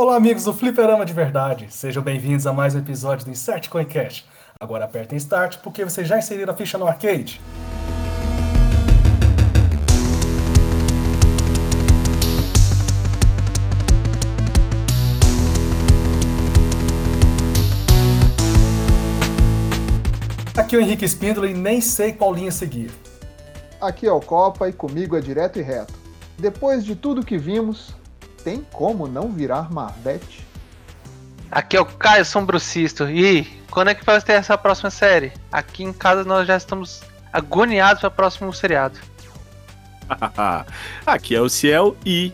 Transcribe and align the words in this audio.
Olá, 0.00 0.14
amigos 0.14 0.44
do 0.44 0.54
Fliperama 0.54 1.04
de 1.04 1.12
Verdade. 1.12 1.66
Sejam 1.70 2.00
bem-vindos 2.00 2.46
a 2.46 2.52
mais 2.52 2.72
um 2.72 2.78
episódio 2.78 3.24
do 3.24 3.32
Insert 3.32 3.68
Coincast. 3.68 4.24
Agora 4.60 4.84
apertem 4.84 5.18
Start 5.18 5.58
porque 5.58 5.82
vocês 5.82 6.06
já 6.06 6.16
inseriram 6.16 6.54
a 6.54 6.56
ficha 6.56 6.78
no 6.78 6.86
arcade. 6.86 7.40
Aqui 20.56 20.76
é 20.76 20.78
o 20.78 20.80
Henrique 20.80 21.04
Espíndola 21.04 21.50
e 21.50 21.54
nem 21.54 21.80
sei 21.80 22.12
qual 22.12 22.32
linha 22.32 22.52
seguir. 22.52 22.92
Aqui 23.80 24.06
é 24.06 24.12
o 24.12 24.20
Copa 24.20 24.68
e 24.68 24.72
comigo 24.72 25.16
é 25.16 25.20
direto 25.20 25.58
e 25.58 25.62
reto. 25.62 25.92
Depois 26.38 26.84
de 26.84 26.94
tudo 26.94 27.26
que 27.26 27.36
vimos, 27.36 27.97
tem 28.44 28.66
como 28.72 29.06
não 29.06 29.30
virar 29.30 29.70
Marvete? 29.70 30.46
Aqui 31.50 31.76
é 31.76 31.80
o 31.80 31.86
Caio 31.86 32.24
Sombrocisto. 32.24 33.08
E 33.08 33.44
quando 33.70 33.88
é 33.88 33.94
que 33.94 34.04
vai 34.04 34.20
ter 34.20 34.32
essa 34.32 34.56
próxima 34.58 34.90
série? 34.90 35.32
Aqui 35.50 35.82
em 35.82 35.92
casa 35.92 36.24
nós 36.24 36.46
já 36.46 36.56
estamos 36.56 37.02
agoniados 37.32 38.00
para 38.00 38.08
o 38.08 38.12
próximo 38.12 38.52
seriado. 38.52 38.98
Aqui 41.06 41.34
é 41.34 41.40
o 41.40 41.48
Ciel 41.48 41.96
e 42.04 42.32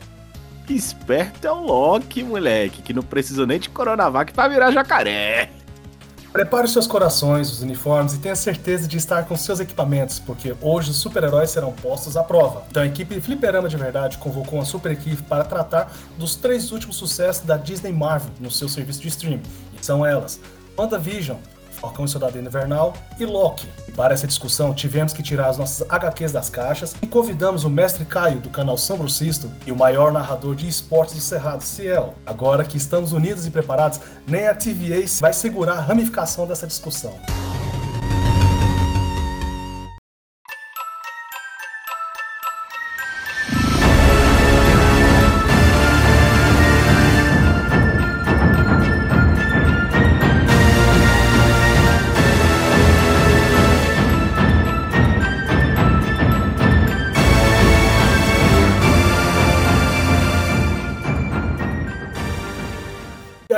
esperto 0.68 1.46
é 1.46 1.52
o 1.52 1.60
Loki, 1.60 2.22
moleque, 2.22 2.82
que 2.82 2.92
não 2.92 3.02
precisa 3.02 3.46
nem 3.46 3.58
de 3.58 3.68
Coronavac 3.68 4.32
para 4.32 4.48
virar 4.48 4.70
jacaré. 4.70 5.50
Prepare 6.34 6.66
seus 6.66 6.88
corações, 6.88 7.48
os 7.48 7.62
uniformes 7.62 8.14
e 8.14 8.18
tenha 8.18 8.34
certeza 8.34 8.88
de 8.88 8.96
estar 8.96 9.24
com 9.24 9.36
seus 9.36 9.60
equipamentos, 9.60 10.18
porque 10.18 10.52
hoje 10.60 10.90
os 10.90 10.96
super-heróis 10.96 11.50
serão 11.50 11.70
postos 11.70 12.16
à 12.16 12.24
prova. 12.24 12.64
Então 12.68 12.82
a 12.82 12.86
equipe 12.86 13.20
Fliperama 13.20 13.68
de 13.68 13.76
Verdade 13.76 14.18
convocou 14.18 14.58
uma 14.58 14.64
super 14.64 14.90
equipe 14.90 15.22
para 15.22 15.44
tratar 15.44 15.92
dos 16.18 16.34
três 16.34 16.72
últimos 16.72 16.96
sucessos 16.96 17.44
da 17.44 17.56
Disney 17.56 17.92
Marvel 17.92 18.32
no 18.40 18.50
seu 18.50 18.68
serviço 18.68 19.00
de 19.00 19.06
streaming. 19.06 19.44
E 19.80 19.86
são 19.86 20.04
elas: 20.04 20.40
WandaVision, 20.76 21.36
Falcão 21.74 22.04
e 22.04 22.08
Soldado 22.08 22.38
Invernal 22.38 22.94
e 23.18 23.24
Loki. 23.24 23.68
E 23.88 23.92
para 23.92 24.14
essa 24.14 24.26
discussão, 24.26 24.74
tivemos 24.74 25.12
que 25.12 25.22
tirar 25.22 25.48
as 25.48 25.58
nossas 25.58 25.88
HQs 25.88 26.32
das 26.32 26.48
caixas 26.48 26.94
e 27.02 27.06
convidamos 27.06 27.64
o 27.64 27.70
mestre 27.70 28.04
Caio, 28.04 28.40
do 28.40 28.50
canal 28.50 28.76
São 28.78 28.96
Brucisto, 28.96 29.50
e 29.66 29.72
o 29.72 29.76
maior 29.76 30.12
narrador 30.12 30.54
de 30.54 30.68
esportes 30.68 31.14
do 31.14 31.20
Cerrado, 31.20 31.62
Ciel. 31.62 32.14
Agora 32.26 32.64
que 32.64 32.76
estamos 32.76 33.12
unidos 33.12 33.46
e 33.46 33.50
preparados, 33.50 34.00
nem 34.26 34.46
a 34.48 34.54
TVA 34.54 35.04
vai 35.20 35.32
segurar 35.32 35.74
a 35.74 35.80
ramificação 35.80 36.46
dessa 36.46 36.66
discussão. 36.66 37.14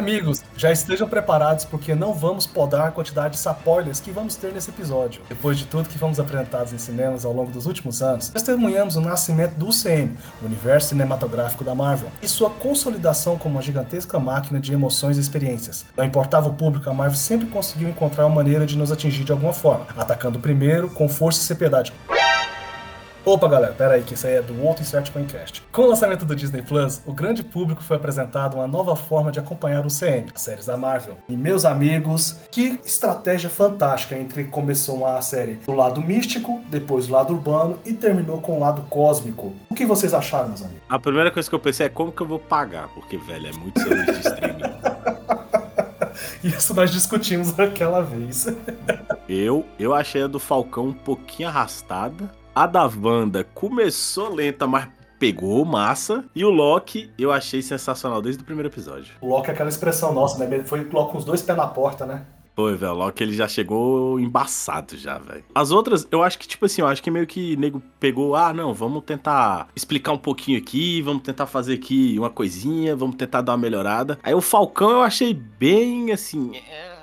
Amigos, 0.06 0.44
já 0.56 0.70
estejam 0.70 1.08
preparados 1.08 1.64
porque 1.64 1.92
não 1.92 2.14
vamos 2.14 2.46
podar 2.46 2.86
a 2.86 2.90
quantidade 2.92 3.30
de 3.30 3.38
spoilers 3.38 3.98
que 3.98 4.12
vamos 4.12 4.36
ter 4.36 4.52
nesse 4.52 4.70
episódio. 4.70 5.20
Depois 5.28 5.58
de 5.58 5.66
tudo 5.66 5.88
que 5.88 5.98
fomos 5.98 6.20
apresentados 6.20 6.72
em 6.72 6.78
cinemas 6.78 7.24
ao 7.24 7.32
longo 7.32 7.50
dos 7.50 7.66
últimos 7.66 8.00
anos, 8.04 8.28
testemunhamos 8.28 8.94
o 8.94 9.00
nascimento 9.00 9.54
do 9.56 9.66
UCM, 9.66 10.16
o 10.40 10.46
universo 10.46 10.90
cinematográfico 10.90 11.64
da 11.64 11.74
Marvel, 11.74 12.08
e 12.22 12.28
sua 12.28 12.48
consolidação 12.48 13.36
como 13.36 13.56
uma 13.56 13.62
gigantesca 13.62 14.16
máquina 14.20 14.60
de 14.60 14.72
emoções 14.72 15.16
e 15.16 15.20
experiências. 15.20 15.84
Não 15.96 16.04
importava 16.04 16.48
o 16.48 16.54
público, 16.54 16.88
a 16.88 16.94
Marvel 16.94 17.16
sempre 17.16 17.48
conseguiu 17.48 17.88
encontrar 17.88 18.26
uma 18.26 18.36
maneira 18.36 18.64
de 18.64 18.78
nos 18.78 18.92
atingir 18.92 19.24
de 19.24 19.32
alguma 19.32 19.52
forma, 19.52 19.88
atacando 19.96 20.38
primeiro 20.38 20.88
com 20.88 21.08
força 21.08 21.40
e 21.40 21.44
seriedade. 21.44 21.92
Opa, 23.26 23.48
galera, 23.48 23.72
pera 23.72 23.94
aí, 23.94 24.04
que 24.04 24.14
isso 24.14 24.24
aí 24.24 24.34
é 24.34 24.40
do 24.40 24.62
outro 24.62 24.84
Insert 24.84 25.10
Coincast. 25.10 25.60
Com 25.72 25.82
o 25.82 25.86
lançamento 25.88 26.24
do 26.24 26.36
Disney 26.36 26.62
Plus, 26.62 27.02
o 27.04 27.12
grande 27.12 27.42
público 27.42 27.82
foi 27.82 27.96
apresentado 27.96 28.54
uma 28.54 28.68
nova 28.68 28.94
forma 28.94 29.32
de 29.32 29.40
acompanhar 29.40 29.84
o 29.84 29.88
CM, 29.88 30.26
as 30.32 30.42
séries 30.42 30.66
da 30.66 30.76
Marvel. 30.76 31.18
E 31.28 31.36
meus 31.36 31.64
amigos, 31.64 32.38
que 32.52 32.78
estratégia 32.84 33.50
fantástica 33.50 34.16
entre 34.16 34.44
começou 34.44 34.98
uma 34.98 35.20
série 35.22 35.54
do 35.54 35.72
lado 35.72 36.00
místico, 36.00 36.62
depois 36.68 37.08
do 37.08 37.14
lado 37.14 37.34
urbano 37.34 37.80
e 37.84 37.92
terminou 37.92 38.40
com 38.40 38.58
o 38.58 38.60
lado 38.60 38.82
cósmico. 38.82 39.52
O 39.68 39.74
que 39.74 39.84
vocês 39.84 40.14
acharam, 40.14 40.50
meus 40.50 40.62
amigos? 40.62 40.82
A 40.88 40.96
primeira 40.96 41.28
coisa 41.32 41.48
que 41.48 41.54
eu 41.56 41.58
pensei 41.58 41.86
é 41.86 41.88
como 41.88 42.12
que 42.12 42.20
eu 42.20 42.28
vou 42.28 42.38
pagar, 42.38 42.86
porque, 42.94 43.16
velho, 43.16 43.48
é 43.48 43.52
muito 43.54 43.82
serviço 43.82 44.12
de 44.12 44.20
streaming. 44.20 44.62
Isso 46.44 46.72
nós 46.74 46.92
discutimos 46.92 47.50
aquela 47.58 48.02
vez. 48.02 48.46
eu, 49.28 49.64
eu 49.80 49.92
achei 49.92 50.22
a 50.22 50.26
do 50.28 50.38
Falcão 50.38 50.86
um 50.86 50.92
pouquinho 50.92 51.48
arrastada. 51.48 52.30
A 52.56 52.66
da 52.66 52.86
Wanda 52.86 53.44
começou 53.44 54.34
lenta, 54.34 54.66
mas 54.66 54.88
pegou 55.18 55.62
massa. 55.66 56.24
E 56.34 56.42
o 56.42 56.48
Loki 56.48 57.10
eu 57.18 57.30
achei 57.30 57.60
sensacional 57.60 58.22
desde 58.22 58.42
o 58.42 58.46
primeiro 58.46 58.70
episódio. 58.70 59.14
O 59.20 59.28
Loki 59.28 59.50
é 59.50 59.52
aquela 59.52 59.68
expressão 59.68 60.14
nossa, 60.14 60.38
né? 60.38 60.56
Ele 60.56 60.64
foi 60.64 60.82
com 60.86 61.18
os 61.18 61.24
dois 61.26 61.42
pés 61.42 61.58
na 61.58 61.66
porta, 61.66 62.06
né? 62.06 62.24
Foi, 62.54 62.74
velho. 62.74 62.92
O 62.92 62.96
Loki 62.96 63.22
ele 63.22 63.34
já 63.34 63.46
chegou 63.46 64.18
embaçado 64.18 64.96
já, 64.96 65.18
velho. 65.18 65.44
As 65.54 65.70
outras, 65.70 66.08
eu 66.10 66.22
acho 66.22 66.38
que, 66.38 66.48
tipo 66.48 66.64
assim, 66.64 66.80
eu 66.80 66.86
acho 66.86 67.02
que 67.02 67.10
meio 67.10 67.26
que 67.26 67.58
nego 67.58 67.82
pegou, 68.00 68.34
ah, 68.34 68.54
não, 68.54 68.72
vamos 68.72 69.04
tentar 69.04 69.68
explicar 69.76 70.12
um 70.12 70.18
pouquinho 70.18 70.56
aqui, 70.56 71.02
vamos 71.02 71.24
tentar 71.24 71.44
fazer 71.44 71.74
aqui 71.74 72.18
uma 72.18 72.30
coisinha, 72.30 72.96
vamos 72.96 73.16
tentar 73.16 73.42
dar 73.42 73.52
uma 73.52 73.58
melhorada. 73.58 74.18
Aí 74.22 74.32
o 74.32 74.40
Falcão 74.40 74.92
eu 74.92 75.02
achei 75.02 75.34
bem 75.34 76.10
assim. 76.10 76.56
É. 76.56 76.95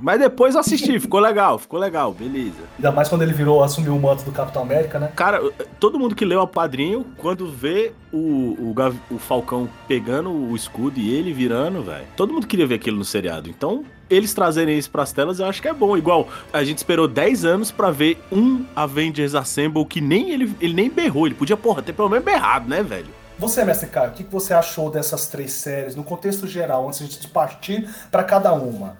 Mas 0.00 0.20
depois 0.20 0.54
eu 0.54 0.60
assisti, 0.60 0.98
ficou 1.00 1.20
legal, 1.20 1.58
ficou 1.58 1.78
legal, 1.78 2.12
beleza. 2.12 2.58
Ainda 2.76 2.92
mais 2.92 3.08
quando 3.08 3.22
ele 3.22 3.32
virou, 3.32 3.62
assumiu 3.62 3.96
o 3.96 4.00
manto 4.00 4.24
do 4.24 4.32
Capitão 4.32 4.62
América, 4.62 4.98
né? 4.98 5.10
Cara, 5.14 5.40
todo 5.80 5.98
mundo 5.98 6.14
que 6.14 6.24
leu 6.24 6.40
a 6.40 6.46
padrinho, 6.46 7.04
quando 7.16 7.50
vê 7.50 7.92
o, 8.12 8.18
o, 8.18 8.74
o 9.10 9.18
Falcão 9.18 9.68
pegando 9.86 10.30
o 10.30 10.54
escudo 10.54 10.98
e 10.98 11.12
ele 11.12 11.32
virando, 11.32 11.82
velho, 11.82 12.06
todo 12.16 12.32
mundo 12.32 12.46
queria 12.46 12.66
ver 12.66 12.76
aquilo 12.76 12.96
no 12.96 13.04
seriado. 13.04 13.48
Então, 13.48 13.84
eles 14.08 14.32
trazerem 14.32 14.78
isso 14.78 14.90
pras 14.90 15.12
telas, 15.12 15.40
eu 15.40 15.46
acho 15.46 15.60
que 15.60 15.68
é 15.68 15.74
bom. 15.74 15.96
Igual, 15.96 16.28
a 16.52 16.62
gente 16.64 16.78
esperou 16.78 17.08
10 17.08 17.44
anos 17.44 17.70
para 17.70 17.90
ver 17.90 18.22
um 18.30 18.64
Avengers 18.74 19.34
Assemble 19.34 19.84
que 19.84 20.00
nem 20.00 20.30
ele, 20.30 20.54
ele 20.60 20.74
nem 20.74 20.88
berrou. 20.88 21.26
Ele 21.26 21.34
podia, 21.34 21.56
porra, 21.56 21.82
ter 21.82 21.92
pelo 21.92 22.08
menos 22.08 22.24
berrado, 22.24 22.68
né, 22.68 22.82
velho? 22.82 23.18
Você, 23.38 23.64
mestre 23.64 23.88
Caio, 23.88 24.10
o 24.10 24.14
que 24.14 24.24
você 24.24 24.52
achou 24.52 24.90
dessas 24.90 25.28
três 25.28 25.52
séries 25.52 25.94
no 25.94 26.02
contexto 26.02 26.44
geral, 26.44 26.88
antes 26.88 27.08
de 27.08 27.28
partir 27.28 27.88
para 28.10 28.24
cada 28.24 28.52
uma? 28.52 28.96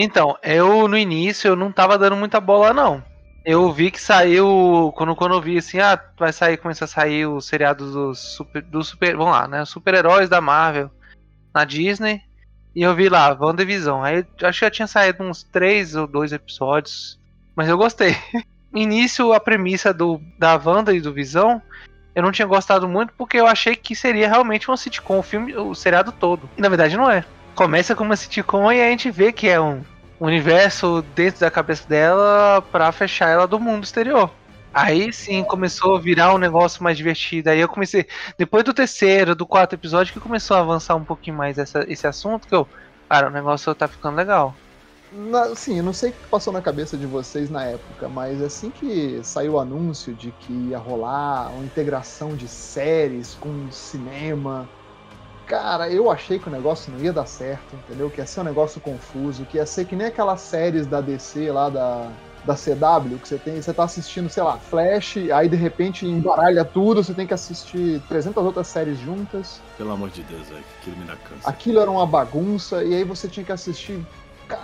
Então, 0.00 0.38
eu 0.44 0.86
no 0.86 0.96
início 0.96 1.48
eu 1.48 1.56
não 1.56 1.72
tava 1.72 1.98
dando 1.98 2.14
muita 2.14 2.40
bola, 2.40 2.72
não. 2.72 3.02
Eu 3.44 3.72
vi 3.72 3.90
que 3.90 4.00
saiu. 4.00 4.92
Quando, 4.96 5.16
quando 5.16 5.34
eu 5.34 5.42
vi 5.42 5.58
assim, 5.58 5.80
ah, 5.80 6.00
vai 6.16 6.32
sair, 6.32 6.56
começar 6.56 6.84
a 6.84 6.88
sair 6.88 7.26
o 7.26 7.40
seriado 7.40 7.90
dos 7.90 8.20
super. 8.20 8.62
Do 8.62 8.84
super 8.84 9.16
vamos 9.16 9.32
lá, 9.32 9.48
né? 9.48 9.64
Super-heróis 9.64 10.28
da 10.28 10.40
Marvel 10.40 10.88
na 11.52 11.64
Disney. 11.64 12.22
E 12.76 12.82
eu 12.82 12.94
vi 12.94 13.08
lá, 13.08 13.36
WandaVision. 13.38 14.04
Aí 14.04 14.24
acho 14.42 14.60
que 14.60 14.66
já 14.66 14.70
tinha 14.70 14.86
saído 14.86 15.24
uns 15.24 15.42
três 15.42 15.96
ou 15.96 16.06
dois 16.06 16.32
episódios. 16.32 17.18
Mas 17.56 17.68
eu 17.68 17.76
gostei. 17.76 18.16
Início, 18.72 19.32
a 19.32 19.40
premissa 19.40 19.92
do, 19.92 20.20
da 20.38 20.54
Wanda 20.54 20.94
e 20.94 21.00
do 21.00 21.12
Visão, 21.12 21.60
eu 22.14 22.22
não 22.22 22.30
tinha 22.30 22.46
gostado 22.46 22.86
muito 22.86 23.14
porque 23.14 23.38
eu 23.38 23.46
achei 23.46 23.74
que 23.74 23.96
seria 23.96 24.28
realmente 24.28 24.68
uma 24.68 24.76
sitcom, 24.76 25.18
o 25.18 25.22
filme, 25.22 25.56
o 25.56 25.74
seriado 25.74 26.12
todo. 26.12 26.48
E 26.56 26.60
na 26.60 26.68
verdade 26.68 26.96
não 26.96 27.10
é 27.10 27.24
começa 27.58 27.92
com 27.96 28.04
uma 28.04 28.14
sitcom 28.14 28.70
e 28.70 28.80
a 28.80 28.88
gente 28.88 29.10
vê 29.10 29.32
que 29.32 29.48
é 29.48 29.60
um 29.60 29.82
universo 30.20 31.02
dentro 31.16 31.40
da 31.40 31.50
cabeça 31.50 31.88
dela 31.88 32.62
para 32.62 32.92
fechar 32.92 33.30
ela 33.30 33.48
do 33.48 33.58
mundo 33.58 33.82
exterior. 33.82 34.30
Aí 34.72 35.12
sim 35.12 35.42
começou 35.42 35.96
a 35.96 36.00
virar 36.00 36.32
um 36.32 36.38
negócio 36.38 36.84
mais 36.84 36.96
divertido. 36.96 37.50
Aí 37.50 37.58
eu 37.58 37.68
comecei, 37.68 38.06
depois 38.38 38.62
do 38.62 38.72
terceiro, 38.72 39.34
do 39.34 39.44
quarto 39.44 39.72
episódio, 39.72 40.12
que 40.12 40.20
começou 40.20 40.56
a 40.56 40.60
avançar 40.60 40.94
um 40.94 41.04
pouquinho 41.04 41.36
mais 41.36 41.58
essa, 41.58 41.84
esse 41.88 42.06
assunto, 42.06 42.46
que 42.46 42.54
eu, 42.54 42.64
cara, 43.08 43.26
o 43.26 43.32
negócio 43.32 43.74
tá 43.74 43.88
ficando 43.88 44.14
legal. 44.14 44.54
Na, 45.12 45.52
sim, 45.56 45.78
eu 45.78 45.82
não 45.82 45.92
sei 45.92 46.10
o 46.10 46.12
que 46.12 46.28
passou 46.28 46.52
na 46.52 46.62
cabeça 46.62 46.96
de 46.96 47.06
vocês 47.06 47.50
na 47.50 47.64
época, 47.64 48.08
mas 48.08 48.40
assim 48.40 48.70
que 48.70 49.18
saiu 49.24 49.54
o 49.54 49.58
anúncio 49.58 50.14
de 50.14 50.30
que 50.30 50.52
ia 50.52 50.78
rolar 50.78 51.50
uma 51.50 51.64
integração 51.64 52.36
de 52.36 52.46
séries 52.46 53.34
com 53.34 53.68
cinema, 53.72 54.68
Cara, 55.48 55.88
eu 55.88 56.10
achei 56.10 56.38
que 56.38 56.46
o 56.46 56.52
negócio 56.52 56.92
não 56.92 57.00
ia 57.00 57.12
dar 57.12 57.24
certo, 57.24 57.74
entendeu? 57.74 58.10
Que 58.10 58.20
ia 58.20 58.26
ser 58.26 58.40
um 58.40 58.44
negócio 58.44 58.82
confuso, 58.82 59.46
que 59.46 59.56
ia 59.56 59.64
ser 59.64 59.86
que 59.86 59.96
nem 59.96 60.08
aquelas 60.08 60.42
séries 60.42 60.86
da 60.86 61.00
DC 61.00 61.50
lá 61.50 61.70
da, 61.70 62.12
da 62.44 62.54
CW, 62.54 63.18
que 63.18 63.26
você 63.26 63.38
tem, 63.38 63.60
você 63.60 63.72
tá 63.72 63.84
assistindo, 63.84 64.28
sei 64.28 64.42
lá, 64.42 64.58
Flash, 64.58 65.16
aí 65.32 65.48
de 65.48 65.56
repente 65.56 66.06
embaralha 66.06 66.66
tudo, 66.66 67.02
você 67.02 67.14
tem 67.14 67.26
que 67.26 67.32
assistir 67.32 67.98
300 68.08 68.44
outras 68.44 68.66
séries 68.68 68.98
juntas. 68.98 69.62
Pelo 69.78 69.92
amor 69.92 70.10
de 70.10 70.22
Deus, 70.22 70.48
velho, 70.48 70.62
aquilo 70.78 70.96
me 70.98 71.04
dá 71.06 71.16
câncer. 71.16 71.48
Aquilo 71.48 71.80
era 71.80 71.90
uma 71.90 72.06
bagunça, 72.06 72.84
e 72.84 72.94
aí 72.94 73.04
você 73.04 73.26
tinha 73.26 73.44
que 73.44 73.52
assistir. 73.52 74.04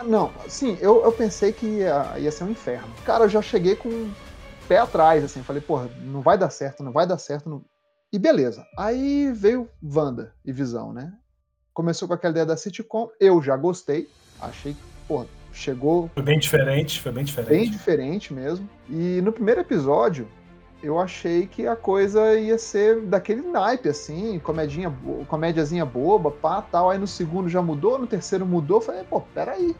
Não, 0.04 0.32
sim, 0.48 0.76
eu, 0.82 1.02
eu 1.02 1.12
pensei 1.12 1.50
que 1.50 1.64
ia, 1.64 2.12
ia 2.18 2.30
ser 2.30 2.44
um 2.44 2.50
inferno. 2.50 2.92
Cara, 3.06 3.24
eu 3.24 3.28
já 3.30 3.40
cheguei 3.40 3.74
com 3.74 3.88
o 3.88 4.10
pé 4.68 4.78
atrás, 4.78 5.24
assim, 5.24 5.42
falei, 5.42 5.62
porra, 5.62 5.88
não 6.02 6.20
vai 6.20 6.36
dar 6.36 6.50
certo, 6.50 6.82
não 6.82 6.92
vai 6.92 7.06
dar 7.06 7.16
certo, 7.16 7.48
não... 7.48 7.62
E 8.14 8.18
beleza. 8.18 8.64
Aí 8.78 9.32
veio 9.32 9.68
Wanda 9.82 10.32
e 10.44 10.52
Visão, 10.52 10.92
né? 10.92 11.12
começou 11.74 12.06
com 12.06 12.14
aquela 12.14 12.30
ideia 12.30 12.46
da 12.46 12.56
sitcom, 12.56 13.10
eu 13.18 13.42
já 13.42 13.56
gostei, 13.56 14.08
achei 14.40 14.72
que, 14.72 14.80
pô, 15.08 15.26
chegou 15.52 16.08
Foi 16.14 16.22
bem 16.22 16.38
diferente, 16.38 17.00
foi 17.00 17.10
bem 17.10 17.24
diferente. 17.24 17.50
bem 17.50 17.68
diferente 17.68 18.32
mesmo. 18.32 18.70
E 18.88 19.20
no 19.20 19.32
primeiro 19.32 19.60
episódio, 19.60 20.28
eu 20.80 21.00
achei 21.00 21.48
que 21.48 21.66
a 21.66 21.74
coisa 21.74 22.38
ia 22.38 22.56
ser 22.56 23.00
daquele 23.00 23.42
naipe, 23.42 23.88
assim, 23.88 24.38
comedinha, 24.38 24.96
comédiazinha 25.26 25.84
boba, 25.84 26.30
pá, 26.30 26.62
tal. 26.62 26.90
Aí 26.90 26.98
no 26.98 27.08
segundo 27.08 27.48
já 27.48 27.60
mudou, 27.60 27.98
no 27.98 28.06
terceiro 28.06 28.46
mudou. 28.46 28.80
Falei, 28.80 29.02
pô, 29.02 29.20
peraí, 29.20 29.74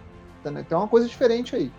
né? 0.45 0.67
tem 0.69 0.77
uma 0.77 0.89
coisa 0.89 1.07
diferente 1.07 1.55
aí. 1.55 1.71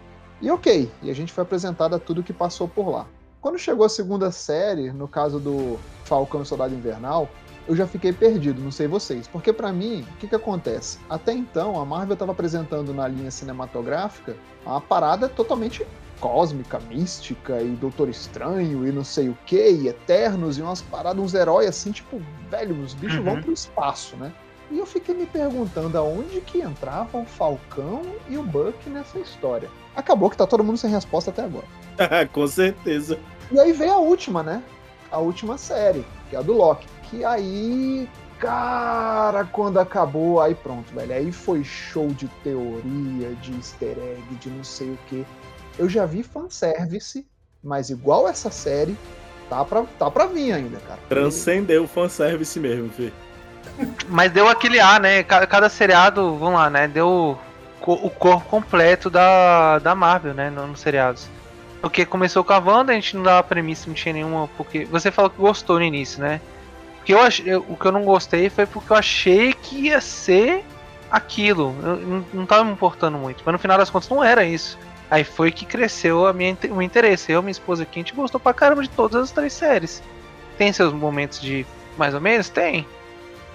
E 0.41 0.49
ok, 0.49 0.89
e 1.03 1.11
a 1.11 1.13
gente 1.13 1.33
foi 1.33 1.41
apresentado 1.41 1.95
a 1.95 1.99
tudo 1.99 2.23
que 2.23 2.31
passou 2.31 2.67
por 2.69 2.89
lá. 2.89 3.05
Quando 3.45 3.59
chegou 3.59 3.85
a 3.85 3.89
segunda 3.89 4.31
série, 4.31 4.91
no 4.91 5.07
caso 5.07 5.39
do 5.39 5.77
Falcão 6.03 6.41
e 6.41 6.45
Soldado 6.47 6.73
Invernal, 6.73 7.29
eu 7.67 7.75
já 7.75 7.85
fiquei 7.85 8.11
perdido, 8.11 8.59
não 8.59 8.71
sei 8.71 8.87
vocês. 8.87 9.27
Porque 9.27 9.53
pra 9.53 9.71
mim, 9.71 10.01
o 10.01 10.17
que 10.17 10.27
que 10.27 10.33
acontece? 10.33 10.97
Até 11.07 11.31
então, 11.31 11.79
a 11.79 11.85
Marvel 11.85 12.15
estava 12.15 12.31
apresentando 12.31 12.91
na 12.91 13.07
linha 13.07 13.29
cinematográfica 13.29 14.35
uma 14.65 14.81
parada 14.81 15.29
totalmente 15.29 15.85
cósmica, 16.19 16.79
mística 16.89 17.61
e 17.61 17.75
Doutor 17.75 18.09
Estranho 18.09 18.87
e 18.87 18.91
não 18.91 19.03
sei 19.03 19.29
o 19.29 19.37
que, 19.45 19.69
e 19.73 19.89
Eternos 19.89 20.57
e 20.57 20.63
umas 20.63 20.81
paradas, 20.81 21.23
uns 21.23 21.35
heróis 21.35 21.69
assim, 21.69 21.91
tipo, 21.91 22.19
velho, 22.49 22.81
os 22.81 22.95
bichos 22.95 23.19
Uhum. 23.19 23.25
vão 23.25 23.41
pro 23.43 23.53
espaço, 23.53 24.15
né? 24.15 24.33
E 24.71 24.79
eu 24.79 24.87
fiquei 24.87 25.13
me 25.13 25.27
perguntando 25.27 25.95
aonde 25.99 26.41
que 26.41 26.61
entrava 26.61 27.19
o 27.19 27.25
Falcão 27.25 28.01
e 28.27 28.39
o 28.39 28.41
Buck 28.41 28.89
nessa 28.89 29.19
história. 29.19 29.69
Acabou 29.95 30.31
que 30.31 30.35
tá 30.35 30.47
todo 30.47 30.63
mundo 30.63 30.77
sem 30.77 30.89
resposta 30.89 31.29
até 31.29 31.43
agora. 31.43 31.67
Com 32.33 32.47
certeza. 32.47 33.19
E 33.51 33.59
aí 33.59 33.71
vem 33.73 33.89
a 33.89 33.97
última, 33.97 34.41
né? 34.43 34.61
A 35.11 35.19
última 35.19 35.57
série, 35.57 36.05
que 36.29 36.35
é 36.35 36.39
a 36.39 36.41
do 36.41 36.53
Loki. 36.53 36.87
Que 37.09 37.23
aí, 37.23 38.09
cara, 38.39 39.45
quando 39.45 39.79
acabou, 39.79 40.41
aí 40.41 40.55
pronto, 40.55 40.93
velho. 40.93 41.13
Aí 41.13 41.31
foi 41.31 41.63
show 41.63 42.07
de 42.07 42.27
teoria, 42.43 43.29
de 43.41 43.53
easter 43.55 43.97
egg, 43.97 44.35
de 44.39 44.49
não 44.49 44.63
sei 44.63 44.89
o 44.89 44.99
que. 45.07 45.25
Eu 45.77 45.87
já 45.87 46.05
vi 46.05 46.23
fanservice, 46.23 47.25
mas 47.63 47.89
igual 47.89 48.27
essa 48.27 48.49
série, 48.49 48.97
tá 49.49 49.63
pra, 49.63 49.83
tá 49.99 50.09
pra 50.09 50.25
vir 50.25 50.51
ainda, 50.53 50.77
cara. 50.79 50.99
Transcendeu 51.07 51.83
o 51.83 51.87
fanservice 51.87 52.59
mesmo, 52.59 52.89
Fê. 52.89 53.11
Mas 54.07 54.31
deu 54.31 54.47
aquele 54.47 54.79
ar, 54.79 54.99
né? 54.99 55.21
Cada, 55.23 55.45
cada 55.47 55.69
seriado, 55.69 56.35
vamos 56.37 56.55
lá, 56.59 56.69
né? 56.69 56.87
Deu 56.87 57.37
o 57.81 58.09
corpo 58.09 58.45
completo 58.49 59.09
da, 59.09 59.79
da 59.79 59.93
Marvel, 59.93 60.33
né? 60.33 60.49
no- 60.49 60.67
Nos 60.67 60.79
seriados. 60.79 61.27
Porque 61.85 62.03
começou 62.03 62.43
com 62.43 62.51
a 62.51 62.57
Wanda, 62.57 62.93
a 62.93 62.95
gente 62.95 63.15
não 63.15 63.21
dava 63.21 63.43
premissa, 63.43 63.83
não 63.85 63.93
tinha 63.93 64.11
nenhuma. 64.11 64.47
Porque 64.57 64.85
você 64.85 65.11
falou 65.11 65.29
que 65.29 65.37
gostou 65.37 65.77
no 65.77 65.85
início, 65.85 66.19
né? 66.19 66.41
Porque 66.97 67.13
eu 67.13 67.21
ach- 67.21 67.41
eu- 67.45 67.63
o 67.69 67.77
que 67.77 67.85
eu 67.85 67.91
não 67.91 68.03
gostei 68.03 68.49
foi 68.49 68.65
porque 68.65 68.91
eu 68.91 68.97
achei 68.97 69.53
que 69.53 69.81
ia 69.81 70.01
ser 70.01 70.65
aquilo. 71.11 71.75
Eu 71.83 71.97
não, 71.97 72.25
não 72.33 72.45
tava 72.47 72.63
me 72.63 72.71
importando 72.71 73.19
muito. 73.19 73.43
Mas 73.45 73.53
no 73.53 73.59
final 73.59 73.77
das 73.77 73.91
contas 73.91 74.09
não 74.09 74.23
era 74.23 74.43
isso. 74.43 74.79
Aí 75.11 75.23
foi 75.23 75.51
que 75.51 75.63
cresceu 75.63 76.25
a 76.25 76.33
minha, 76.33 76.57
o 76.71 76.81
interesse. 76.81 77.31
Eu 77.31 77.43
minha 77.43 77.51
esposa 77.51 77.83
aqui, 77.83 77.99
a 77.99 78.01
gente 78.01 78.15
gostou 78.15 78.39
pra 78.39 78.51
caramba 78.51 78.81
de 78.81 78.89
todas 78.89 79.21
as 79.21 79.29
três 79.31 79.53
séries. 79.53 80.01
Tem 80.57 80.73
seus 80.73 80.91
momentos 80.91 81.39
de 81.39 81.67
mais 81.99 82.15
ou 82.15 82.19
menos? 82.19 82.49
Tem. 82.49 82.83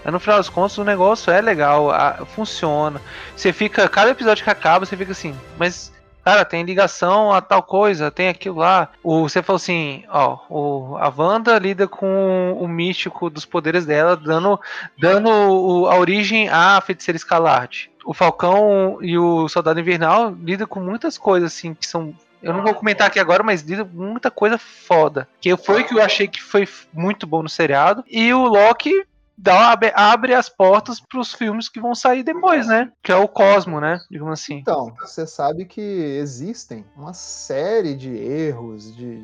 Mas 0.04 0.12
no 0.12 0.20
final 0.20 0.36
das 0.36 0.48
contas 0.48 0.78
o 0.78 0.84
negócio 0.84 1.32
é 1.32 1.40
legal, 1.40 1.90
a- 1.90 2.24
funciona. 2.36 3.02
Você 3.34 3.52
fica, 3.52 3.88
cada 3.88 4.10
episódio 4.12 4.44
que 4.44 4.50
acaba, 4.50 4.86
você 4.86 4.96
fica 4.96 5.10
assim, 5.10 5.34
mas 5.58 5.90
cara, 6.30 6.44
tem 6.44 6.62
ligação 6.62 7.32
a 7.32 7.40
tal 7.40 7.62
coisa, 7.62 8.10
tem 8.10 8.28
aquilo 8.28 8.58
lá. 8.58 8.88
O, 9.02 9.22
você 9.28 9.42
falou 9.42 9.56
assim, 9.56 10.04
ó, 10.08 10.38
o, 10.48 10.96
a 10.96 11.08
Wanda 11.16 11.58
lida 11.58 11.88
com 11.88 12.56
o 12.58 12.68
místico 12.68 13.28
dos 13.28 13.44
poderes 13.44 13.84
dela, 13.84 14.16
dando, 14.16 14.58
dando 14.98 15.28
o- 15.28 15.86
a 15.88 15.96
origem 15.98 16.48
à 16.48 16.80
feiticeira 16.80 17.16
escalarte. 17.16 17.90
O 18.04 18.14
Falcão 18.14 18.98
e 19.00 19.18
o 19.18 19.48
Soldado 19.48 19.80
Invernal 19.80 20.30
lidam 20.40 20.66
com 20.66 20.80
muitas 20.80 21.18
coisas 21.18 21.52
assim 21.52 21.74
que 21.74 21.86
são 21.86 22.14
eu 22.42 22.54
não 22.54 22.62
vou 22.62 22.74
comentar 22.74 23.06
aqui 23.06 23.20
agora, 23.20 23.42
mas 23.42 23.60
lida 23.60 23.84
muita 23.84 24.30
coisa 24.30 24.56
foda. 24.56 25.28
Que 25.42 25.54
foi 25.58 25.84
que 25.84 25.92
eu 25.92 26.02
achei 26.02 26.26
que 26.26 26.42
foi 26.42 26.66
muito 26.90 27.26
bom 27.26 27.42
no 27.42 27.50
seriado. 27.50 28.02
E 28.08 28.32
o 28.32 28.46
Loki 28.46 29.04
dá, 29.42 29.76
abre, 29.94 30.34
as 30.34 30.48
portas 30.48 31.00
pros 31.00 31.32
filmes 31.32 31.68
que 31.68 31.80
vão 31.80 31.94
sair 31.94 32.22
depois, 32.22 32.66
né? 32.66 32.90
Que 33.02 33.10
é 33.12 33.16
o 33.16 33.26
Cosmo, 33.28 33.80
né? 33.80 33.98
Digamos 34.10 34.40
assim. 34.40 34.56
Então, 34.58 34.92
você 35.00 35.26
sabe 35.26 35.64
que 35.64 35.80
existem 35.80 36.84
uma 36.96 37.14
série 37.14 37.94
de 37.94 38.10
erros, 38.14 38.94
de. 38.94 39.18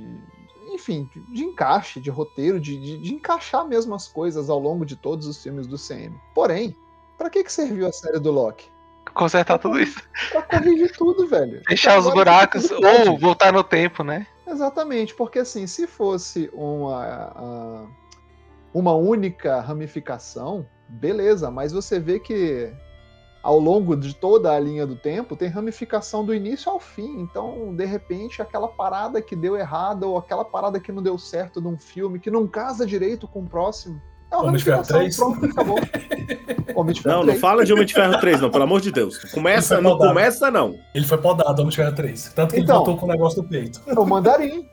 Enfim, 0.72 1.08
de- 1.32 1.44
encaixe, 1.44 2.00
de 2.00 2.10
roteiro, 2.10 2.58
de, 2.58 2.76
de, 2.78 2.98
de 2.98 3.14
encaixar 3.14 3.64
mesmo 3.66 3.94
as 3.94 4.08
coisas 4.08 4.50
ao 4.50 4.58
longo 4.58 4.84
de 4.84 4.96
todos 4.96 5.26
os 5.26 5.40
filmes 5.42 5.66
do 5.66 5.76
CM. 5.78 6.14
Porém, 6.34 6.74
pra 7.16 7.30
que, 7.30 7.44
que 7.44 7.52
serviu 7.52 7.86
a 7.86 7.92
série 7.92 8.18
do 8.18 8.32
Loki? 8.32 8.68
Consertar 9.14 9.58
tudo 9.58 9.80
isso. 9.80 10.02
Pra 10.32 10.42
corrigir 10.42 10.92
tudo, 10.96 11.26
velho. 11.28 11.62
Fechar 11.68 11.98
os 11.98 12.10
buracos 12.12 12.68
ou 12.70 13.16
voltar 13.18 13.52
no 13.52 13.62
tempo, 13.62 14.02
né? 14.02 14.26
Exatamente, 14.46 15.14
porque 15.14 15.38
assim, 15.38 15.66
se 15.66 15.86
fosse 15.86 16.50
uma, 16.52 17.04
a- 17.04 17.86
uma 18.78 18.92
única 18.94 19.58
ramificação, 19.60 20.66
beleza, 20.86 21.50
mas 21.50 21.72
você 21.72 21.98
vê 21.98 22.18
que 22.20 22.70
ao 23.42 23.58
longo 23.58 23.96
de 23.96 24.14
toda 24.14 24.52
a 24.52 24.60
linha 24.60 24.86
do 24.86 24.96
tempo 24.96 25.34
tem 25.34 25.48
ramificação 25.48 26.22
do 26.24 26.34
início 26.34 26.70
ao 26.70 26.78
fim. 26.78 27.20
Então, 27.20 27.74
de 27.74 27.86
repente, 27.86 28.42
aquela 28.42 28.68
parada 28.68 29.22
que 29.22 29.34
deu 29.34 29.56
errado 29.56 30.02
ou 30.02 30.18
aquela 30.18 30.44
parada 30.44 30.78
que 30.78 30.92
não 30.92 31.02
deu 31.02 31.16
certo 31.16 31.58
num 31.58 31.78
filme, 31.78 32.18
que 32.18 32.30
não 32.30 32.46
casa 32.46 32.84
direito 32.84 33.26
com 33.26 33.40
o 33.40 33.48
próximo. 33.48 33.98
É 34.30 34.36
uma 34.36 34.46
Homem 34.48 34.56
de 34.56 34.64
Ferro 34.64 34.82
ramificação, 34.82 35.32
3? 35.32 35.40
pronto, 35.40 35.52
acabou. 35.52 35.78
Homem 36.76 36.92
de 36.94 37.00
Ferro 37.00 37.14
Não, 37.14 37.20
não 37.22 37.26
3. 37.28 37.40
fala 37.40 37.64
de 37.64 37.72
Homem 37.72 37.86
de 37.86 37.94
Ferro 37.94 38.20
3, 38.20 38.40
não, 38.42 38.50
pelo 38.50 38.64
amor 38.64 38.80
de 38.82 38.92
Deus. 38.92 39.16
Começa, 39.32 39.80
não 39.80 39.96
começa, 39.96 40.50
não. 40.50 40.74
Ele 40.94 41.06
foi 41.06 41.16
podado, 41.16 41.60
Homem 41.62 41.70
de 41.70 41.76
Ferro 41.76 41.94
3. 41.94 42.32
Tanto 42.34 42.52
que 42.54 42.60
Então. 42.60 42.76
ele 42.76 42.84
voltou 42.84 42.96
com 42.98 43.06
o 43.06 43.08
negócio 43.08 43.40
do 43.42 43.48
peito. 43.48 43.80
É 43.86 43.98
o 43.98 44.04
Mandarim. 44.04 44.68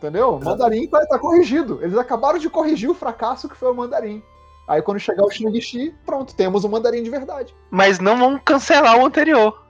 Entendeu? 0.00 0.36
O 0.36 0.42
Mandarim 0.44 0.86
tá, 0.88 1.04
tá 1.04 1.18
corrigido. 1.18 1.78
Eles 1.82 1.96
acabaram 1.98 2.38
de 2.38 2.48
corrigir 2.48 2.88
o 2.88 2.94
fracasso 2.94 3.46
que 3.50 3.54
foi 3.56 3.70
o 3.70 3.74
Mandarim. 3.74 4.22
Aí 4.66 4.80
quando 4.80 4.98
chegar 4.98 5.24
o 5.24 5.30
Shang-Chi, 5.30 5.94
pronto, 6.06 6.34
temos 6.34 6.64
o 6.64 6.68
Mandarim 6.70 7.02
de 7.02 7.10
verdade. 7.10 7.54
Mas 7.70 7.98
não 7.98 8.16
vamos 8.16 8.40
cancelar 8.44 8.96
o 8.98 9.04
anterior. 9.04 9.62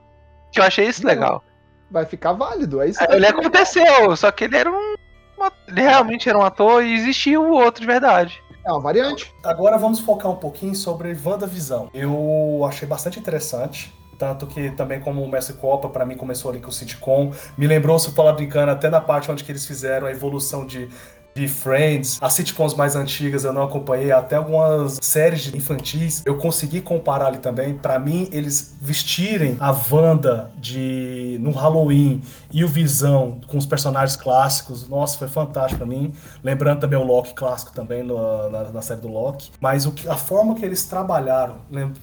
Que 0.52 0.60
eu 0.60 0.64
achei 0.64 0.86
isso 0.86 1.02
Não. 1.02 1.08
legal. 1.10 1.44
Vai 1.90 2.04
ficar 2.06 2.32
válido. 2.32 2.78
Aí 2.80 2.94
você 2.94 3.02
Ele 3.10 3.20
vai- 3.20 3.30
aconteceu, 3.30 4.16
só 4.16 4.30
que 4.30 4.44
ele 4.44 4.56
era 4.56 4.70
um. 4.70 4.94
uma- 5.36 5.50
Ele 5.66 5.80
realmente 5.80 6.28
era 6.28 6.38
um 6.38 6.44
ator 6.44 6.84
e 6.84 6.94
existia 6.94 7.40
o 7.40 7.50
outro 7.50 7.80
de 7.80 7.86
verdade. 7.88 8.40
É 8.64 8.70
uma 8.70 8.80
variante. 8.80 9.34
Agora 9.42 9.78
vamos 9.78 9.98
focar 9.98 10.30
um 10.30 10.36
pouquinho 10.36 10.74
sobre 10.76 11.16
WandaVisão. 11.24 11.90
Eu 11.92 12.60
achei 12.68 12.86
bastante 12.86 13.18
interessante. 13.18 13.92
Tanto 14.20 14.46
que 14.46 14.70
também 14.72 15.00
como 15.00 15.22
o 15.22 15.28
Mestre 15.30 15.54
Copa, 15.54 15.88
pra 15.88 16.04
mim 16.04 16.14
começou 16.14 16.50
ali 16.50 16.60
com 16.60 16.68
o 16.68 16.72
sitcom. 16.72 17.32
Me 17.56 17.66
lembrou, 17.66 17.98
se 17.98 18.10
falar 18.12 18.34
brincando, 18.34 18.70
até 18.70 18.90
na 18.90 19.00
parte 19.00 19.30
onde 19.30 19.42
que 19.42 19.50
eles 19.50 19.64
fizeram 19.64 20.06
a 20.06 20.10
evolução 20.10 20.66
de, 20.66 20.90
de 21.34 21.46
Friends. 21.48 22.18
As 22.20 22.32
sitcoms 22.34 22.74
mais 22.74 22.96
antigas 22.96 23.44
eu 23.44 23.52
não 23.52 23.62
acompanhei, 23.62 24.12
até 24.12 24.36
algumas 24.36 24.98
séries 25.00 25.52
infantis. 25.54 26.22
Eu 26.24 26.36
consegui 26.36 26.80
comparar 26.80 27.26
ali 27.26 27.38
também. 27.38 27.74
Pra 27.74 27.98
mim, 27.98 28.28
eles 28.32 28.74
vestirem 28.80 29.56
a 29.60 29.70
Wanda 29.90 30.50
de 30.58 31.38
no 31.40 31.50
Halloween 31.52 32.22
e 32.52 32.64
o 32.64 32.68
Visão 32.68 33.40
com 33.46 33.56
os 33.58 33.66
personagens 33.66 34.16
clássicos, 34.20 34.88
nossa, 34.88 35.16
foi 35.18 35.28
fantástico 35.28 35.78
pra 35.78 35.86
mim. 35.86 36.12
Lembrando 36.42 36.80
também 36.80 36.98
o 36.98 37.04
Loki 37.04 37.34
clássico 37.34 37.72
também 37.72 38.02
no- 38.02 38.50
na, 38.50 38.64
na 38.70 38.82
série 38.82 39.00
do 39.00 39.08
Loki. 39.08 39.50
Mas 39.60 39.86
o 39.86 39.92
que- 39.92 40.08
a 40.08 40.16
forma 40.16 40.54
que 40.54 40.64
eles 40.64 40.84
trabalharam, 40.84 41.56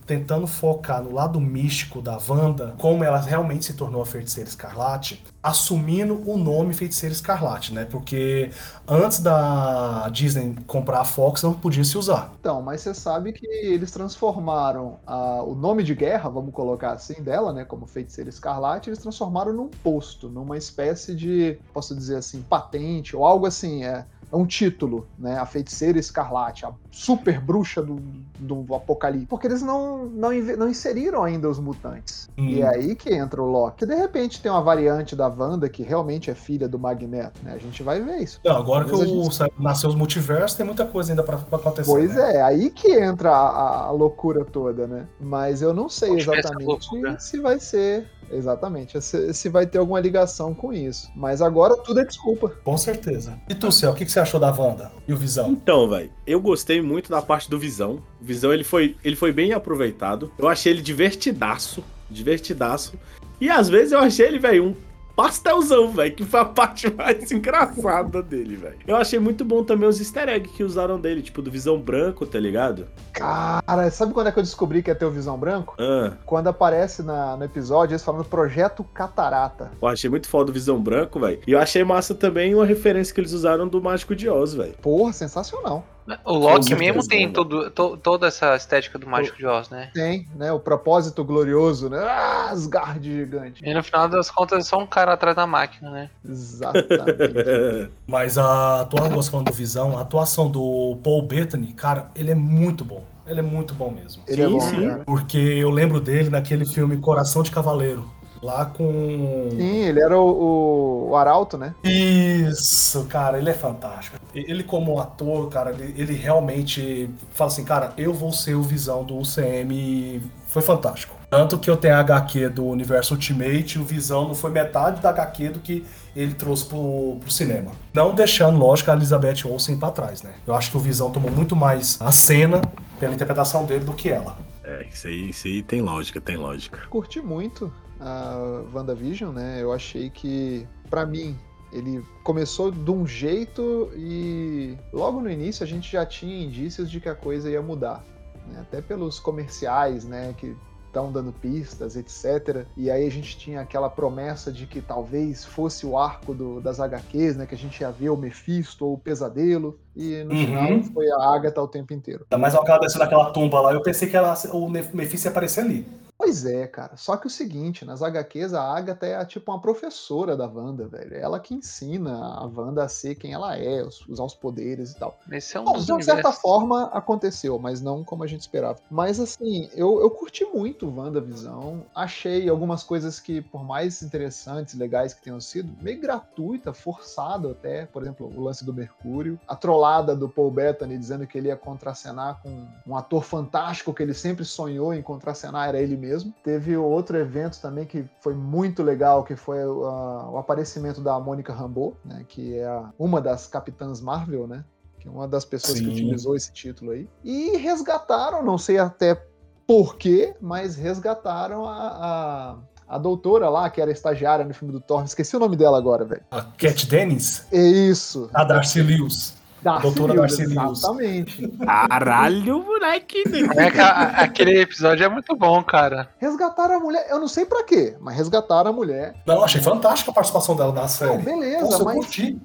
tentando 0.06 0.48
focar 0.48 1.02
no 1.04 1.14
lado 1.14 1.40
místico 1.40 2.02
da 2.02 2.18
Wanda, 2.28 2.74
como 2.78 3.04
ela 3.04 3.20
realmente 3.20 3.66
se 3.66 3.74
tornou 3.74 4.02
a 4.02 4.06
Feiticeira 4.06 4.50
Escarlate, 4.50 5.24
assumindo 5.42 6.22
o 6.30 6.38
nome 6.38 6.74
Feiticeira 6.74 7.14
Escarlate, 7.14 7.74
né? 7.74 7.86
Porque 7.86 8.50
antes 8.88 9.20
da 9.20 10.10
Disney 10.10 10.56
comprar 10.66 11.02
a 11.02 11.06
Fox, 11.06 11.44
não 11.44 11.54
podia 11.54 11.84
se 11.84 11.98
usar. 11.98 12.32
Então, 12.40 12.62
mas 12.62 12.82
você 12.82 12.94
sabe 12.94 13.34
que 13.34 13.46
eles 13.48 13.92
transformaram 13.92 15.00
a- 15.06 15.42
o 15.44 15.56
nome 15.56 15.84
de 15.84 15.96
guerra, 15.96 16.30
vamos 16.30 16.54
colocar 16.54 16.92
assim, 16.94 17.22
dela, 17.22 17.54
né, 17.54 17.64
como 17.66 17.86
feiticeira 17.88 18.30
escarlate, 18.30 18.90
eles 18.90 19.00
transformaram 19.00 19.54
num 19.54 19.70
posto, 19.70 20.30
numa 20.30 20.58
espécie 20.58 21.16
de, 21.16 21.58
posso 21.74 21.96
dizer 21.96 22.18
assim, 22.18 22.42
patente 22.42 23.16
ou 23.16 23.26
algo 23.26 23.46
assim, 23.46 23.84
é, 23.84 24.06
é 24.32 24.36
um 24.36 24.46
título, 24.46 25.08
né, 25.18 25.38
a 25.38 25.46
feiticeira 25.46 25.98
escarlate, 25.98 26.66
a 26.66 26.72
super 26.92 27.40
bruxa 27.40 27.82
do, 27.82 28.02
do 28.40 28.76
apocalipse, 28.76 29.28
porque 29.28 29.48
eles 29.48 29.62
não, 29.62 30.06
não, 30.06 30.32
não 30.32 30.70
inseriram 30.70 31.24
ainda 31.24 31.50
os 31.50 31.60
mutantes. 31.60 32.30
Hum. 32.38 32.48
E 32.48 32.62
é 32.62 32.68
aí 32.68 32.96
que 32.96 33.14
entra 33.14 33.42
o 33.42 33.46
Loki. 33.50 33.86
De 33.86 33.96
repente 33.96 34.42
tem 34.42 34.52
uma 34.52 34.62
variante 34.62 35.16
da 35.16 35.28
Wanda 35.28 35.70
que 35.70 35.84
realmente 35.84 36.30
é 36.30 36.36
filha 36.36 36.68
do 36.68 36.78
Magneto, 36.78 37.40
né, 37.44 37.54
a 37.54 37.58
gente 37.58 37.82
vai 37.84 38.02
ver 38.02 38.18
isso. 38.18 38.40
Não, 38.44 38.58
agora 38.58 38.86
que 38.86 38.92
Mas 38.92 39.10
gente- 39.10 39.54
nasceu 39.60 39.90
os 39.90 39.96
multiversos, 39.96 40.58
tem 40.58 40.66
muita 40.66 40.86
coisa 40.86 41.12
ainda 41.12 41.24
pra, 41.24 41.38
pra 41.38 41.58
acontecer. 41.58 41.90
Pois 41.90 42.16
né? 42.16 42.38
é, 42.38 42.42
aí 42.42 42.70
que 42.70 42.92
entra 42.92 43.32
a, 43.32 43.86
a 43.86 43.92
loucura 43.92 44.44
toda, 44.44 44.88
né? 44.88 45.08
Mas 45.20 45.62
eu 45.62 45.74
não 45.74 45.88
sei 45.90 46.14
exatamente 46.14 46.90
se 47.20 47.40
vai 47.40 47.60
ser 47.60 48.10
Exatamente. 48.32 49.02
Se, 49.02 49.34
se 49.34 49.50
vai 49.50 49.66
ter 49.66 49.78
alguma 49.78 50.00
ligação 50.00 50.54
com 50.54 50.74
isso. 50.74 51.10
Mas 51.16 51.42
agora 51.42 51.78
tudo 51.78 52.00
é 52.00 52.06
desculpa. 52.06 52.50
Com 52.64 52.78
certeza. 52.78 53.40
E 53.50 53.56
tu, 53.56 53.72
Céu, 53.72 53.92
o 53.92 53.94
que, 53.94 54.06
que 54.06 54.12
você 54.12 54.20
achou 54.20 54.40
da 54.40 54.52
Wanda 54.52 54.92
e 55.08 55.14
o 55.14 55.18
Visão? 55.18 55.52
Então, 55.52 55.90
velho, 55.90 56.12
eu 56.26 56.40
gostei 56.40 56.82
muito 56.82 57.10
da 57.10 57.22
parte 57.22 57.50
do 57.50 57.60
Visão. 57.60 58.02
O 58.22 58.26
Visão, 58.26 58.54
ele 58.54 58.64
foi, 58.64 58.96
ele 59.04 59.16
foi 59.16 59.32
bem 59.32 59.54
aproveitado. 59.54 60.32
Eu 60.38 60.48
achei 60.48 60.72
ele 60.72 60.82
divertidaço. 60.82 61.84
Divertidaço. 62.10 62.98
E 63.40 63.50
às 63.50 63.70
vezes 63.70 63.92
eu 63.92 64.00
achei 64.00 64.26
ele, 64.26 64.40
velho, 64.40 64.66
um 64.66 64.76
pastelzão, 65.18 65.92
velho, 65.92 66.14
que 66.16 66.24
foi 66.24 66.40
a 66.40 66.46
parte 66.46 66.90
mais 66.94 67.32
engraçada 67.32 68.22
dele, 68.22 68.56
velho. 68.56 68.78
Eu 68.88 68.96
achei 68.96 69.18
muito 69.18 69.44
bom 69.44 69.64
também 69.64 69.90
os 69.90 70.00
easter 70.00 70.30
eggs 70.30 70.56
que 70.56 70.64
usaram 70.64 71.00
dele, 71.00 71.24
tipo 71.24 71.42
do 71.42 71.50
Visão 71.50 71.80
Branco, 71.80 72.24
tá 72.26 72.40
ligado? 72.40 72.86
Cara, 73.12 73.90
sabe 73.90 74.14
quando 74.14 74.28
é 74.28 74.32
que 74.32 74.38
eu 74.38 74.44
descobri 74.44 74.84
que 74.84 74.92
ia 74.92 74.96
ter 74.96 75.06
o 75.06 75.12
Visão 75.12 75.36
Branco? 75.38 75.76
Ah, 75.80 76.14
Quando 76.24 76.48
aparece 76.48 77.02
na- 77.02 77.36
no 77.36 77.44
episódio 77.44 77.94
eles 77.94 78.04
falando 78.04 78.24
Projeto 78.24 78.84
Catarata. 78.94 79.72
eu 79.82 79.88
achei 79.88 80.10
muito 80.10 80.30
foda 80.30 80.52
o 80.52 80.54
Visão 80.54 80.80
Branco, 80.80 81.20
velho. 81.20 81.40
E 81.48 81.52
eu 81.52 81.60
achei 81.60 81.84
massa 81.84 82.14
também 82.14 82.54
uma 82.54 82.66
referência 82.66 83.14
que 83.14 83.20
eles 83.20 83.32
usaram 83.34 83.68
do 83.68 83.82
Mágico 83.82 84.16
de 84.16 84.30
Oz, 84.30 84.54
velho. 84.54 84.76
Porra, 84.82 85.12
sensacional. 85.14 85.84
O 86.24 86.34
Loki 86.34 86.74
mesmo 86.76 87.06
tem 87.06 87.32
todo, 87.32 87.70
to- 87.70 87.98
toda 87.98 88.28
essa 88.28 88.56
estética 88.56 88.98
do 88.98 89.08
Mágico 89.08 89.38
de 89.38 89.46
Oz, 89.46 89.70
né? 89.70 89.90
Tem, 89.94 90.28
né? 90.36 90.52
O 90.52 90.60
propósito 90.60 91.24
glorioso, 91.24 91.90
né? 91.90 92.00
Ah, 92.00 92.50
Asgard 92.52 93.04
gigante. 93.04 93.62
E 93.64 93.74
no 93.74 93.84
final 93.84 94.08
das 94.08 94.32
contas 94.32 94.60
é 94.60 94.70
só 94.70 94.78
um 94.78 94.88
cara 94.88 95.14
atrás 95.14 95.36
da 95.36 95.46
máquina, 95.46 95.90
né? 95.92 96.10
Exatamente. 96.24 97.92
Mas 98.08 98.38
a 98.38 98.82
atuação, 98.82 99.44
do 99.44 99.52
Visão, 99.52 99.98
a 99.98 100.02
atuação 100.02 100.50
do 100.50 100.98
Paul 101.04 101.22
Bettany, 101.24 101.74
cara, 101.74 102.10
ele 102.16 102.32
é 102.32 102.36
muito 102.36 102.86
bom. 102.86 103.04
Ele 103.26 103.40
é 103.40 103.44
muito 103.44 103.74
bom 103.74 103.92
mesmo. 103.92 104.24
Ele 104.26 104.42
é 104.42 104.46
Sim, 104.46 104.54
bom, 104.54 104.60
sim. 104.62 105.04
Porque 105.06 105.38
eu 105.38 105.70
lembro 105.70 106.00
dele 106.00 106.30
naquele 106.30 106.66
filme 106.66 106.96
Coração 106.98 107.44
de 107.44 107.52
Cavaleiro. 107.52 108.10
Lá 108.42 108.66
com. 108.66 109.50
Sim, 109.52 109.86
ele 109.86 110.00
era 110.00 110.18
o, 110.18 111.10
o 111.10 111.16
Arauto, 111.16 111.58
né? 111.58 111.74
Isso, 111.84 113.06
cara, 113.06 113.38
ele 113.38 113.50
é 113.50 113.54
fantástico. 113.54 114.18
Ele, 114.34 114.64
como 114.64 115.00
ator, 115.00 115.50
cara, 115.50 115.72
ele, 115.72 115.94
ele 115.98 116.14
realmente 116.14 117.10
fala 117.34 117.50
assim, 117.50 117.64
cara, 117.64 117.94
eu 117.98 118.14
vou 118.14 118.32
ser 118.32 118.56
o 118.56 118.62
visão 118.62 119.04
do 119.04 119.18
UCM 119.18 119.74
e 119.74 120.22
foi 120.48 120.62
fantástico. 120.62 121.16
Tanto 121.30 121.60
que 121.60 121.70
eu 121.70 121.76
tenho 121.76 121.96
a 121.96 122.00
HQ 122.00 122.50
do 122.50 122.66
Universo 122.66 123.14
Ultimate, 123.14 123.78
o 123.78 123.84
Visão 123.84 124.30
não 124.30 124.36
foi 124.36 124.50
metade 124.50 125.02
da 125.02 125.10
HQ 125.10 125.50
do 125.50 125.60
que 125.60 125.86
ele 126.16 126.34
trouxe 126.34 126.66
pro, 126.66 127.18
pro 127.20 127.30
cinema. 127.30 127.72
Não 127.94 128.16
deixando, 128.16 128.58
lógico, 128.58 128.90
a 128.90 128.94
Elizabeth 128.96 129.46
Olsen 129.46 129.78
pra 129.78 129.92
trás, 129.92 130.24
né? 130.24 130.32
Eu 130.48 130.56
acho 130.56 130.72
que 130.72 130.78
o 130.78 130.80
Visão 130.80 131.12
tomou 131.12 131.30
muito 131.30 131.54
mais 131.54 132.02
a 132.02 132.14
cena 132.14 132.62
pela 132.98 133.14
interpretação 133.14 133.66
dele 133.66 133.84
do 133.84 133.94
que 133.94 134.10
ela. 134.10 134.38
É, 134.64 134.86
isso 134.92 135.08
aí, 135.08 135.30
isso 135.30 135.48
aí 135.48 135.62
tem 135.62 135.82
lógica, 135.82 136.22
tem 136.22 136.38
lógica. 136.38 136.80
Curti 136.90 137.20
muito 137.20 137.72
a 138.00 138.64
WandaVision, 138.74 139.32
né? 139.34 139.58
Eu 139.62 139.72
achei 139.74 140.10
que, 140.10 140.68
pra 140.90 141.06
mim, 141.06 141.38
ele 141.72 142.04
começou 142.24 142.72
de 142.72 142.92
um 142.92 143.06
jeito 143.06 143.92
e 143.96 144.78
logo 144.94 145.20
no 145.22 145.30
início 145.30 145.64
a 145.64 145.68
gente 145.68 145.92
já 145.92 146.06
tinha 146.06 146.44
indícios 146.46 146.90
de 146.90 147.00
que 147.00 147.10
a 147.10 147.16
coisa 147.16 147.50
ia 147.50 147.62
mudar. 147.62 148.04
né? 148.48 148.60
Até 148.62 148.82
pelos 148.82 149.20
comerciais, 149.20 150.06
né? 150.06 150.34
Que 150.38 150.56
estão 150.88 151.12
dando 151.12 151.34
pistas, 151.34 151.98
etc. 151.98 152.66
E 152.78 152.90
aí 152.90 153.06
a 153.06 153.12
gente 153.12 153.38
tinha 153.38 153.60
aquela 153.60 153.90
promessa 153.90 154.50
de 154.52 154.66
que 154.66 154.80
talvez 154.82 155.44
fosse 155.44 155.86
o 155.86 155.98
arco 155.98 156.34
do- 156.34 156.62
das 156.62 156.80
HQs, 156.80 157.36
né? 157.36 157.46
Que 157.46 157.54
a 157.56 157.58
gente 157.58 157.82
ia 157.82 157.92
ver 157.92 158.10
o 158.10 158.16
Mephisto 158.16 158.86
ou 158.86 158.94
o 158.94 158.98
Pesadelo. 158.98 159.78
E 159.94 160.24
no 160.24 160.32
Uhum. 160.34 160.46
final 160.46 160.84
foi 160.94 161.10
a 161.12 161.36
Agatha 161.36 161.62
o 161.62 161.68
tempo 161.68 161.94
inteiro. 161.94 162.26
Ainda 162.32 162.42
mais 162.42 162.54
ela 162.56 162.80
descendo 162.80 163.04
naquela 163.04 163.32
tumba 163.32 163.60
lá, 163.60 163.74
eu 163.74 163.82
pensei 163.82 164.08
que 164.10 164.16
ela, 164.16 164.34
o 164.54 164.70
Mephisto 164.70 165.28
ia 165.28 165.32
aparecer 165.32 165.60
ali. 165.62 165.86
Pois 166.18 166.46
é, 166.46 166.66
cara. 166.66 166.98
Só 166.98 167.16
que 167.16 167.28
o 167.28 167.30
seguinte, 167.30 167.86
nas 167.86 168.02
HQs, 168.02 168.54
a 168.54 168.64
Agatha 168.64 169.06
é 169.06 169.24
tipo 169.24 169.52
uma 169.52 169.62
professora 169.62 170.36
da 170.36 170.48
Wanda, 170.48 170.88
velho. 170.88 171.14
É 171.14 171.22
Ela 171.22 171.40
que 171.40 171.54
ensina 171.54 172.12
a 172.18 172.46
Wanda 172.46 172.84
a 172.84 172.90
ser 172.90 173.14
quem 173.16 173.34
ela 173.34 173.56
é, 173.56 173.84
us- 173.84 174.04
usar 174.10 174.24
os 174.24 174.34
poderes 174.34 174.92
e 174.92 174.98
tal. 174.98 175.20
Esse 175.32 175.56
é 175.56 175.60
um 175.60 175.64
Bom, 175.66 175.74
dos 175.74 175.86
de 175.86 176.04
certa 176.04 176.32
forma 176.32 176.86
aconteceu, 176.88 177.60
mas 177.60 177.82
não 177.82 178.04
como 178.04 178.24
a 178.24 178.28
gente 178.28 178.42
esperava. 178.42 178.80
Mas 178.90 179.20
assim, 179.20 179.70
eu, 179.76 180.02
eu 180.02 180.10
curti 180.10 180.44
muito 180.44 180.90
WandaVisão. 180.90 181.86
Achei 181.94 182.50
algumas 182.50 182.84
coisas 182.84 183.20
que, 183.20 183.40
por 183.40 183.64
mais 183.64 184.02
interessantes, 184.02 184.74
legais 184.74 185.14
que 185.14 185.22
tenham 185.22 185.40
sido, 185.40 185.72
meio 185.84 186.02
gratuita, 186.02 186.74
forçado 186.74 187.52
até. 187.52 187.86
Por 187.86 188.02
exemplo, 188.02 188.32
o 188.36 188.42
lance 188.42 188.66
do 188.66 188.74
Mercúrio. 188.74 189.40
A 189.48 189.56
trollada 189.56 190.16
do 190.16 190.28
Paul 190.28 190.50
Bettany 190.50 190.98
dizendo 190.98 191.28
que 191.28 191.38
ele 191.38 191.50
ia 191.50 191.56
contracenar 191.56 192.42
com 192.42 192.66
um 192.88 192.96
ator 192.98 193.24
fantástico 193.24 193.94
que 193.94 194.02
ele 194.02 194.16
sempre 194.16 194.44
sonhou 194.44 194.94
em 194.96 195.02
contracenar, 195.04 195.70
era 195.70 195.80
ele 195.80 195.96
mesmo. 195.96 196.07
Teve 196.44 196.78
outro 196.78 197.18
evento 197.18 197.60
também 197.62 197.86
que 197.86 198.06
foi 198.22 198.34
muito 198.34 198.84
legal, 198.84 199.24
que 199.24 199.36
foi 199.36 199.66
uh, 199.66 200.32
o 200.32 200.38
aparecimento 200.38 201.02
da 201.02 201.20
Mônica 201.20 201.54
Rambeau, 201.54 201.96
né, 202.04 202.26
que 202.28 202.58
é 202.58 202.82
uma 202.98 203.22
das 203.22 203.48
capitãs 203.48 204.02
Marvel, 204.02 204.48
né? 204.48 204.64
Que 205.00 205.08
é 205.08 205.12
uma 205.12 205.28
das 205.28 205.46
pessoas 205.46 205.80
que 205.80 205.86
Sim. 205.86 205.92
utilizou 205.92 206.36
esse 206.36 206.52
título 206.52 206.92
aí. 206.92 207.08
E 207.24 207.58
resgataram, 207.58 208.44
não 208.44 208.58
sei 208.58 208.78
até 208.80 209.22
porquê, 209.68 210.34
mas 210.42 210.76
resgataram 210.76 211.68
a, 211.68 212.58
a, 212.88 212.96
a 212.96 212.98
doutora 212.98 213.50
lá, 213.50 213.70
que 213.70 213.82
era 213.82 213.92
estagiária 213.92 214.46
no 214.46 214.54
filme 214.54 214.74
do 214.74 214.80
Thor. 214.80 215.04
Esqueci 215.04 215.36
o 215.36 215.40
nome 215.40 215.56
dela 215.56 215.78
agora, 215.78 216.06
velho. 216.06 216.24
A 216.32 216.42
Cat 216.42 216.88
Dennis, 216.88 217.46
É 217.52 217.62
isso. 217.62 218.30
a 218.34 218.44
Darcy 218.44 218.82
Lewis. 218.82 219.37
Darcy 219.68 219.82
Doutora 219.84 220.14
Lewis. 220.14 220.40
Exatamente. 220.40 221.48
Caralho, 221.66 222.64
moleque. 222.64 223.24
É 223.58 223.70
que 223.72 223.80
a- 223.80 224.08
aquele 224.24 224.62
episódio 224.62 225.04
é 225.06 225.10
muito 225.10 225.36
bom, 225.36 225.62
cara. 225.64 226.10
Resgataram 226.18 226.76
a 226.78 226.80
mulher, 226.80 227.06
eu 227.10 227.20
não 227.20 227.28
sei 227.28 227.46
pra 227.46 227.64
quê, 227.64 227.96
mas 228.00 228.16
resgataram 228.16 228.70
a 228.70 228.74
mulher. 228.74 229.16
Não, 229.26 229.44
achei 229.44 229.62
fantástica 229.62 230.12
a 230.12 230.14
participação 230.14 230.56
dela 230.56 230.72
na 230.72 230.82
Não, 230.82 230.88
série. 230.88 231.18
beleza, 231.22 231.64
Nossa, 231.66 231.82
eu 231.82 231.86
mas 231.86 231.96
curti. 231.98 232.42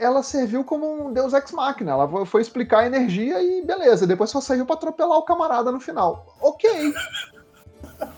ela 0.00 0.22
serviu 0.22 0.64
como 0.64 1.06
um 1.08 1.12
deus 1.12 1.32
ex 1.32 1.52
machina. 1.52 1.92
Ela 1.92 2.08
foi- 2.08 2.26
foi 2.26 2.40
explicar 2.42 2.80
a 2.80 2.86
energia 2.86 3.40
e 3.40 3.64
beleza. 3.64 4.06
Depois 4.06 4.30
só 4.30 4.40
saiu 4.40 4.66
pra 4.66 4.74
atropelar 4.74 5.16
o 5.18 5.22
camarada 5.22 5.70
no 5.70 5.78
final. 5.80 6.36
Ok. 6.40 6.68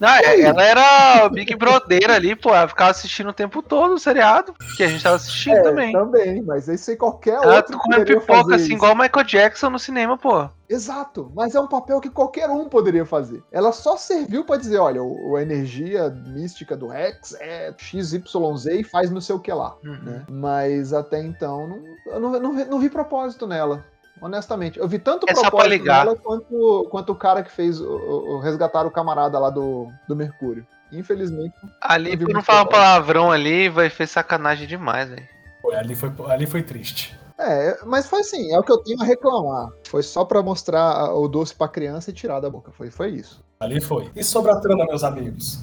Não, 0.00 0.08
é- 0.08 0.40
ela 0.40 0.62
era 0.64 1.28
Big 1.28 1.54
Brother 1.56 2.10
ali, 2.10 2.34
pô. 2.36 2.50
Ela 2.54 2.68
ficava 2.68 2.90
assistindo 2.90 3.30
o 3.30 3.32
tempo 3.32 3.62
todo 3.62 3.94
o 3.94 3.98
seriado, 3.98 4.54
que 4.76 4.82
a 4.84 4.88
gente 4.88 5.02
tava 5.02 5.16
assistindo 5.16 5.56
É, 5.56 5.62
também. 5.62 5.92
também, 5.92 6.42
mas 6.42 6.68
isso 6.68 6.90
aí 6.90 6.96
qualquer 6.96 7.34
Ela 7.34 7.56
outro 7.56 7.76
comendo 7.78 8.00
poderia 8.02 8.20
pipoca 8.20 8.38
fazer 8.42 8.54
assim, 8.54 8.64
isso. 8.64 8.72
igual 8.74 8.92
o 8.92 8.96
Michael 8.98 9.24
Jackson 9.26 9.70
no 9.70 9.78
cinema, 9.78 10.16
pô. 10.16 10.48
Exato, 10.68 11.32
mas 11.34 11.54
é 11.54 11.60
um 11.60 11.66
papel 11.66 12.00
que 12.00 12.10
qualquer 12.10 12.48
um 12.50 12.68
poderia 12.68 13.04
fazer. 13.06 13.42
Ela 13.50 13.72
só 13.72 13.96
serviu 13.96 14.44
pra 14.44 14.56
dizer, 14.56 14.78
olha, 14.78 15.02
o- 15.02 15.34
a 15.36 15.42
energia 15.42 16.10
mística 16.26 16.76
do 16.76 16.88
Rex 16.88 17.34
é 17.40 17.72
XYZ 17.76 18.66
e 18.78 18.84
faz 18.84 19.10
não 19.10 19.20
sei 19.20 19.34
o 19.34 19.40
que 19.40 19.52
lá, 19.52 19.74
Uhum. 19.84 19.98
né? 20.02 20.24
Mas 20.30 20.92
até 20.92 21.20
então, 21.22 21.66
não, 21.66 22.12
eu 22.14 22.20
não, 22.20 22.30
não 22.40 22.52
não 22.66 22.78
vi 22.78 22.90
propósito 22.90 23.46
nela. 23.46 23.84
Honestamente, 24.20 24.78
eu 24.78 24.88
vi 24.88 24.98
tanto 24.98 25.26
É 25.28 25.34
só 25.34 25.42
pra 25.42 25.50
propósito 25.50 25.70
ligar. 25.72 26.04
nela 26.04 26.16
quanto, 26.16 26.86
quanto 26.90 27.12
o 27.12 27.16
cara 27.16 27.42
que 27.42 27.50
fez 27.50 27.80
o, 27.80 27.86
o- 27.88 28.36
o 28.36 28.38
resgatar 28.40 28.86
o 28.86 28.90
camarada 28.90 29.38
lá 29.38 29.50
do, 29.50 29.88
do 30.08 30.14
Mercúrio. 30.16 30.66
Infelizmente, 30.92 31.54
Ali, 31.80 32.16
por 32.16 32.32
não 32.32 32.42
falar 32.42 32.64
palavrão 32.66 33.30
ali, 33.30 33.68
vai 33.68 33.90
fez 33.90 34.10
sacanagem 34.10 34.66
demais, 34.66 35.08
velho. 35.10 35.28
Foi, 35.60 35.74
ali, 35.76 35.94
foi, 35.94 36.10
ali 36.28 36.46
foi 36.46 36.62
triste. 36.62 37.18
é, 37.38 37.78
mas 37.84 38.08
foi 38.08 38.20
assim, 38.20 38.52
é 38.52 38.58
o 38.58 38.62
que 38.62 38.72
eu 38.72 38.78
tenho 38.78 39.00
a 39.02 39.04
reclamar. 39.04 39.68
Foi 39.88 40.02
só 40.02 40.24
pra 40.24 40.42
mostrar 40.42 41.12
o 41.14 41.28
doce 41.28 41.54
pra 41.54 41.68
criança 41.68 42.10
e 42.10 42.12
tirar 42.14 42.40
da 42.40 42.48
boca. 42.48 42.72
Foi, 42.72 42.90
foi 42.90 43.10
isso. 43.10 43.44
Ali 43.60 43.80
foi. 43.80 44.10
E 44.16 44.24
sobre 44.24 44.50
a 44.50 44.56
trama, 44.60 44.86
meus 44.86 45.04
amigos? 45.04 45.58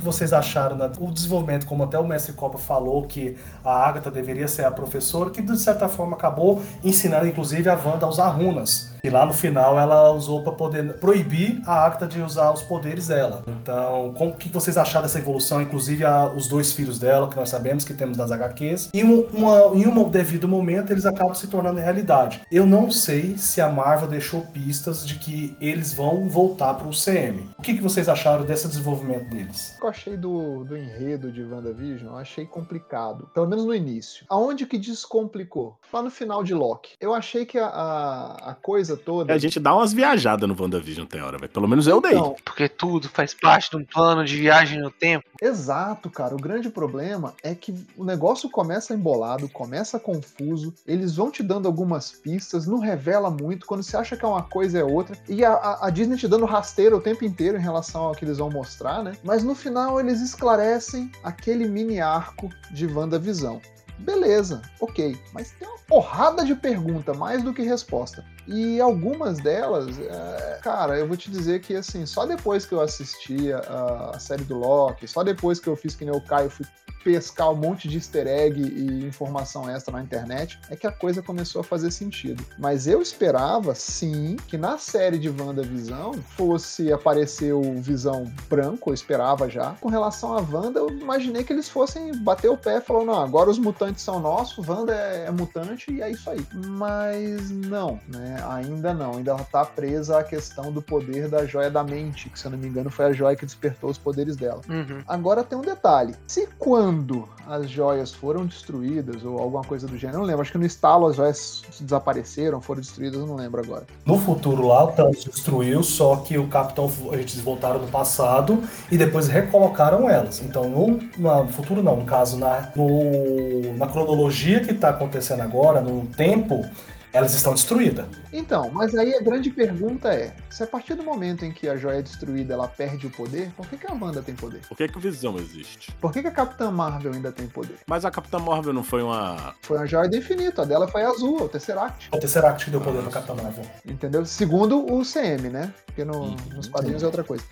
O 0.00 0.02
que 0.02 0.06
vocês 0.06 0.32
acharam 0.32 0.78
do 0.78 1.12
desenvolvimento, 1.12 1.66
como 1.66 1.82
até 1.82 1.98
o 1.98 2.06
mestre 2.06 2.32
Copa 2.32 2.56
falou, 2.56 3.02
que 3.02 3.36
a 3.62 3.86
Agatha 3.86 4.10
deveria 4.10 4.48
ser 4.48 4.64
a 4.64 4.70
professora, 4.70 5.28
que 5.28 5.42
de 5.42 5.58
certa 5.58 5.90
forma 5.90 6.16
acabou 6.16 6.62
ensinando, 6.82 7.26
inclusive, 7.26 7.68
a 7.68 7.74
Wanda 7.74 8.06
a 8.06 8.08
usar 8.08 8.28
runas. 8.28 8.94
E 9.02 9.10
lá 9.10 9.24
no 9.26 9.32
final 9.32 9.78
ela 9.78 10.10
usou 10.12 10.42
para 10.42 10.52
poder 10.52 10.94
proibir 10.94 11.60
a 11.66 11.84
Agatha 11.84 12.06
de 12.06 12.20
usar 12.20 12.50
os 12.52 12.62
poderes 12.62 13.08
dela. 13.08 13.42
Então, 13.46 14.14
como 14.16 14.34
que 14.34 14.48
vocês 14.48 14.76
acharam 14.76 15.02
dessa 15.06 15.18
evolução? 15.18 15.60
Inclusive, 15.62 16.04
a- 16.04 16.26
os 16.26 16.48
dois 16.48 16.72
filhos 16.72 16.98
dela, 16.98 17.28
que 17.28 17.36
nós 17.36 17.48
sabemos 17.48 17.84
que 17.84 17.94
temos 17.94 18.16
nas 18.16 18.30
HQs. 18.30 18.90
E 18.92 19.02
um, 19.04 19.26
em 19.74 19.86
um 19.86 20.08
devido 20.08 20.46
momento, 20.48 20.92
eles 20.92 21.06
acabam 21.06 21.34
se 21.34 21.46
tornando 21.46 21.78
realidade. 21.80 22.42
Eu 22.50 22.66
não 22.66 22.90
sei 22.90 23.36
se 23.36 23.60
a 23.60 23.68
Marvel 23.68 24.08
deixou 24.08 24.42
pistas 24.42 25.06
de 25.06 25.14
que 25.18 25.56
eles 25.60 25.92
vão 25.92 26.28
voltar 26.28 26.74
para 26.74 26.86
o 26.88 26.90
CM. 26.90 27.48
O 27.58 27.62
que, 27.62 27.74
que 27.74 27.82
vocês 27.82 28.08
acharam 28.08 28.44
desse 28.44 28.68
desenvolvimento 28.68 29.28
deles? 29.30 29.76
Eu 29.80 29.88
achei 29.88 30.16
do, 30.16 30.64
do 30.64 30.76
enredo 30.76 31.30
de 31.32 31.42
WandaVision, 31.42 32.14
achei 32.16 32.46
complicado. 32.46 33.28
Pelo 33.34 33.46
menos 33.48 33.64
no 33.64 33.74
início. 33.74 34.24
Aonde 34.28 34.66
que 34.66 34.78
descomplicou? 34.78 35.76
Lá 35.92 36.02
no 36.02 36.10
final 36.10 36.44
de 36.44 36.54
Loki. 36.54 36.90
Eu 37.00 37.12
achei 37.14 37.44
que 37.44 37.58
a, 37.58 37.66
a, 37.66 38.50
a 38.50 38.54
coisa 38.54 38.96
toda. 38.96 39.32
A 39.32 39.38
gente 39.38 39.58
dá 39.58 39.74
umas 39.74 39.92
viajadas 39.92 40.48
no 40.48 40.56
WandaVision 40.58 41.06
tem 41.06 41.20
hora, 41.20 41.36
velho. 41.38 41.50
Pelo 41.50 41.66
menos 41.68 41.86
eu 41.86 42.00
dei. 42.00 42.12
Então, 42.12 42.36
Porque 42.44 42.68
tudo 42.68 43.08
faz 43.08 43.34
parte 43.34 43.70
de 43.70 43.76
um 43.76 43.84
plano 43.84 44.24
de 44.24 44.36
viagem 44.36 44.80
no 44.80 44.90
tempo. 44.90 45.24
Exato, 45.40 46.08
cara. 46.08 46.34
O 46.34 46.38
grande 46.38 46.70
problema 46.70 47.34
é 47.42 47.54
que 47.54 47.74
o 47.96 48.04
negócio 48.04 48.48
começa 48.48 48.94
embolado, 48.94 49.48
começa 49.48 49.98
confuso, 49.98 50.72
eles 50.86 51.16
vão 51.16 51.30
te 51.30 51.42
dando 51.42 51.66
algumas 51.66 52.12
pistas, 52.12 52.66
não 52.66 52.78
revela 52.78 53.30
muito, 53.30 53.66
quando 53.66 53.82
você 53.82 53.96
acha 53.96 54.16
que 54.16 54.24
é 54.24 54.28
uma 54.28 54.42
coisa 54.42 54.78
é 54.78 54.84
outra, 54.84 55.16
e 55.28 55.44
a, 55.44 55.78
a- 55.80 55.90
Disney 55.90 56.16
te 56.16 56.28
dando 56.28 56.44
rasteiro 56.44 56.96
o 56.96 57.00
tempo 57.00 57.24
inteiro 57.24 57.56
em 57.58 57.60
relação 57.60 58.02
ao 58.02 58.12
que 58.14 58.24
eles 58.24 58.38
vão 58.38 58.50
mostrar, 58.50 59.02
né? 59.02 59.12
Mas 59.24 59.42
no 59.42 59.54
final 59.54 59.98
eles 59.98 60.20
esclarecem 60.20 61.10
aquele 61.24 61.66
mini 61.68 62.00
arco 62.00 62.48
de 62.70 62.86
WandaVisão. 62.86 63.60
Beleza, 64.00 64.62
ok, 64.80 65.16
mas 65.32 65.52
tem 65.52 65.68
uma 65.68 65.78
porrada 65.86 66.44
de 66.44 66.54
pergunta, 66.54 67.12
mais 67.12 67.42
do 67.42 67.52
que 67.52 67.62
resposta. 67.62 68.24
E 68.52 68.80
algumas 68.80 69.38
delas, 69.38 69.98
é, 69.98 70.58
cara, 70.60 70.98
eu 70.98 71.06
vou 71.06 71.16
te 71.16 71.30
dizer 71.30 71.60
que 71.60 71.76
assim, 71.76 72.04
só 72.04 72.26
depois 72.26 72.66
que 72.66 72.72
eu 72.72 72.80
assisti 72.80 73.52
a, 73.52 74.10
a 74.14 74.18
série 74.18 74.42
do 74.42 74.58
Loki, 74.58 75.06
só 75.06 75.22
depois 75.22 75.60
que 75.60 75.68
eu 75.68 75.76
fiz 75.76 75.94
que 75.94 76.04
nem 76.04 76.14
o 76.14 76.20
Caio, 76.20 76.50
fui 76.50 76.66
pescar 77.02 77.50
um 77.50 77.56
monte 77.56 77.88
de 77.88 77.96
easter 77.96 78.26
egg 78.26 78.60
e 78.60 79.06
informação 79.06 79.68
extra 79.68 79.92
na 79.92 80.02
internet, 80.02 80.58
é 80.68 80.76
que 80.76 80.86
a 80.86 80.92
coisa 80.92 81.22
começou 81.22 81.60
a 81.60 81.64
fazer 81.64 81.90
sentido. 81.90 82.44
Mas 82.58 82.86
eu 82.86 83.00
esperava, 83.00 83.74
sim, 83.74 84.36
que 84.46 84.56
na 84.56 84.78
série 84.78 85.18
de 85.18 85.28
WandaVisão 85.28 86.14
fosse 86.36 86.92
aparecer 86.92 87.52
o 87.52 87.80
Visão 87.80 88.24
branco, 88.48 88.90
eu 88.90 88.94
esperava 88.94 89.48
já. 89.48 89.74
Com 89.80 89.88
relação 89.88 90.36
a 90.36 90.40
Wanda, 90.40 90.80
eu 90.80 90.90
imaginei 90.90 91.42
que 91.42 91.52
eles 91.52 91.68
fossem 91.68 92.14
bater 92.18 92.50
o 92.50 92.56
pé 92.56 92.78
e 92.78 92.80
falar, 92.80 93.04
não, 93.04 93.20
agora 93.20 93.50
os 93.50 93.58
mutantes 93.58 94.02
são 94.02 94.20
nossos, 94.20 94.66
Wanda 94.66 94.94
é, 94.94 95.26
é 95.26 95.30
mutante 95.30 95.92
e 95.92 96.02
é 96.02 96.10
isso 96.10 96.28
aí. 96.28 96.44
Mas 96.52 97.50
não, 97.50 97.98
né? 98.08 98.39
Ainda 98.48 98.92
não. 98.94 99.14
Ainda 99.16 99.30
ela 99.32 99.44
tá 99.50 99.64
presa 99.64 100.18
à 100.18 100.24
questão 100.24 100.72
do 100.72 100.80
poder 100.82 101.28
da 101.28 101.44
joia 101.46 101.70
da 101.70 101.82
mente, 101.84 102.28
que 102.30 102.38
se 102.38 102.46
eu 102.46 102.50
não 102.50 102.58
me 102.58 102.66
engano 102.68 102.90
foi 102.90 103.06
a 103.06 103.12
joia 103.12 103.36
que 103.36 103.44
despertou 103.46 103.90
os 103.90 103.98
poderes 103.98 104.36
dela. 104.36 104.60
Uhum. 104.68 105.00
Agora 105.06 105.42
tem 105.44 105.58
um 105.58 105.62
detalhe. 105.62 106.14
Se 106.26 106.48
quando 106.58 107.28
as 107.46 107.68
joias 107.68 108.12
foram 108.12 108.46
destruídas, 108.46 109.24
ou 109.24 109.38
alguma 109.38 109.64
coisa 109.64 109.86
do 109.86 109.96
gênero, 109.96 110.18
eu 110.18 110.20
não 110.20 110.26
lembro. 110.26 110.42
Acho 110.42 110.52
que 110.52 110.58
no 110.58 110.66
estalo 110.66 111.06
as 111.06 111.16
joias 111.16 111.62
desapareceram, 111.80 112.60
foram 112.60 112.80
destruídas, 112.80 113.20
eu 113.20 113.26
não 113.26 113.36
lembro 113.36 113.60
agora. 113.60 113.84
No 114.04 114.18
futuro 114.18 114.66
lá, 114.68 114.84
o 114.84 114.92
Thanos 114.92 115.24
destruiu, 115.24 115.82
só 115.82 116.16
que 116.16 116.38
o 116.38 116.46
Capitão, 116.48 116.90
a 117.12 117.16
gente 117.16 117.38
voltaram 117.40 117.80
no 117.80 117.88
passado 117.88 118.62
e 118.90 118.96
depois 118.96 119.28
recolocaram 119.28 120.08
elas. 120.08 120.40
Então, 120.42 120.68
no, 120.68 120.86
no 121.18 121.48
futuro 121.48 121.82
não, 121.82 121.96
no 121.96 122.04
caso, 122.04 122.38
na, 122.38 122.70
no- 122.76 123.74
na 123.76 123.86
cronologia 123.86 124.60
que 124.60 124.72
tá 124.74 124.90
acontecendo 124.90 125.40
agora, 125.42 125.80
no 125.80 126.06
tempo, 126.06 126.64
elas 127.12 127.34
estão 127.34 127.54
destruídas. 127.54 128.06
Então, 128.32 128.70
mas 128.72 128.94
aí 128.94 129.14
a 129.14 129.20
grande 129.20 129.50
pergunta 129.50 130.12
é: 130.12 130.34
se 130.48 130.62
a 130.62 130.66
partir 130.66 130.94
do 130.94 131.02
momento 131.02 131.44
em 131.44 131.52
que 131.52 131.68
a 131.68 131.76
joia 131.76 131.98
é 131.98 132.02
destruída 132.02 132.54
ela 132.54 132.68
perde 132.68 133.06
o 133.06 133.10
poder, 133.10 133.50
por 133.56 133.66
que, 133.66 133.76
que 133.76 133.86
a 133.90 133.94
Wanda 133.94 134.22
tem 134.22 134.34
poder? 134.34 134.60
Por 134.68 134.76
que, 134.76 134.88
que 134.88 134.96
o 134.96 135.00
Visão 135.00 135.36
existe? 135.38 135.92
Por 136.00 136.12
que, 136.12 136.22
que 136.22 136.28
a 136.28 136.30
Capitã 136.30 136.70
Marvel 136.70 137.12
ainda 137.12 137.32
tem 137.32 137.46
poder? 137.46 137.76
Mas 137.86 138.04
a 138.04 138.10
Capitã 138.10 138.38
Marvel 138.38 138.72
não 138.72 138.82
foi 138.84 139.02
uma. 139.02 139.54
Foi 139.62 139.78
a 139.78 139.86
joia 139.86 140.08
do 140.08 140.16
infinito, 140.16 140.60
a 140.62 140.64
dela 140.64 140.86
foi 140.88 141.02
azul, 141.02 141.42
o 141.42 141.48
Tesseract. 141.48 142.08
O 142.12 142.18
Tesseract 142.18 142.64
que 142.64 142.70
deu 142.70 142.80
poder 142.80 143.02
pra 143.02 143.10
Capitão 143.12 143.36
Marvel. 143.36 143.64
Entendeu? 143.86 144.24
Segundo 144.26 144.84
o 144.92 145.02
CM, 145.04 145.48
né? 145.48 145.72
Porque 145.86 146.04
no- 146.04 146.20
Uhum. 146.20 146.36
nos 146.54 146.68
quadrinhos 146.68 147.02
é 147.02 147.06
outra 147.06 147.24
coisa. 147.24 147.42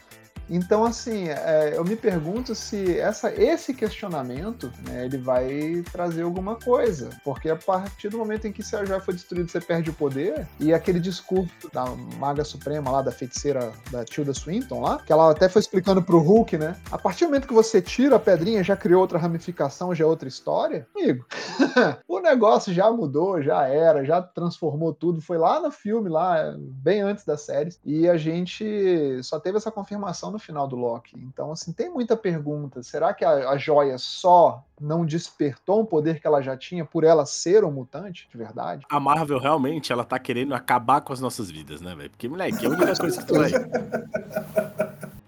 Então, 0.51 0.85
assim, 0.85 1.29
é, 1.29 1.77
eu 1.77 1.85
me 1.85 1.97
pergunto 1.97 2.55
se 2.55 2.99
essa, 2.99 3.33
esse 3.33 3.75
questionamento 3.75 4.73
né, 4.87 5.05
ele 5.05 5.19
vai 5.19 5.83
trazer 5.93 6.23
alguma 6.23 6.57
coisa. 6.57 7.11
Porque 7.25 7.51
a 7.51 7.57
partir 7.57 8.09
do 8.09 8.19
momento 8.19 8.47
em 8.47 8.53
que 8.53 8.63
se 8.63 8.75
a 8.75 8.85
joia 8.85 9.01
foi 9.01 9.15
destruída, 9.15 9.49
você 9.49 9.61
perde 9.61 9.91
o 9.91 9.95
poder. 9.95 10.47
E 10.59 10.73
aquele 10.73 11.01
discurso 11.01 11.71
da 11.73 11.85
Maga 12.19 12.45
Suprema 12.45 12.91
lá, 12.91 13.03
da 13.03 13.13
feiticeira 13.13 13.73
da 13.91 14.05
Tilda 14.05 14.33
Swinton 14.33 14.81
lá, 14.81 14.99
que 14.99 15.13
ela 15.13 15.31
até 15.31 15.49
foi 15.49 15.61
explicando 15.61 16.03
pro 16.03 16.19
Hulk, 16.19 16.57
né? 16.57 16.77
A 16.91 16.99
partir 16.99 17.25
do 17.25 17.29
momento 17.29 17.49
que 17.49 17.55
você 17.55 17.83
tira 17.83 18.17
a 18.17 18.21
pedrinha, 18.21 18.63
já 18.63 18.77
criou 18.77 19.01
outra 19.01 19.19
ramificação, 19.19 19.95
já 19.95 20.05
é 20.05 20.07
outra 20.07 20.29
história. 20.29 20.87
Amigo, 20.97 21.27
o 22.09 22.21
negócio 22.21 22.73
já 22.73 22.91
mudou, 22.91 23.43
já 23.43 23.67
era, 23.67 24.05
já 24.05 24.23
transformou 24.23 24.93
tudo. 24.93 25.21
Foi 25.21 25.37
lá 25.37 25.61
no 25.61 25.71
filme, 25.71 26.09
lá, 26.09 26.55
bem 26.59 27.03
antes 27.03 27.25
das 27.25 27.43
séries. 27.43 27.79
E 27.85 28.09
a 28.09 28.17
gente 28.17 29.23
só 29.23 29.39
teve 29.39 29.59
essa 29.59 29.71
confirmação 29.71 30.31
no 30.31 30.38
final 30.39 30.67
do 30.67 30.77
Loki. 30.77 31.17
Então, 31.17 31.53
assim, 31.53 31.73
tem 31.73 31.91
muita 31.91 32.17
pergunta. 32.17 32.83
Será 32.83 33.13
que 33.15 33.25
a, 33.25 33.51
a 33.51 33.59
joia 33.59 33.99
só 33.99 34.63
não 34.81 35.05
despertou 35.05 35.81
um 35.81 35.87
poder 35.87 36.21
que 36.21 36.27
ela 36.27 36.41
já 36.41 36.57
tinha 36.57 36.85
por 36.85 37.05
ela 37.05 37.27
ser 37.27 37.65
um 37.65 37.71
mutante, 37.71 38.29
de 38.31 38.39
verdade? 38.39 38.85
A 38.91 39.01
Marvel 39.01 39.39
realmente, 39.39 39.93
ela 39.93 40.05
tá 40.05 40.19
querendo 40.19 40.55
acabar 40.55 41.01
com 41.01 41.13
as 41.13 41.21
nossas 41.21 41.51
vidas, 41.51 41.81
né, 41.81 41.95
velho? 41.95 42.11
Porque, 42.11 42.29
moleque, 42.29 42.65
é 42.65 42.69
a 42.69 42.71
única 42.71 42.97
coisa 42.97 43.21
que 43.21 43.27
tu 43.27 43.35
vai. 43.35 43.51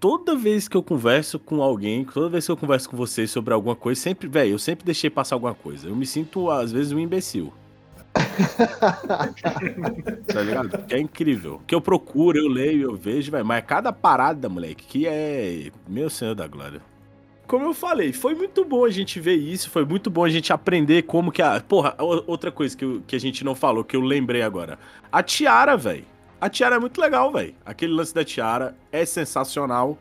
Toda 0.00 0.34
vez 0.34 0.66
que 0.66 0.76
eu 0.76 0.82
converso 0.82 1.38
com 1.38 1.62
alguém, 1.62 2.06
toda 2.06 2.30
vez 2.30 2.46
que 2.46 2.52
eu 2.52 2.56
converso 2.56 2.88
com 2.88 2.96
vocês 2.96 3.30
sobre 3.30 3.52
alguma 3.52 3.76
coisa, 3.76 4.00
sempre, 4.00 4.28
velho, 4.28 4.52
eu 4.52 4.58
sempre 4.58 4.84
deixei 4.84 5.10
passar 5.10 5.36
alguma 5.36 5.54
coisa. 5.54 5.88
Eu 5.88 5.94
me 5.94 6.06
sinto, 6.06 6.50
às 6.50 6.72
vezes, 6.72 6.90
um 6.92 6.98
imbecil. 6.98 7.52
tá 10.32 10.42
ligado? 10.42 10.78
Que 10.86 10.94
é 10.94 10.98
incrível. 10.98 11.60
Que 11.66 11.74
eu 11.74 11.80
procuro, 11.80 12.38
eu 12.38 12.48
leio, 12.48 12.90
eu 12.90 12.96
vejo, 12.96 13.30
velho. 13.30 13.44
Mas 13.44 13.64
cada 13.64 13.92
parada, 13.92 14.48
moleque, 14.48 14.84
que 14.84 15.06
é. 15.06 15.70
Meu 15.88 16.10
Senhor 16.10 16.34
da 16.34 16.46
Glória. 16.46 16.80
Como 17.46 17.66
eu 17.66 17.74
falei, 17.74 18.12
foi 18.12 18.34
muito 18.34 18.64
bom 18.64 18.84
a 18.84 18.90
gente 18.90 19.18
ver 19.18 19.34
isso, 19.34 19.68
foi 19.70 19.84
muito 19.84 20.08
bom 20.08 20.24
a 20.24 20.28
gente 20.28 20.52
aprender 20.52 21.02
como 21.02 21.32
que 21.32 21.42
a. 21.42 21.60
Porra, 21.60 21.94
outra 21.98 22.52
coisa 22.52 22.76
que, 22.76 22.84
eu- 22.84 23.02
que 23.06 23.16
a 23.16 23.20
gente 23.20 23.44
não 23.44 23.54
falou, 23.56 23.82
que 23.82 23.96
eu 23.96 24.00
lembrei 24.00 24.42
agora. 24.42 24.78
A 25.10 25.22
tiara, 25.22 25.76
velho. 25.76 26.04
A 26.40 26.48
tiara 26.48 26.76
é 26.76 26.78
muito 26.78 27.00
legal, 27.00 27.32
velho. 27.32 27.54
Aquele 27.66 27.92
lance 27.92 28.14
da 28.14 28.24
tiara 28.24 28.74
é 28.92 29.04
sensacional. 29.04 29.98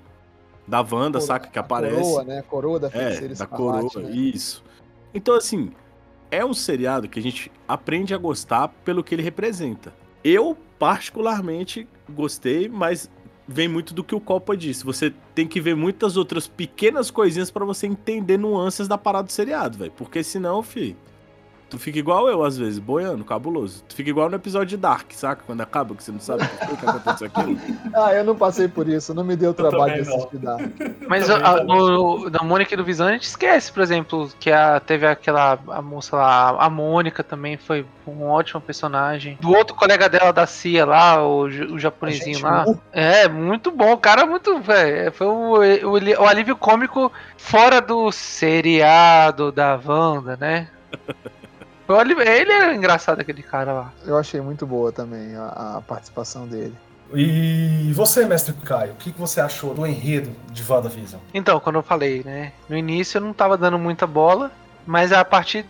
Da 0.67 0.85
Wanda, 0.89 1.19
saca? 1.19 1.49
Que 1.49 1.57
A 1.57 1.63
aparece. 1.63 1.95
Coroa, 1.95 2.23
né? 2.23 2.39
A 2.39 2.43
coroa 2.43 2.79
da 2.79 2.87
É, 2.87 2.91
feiticeira 2.91 3.27
da 3.29 3.33
escarlate, 3.33 3.93
coroa, 3.95 4.09
né? 4.09 4.15
isso. 4.15 4.63
Então, 5.11 5.33
assim, 5.33 5.71
é 6.31 6.45
um 6.45 6.53
seriado 6.53 7.07
que 7.07 7.19
a 7.19 7.21
gente 7.21 7.51
aprende 7.67 8.13
a 8.13 8.17
gostar 8.17 8.69
pelo 8.85 9.03
que 9.03 9.15
ele 9.15 9.23
representa. 9.23 9.93
Eu, 10.23 10.57
particularmente, 10.77 11.87
gostei, 12.09 12.67
mas 12.67 13.09
vem 13.47 13.67
muito 13.67 13.93
do 13.93 14.03
que 14.03 14.13
o 14.13 14.19
Copa 14.19 14.55
disse. 14.55 14.85
Você 14.85 15.13
tem 15.33 15.47
que 15.47 15.59
ver 15.59 15.75
muitas 15.75 16.17
outras 16.17 16.47
pequenas 16.47 17.09
coisinhas 17.09 17.49
pra 17.49 17.65
você 17.65 17.87
entender 17.87 18.37
nuances 18.37 18.87
da 18.87 18.97
parada 18.97 19.25
do 19.25 19.31
seriado, 19.31 19.77
velho. 19.77 19.91
Porque 19.97 20.23
senão, 20.23 20.61
fi, 20.61 20.95
tu 21.69 21.77
fica 21.77 21.99
igual 21.99 22.27
eu, 22.27 22.43
às 22.43 22.57
vezes, 22.57 22.79
boiando, 22.79 23.23
cabuloso. 23.23 23.83
Tu 23.87 23.95
fica 23.95 24.09
igual 24.09 24.29
no 24.29 24.35
episódio 24.35 24.67
de 24.69 24.77
Dark, 24.77 25.11
saca? 25.13 25.43
Quando 25.45 25.61
acaba, 25.61 25.93
que 25.95 26.03
você 26.03 26.11
não 26.11 26.19
sabe 26.19 26.43
o 26.43 26.47
que 26.47 26.65
foi 26.65 26.77
que 26.77 26.85
aconteceu 26.85 27.27
aquilo. 27.27 27.59
Ah, 27.93 28.13
eu 28.13 28.23
não 28.23 28.35
passei 28.35 28.67
por 28.67 28.87
isso, 28.87 29.13
não 29.13 29.23
me 29.23 29.35
deu 29.35 29.53
trabalho 29.53 29.95
de 29.95 30.09
assistir 30.09 30.37
Dark. 30.37 30.61
Mas 31.07 31.29
a, 31.29 31.63
no, 31.63 32.29
da 32.29 32.43
Mônica 32.43 32.73
e 32.73 32.77
do 32.77 32.83
Visão 32.83 33.07
a 33.07 33.11
gente 33.11 33.23
esquece, 33.23 33.71
por 33.71 33.81
exemplo, 33.81 34.29
que 34.39 34.51
a, 34.51 34.79
teve 34.79 35.05
aquela 35.07 35.59
a 35.69 35.81
moça 35.81 36.15
lá, 36.15 36.49
a 36.63 36.69
Mônica 36.69 37.23
também 37.23 37.57
foi 37.57 37.85
um 38.07 38.23
ótimo 38.23 38.61
personagem. 38.61 39.37
Do 39.41 39.51
outro 39.51 39.75
colega 39.75 40.07
dela 40.09 40.31
da 40.31 40.45
CIA 40.47 40.85
lá, 40.85 41.23
o, 41.25 41.41
o 41.43 41.79
japonesinho 41.79 42.41
lá. 42.41 42.65
o- 42.67 42.79
É, 42.91 43.27
muito 43.27 43.69
bom, 43.71 43.93
o 43.93 43.97
cara 43.97 44.25
muito, 44.25 44.59
velho. 44.61 45.11
Foi 45.11 45.27
o, 45.27 45.55
o, 45.57 46.21
o 46.23 46.27
alívio 46.27 46.55
cômico 46.55 47.11
fora 47.37 47.79
do 47.81 48.11
seriado 48.11 49.51
da 49.51 49.79
Wanda, 49.83 50.37
né? 50.37 50.67
Ele 51.89 52.51
era 52.51 52.75
engraçado, 52.75 53.19
aquele 53.19 53.41
cara 53.41 53.73
lá. 53.73 53.93
Eu 54.05 54.17
achei 54.17 54.39
muito 54.39 54.65
boa 54.65 54.91
também 54.91 55.35
a, 55.35 55.77
a 55.77 55.81
participação 55.81 56.47
dele. 56.47 56.75
E 57.13 57.91
você, 57.93 58.25
mestre 58.25 58.53
Caio, 58.53 58.93
o 58.93 58.95
que 58.95 59.11
que 59.11 59.19
você 59.19 59.41
achou 59.41 59.73
do 59.73 59.85
enredo 59.85 60.31
de 60.51 60.63
WandaVision? 60.67 61.19
Então, 61.33 61.59
quando 61.59 61.77
eu 61.77 61.83
falei, 61.83 62.21
né? 62.23 62.51
No 62.67 62.77
início 62.77 63.17
eu 63.17 63.21
não 63.21 63.33
tava 63.33 63.57
dando 63.57 63.79
muita 63.79 64.05
bola, 64.05 64.51
mas 64.85 65.11
a 65.11 65.25
partir 65.25 65.65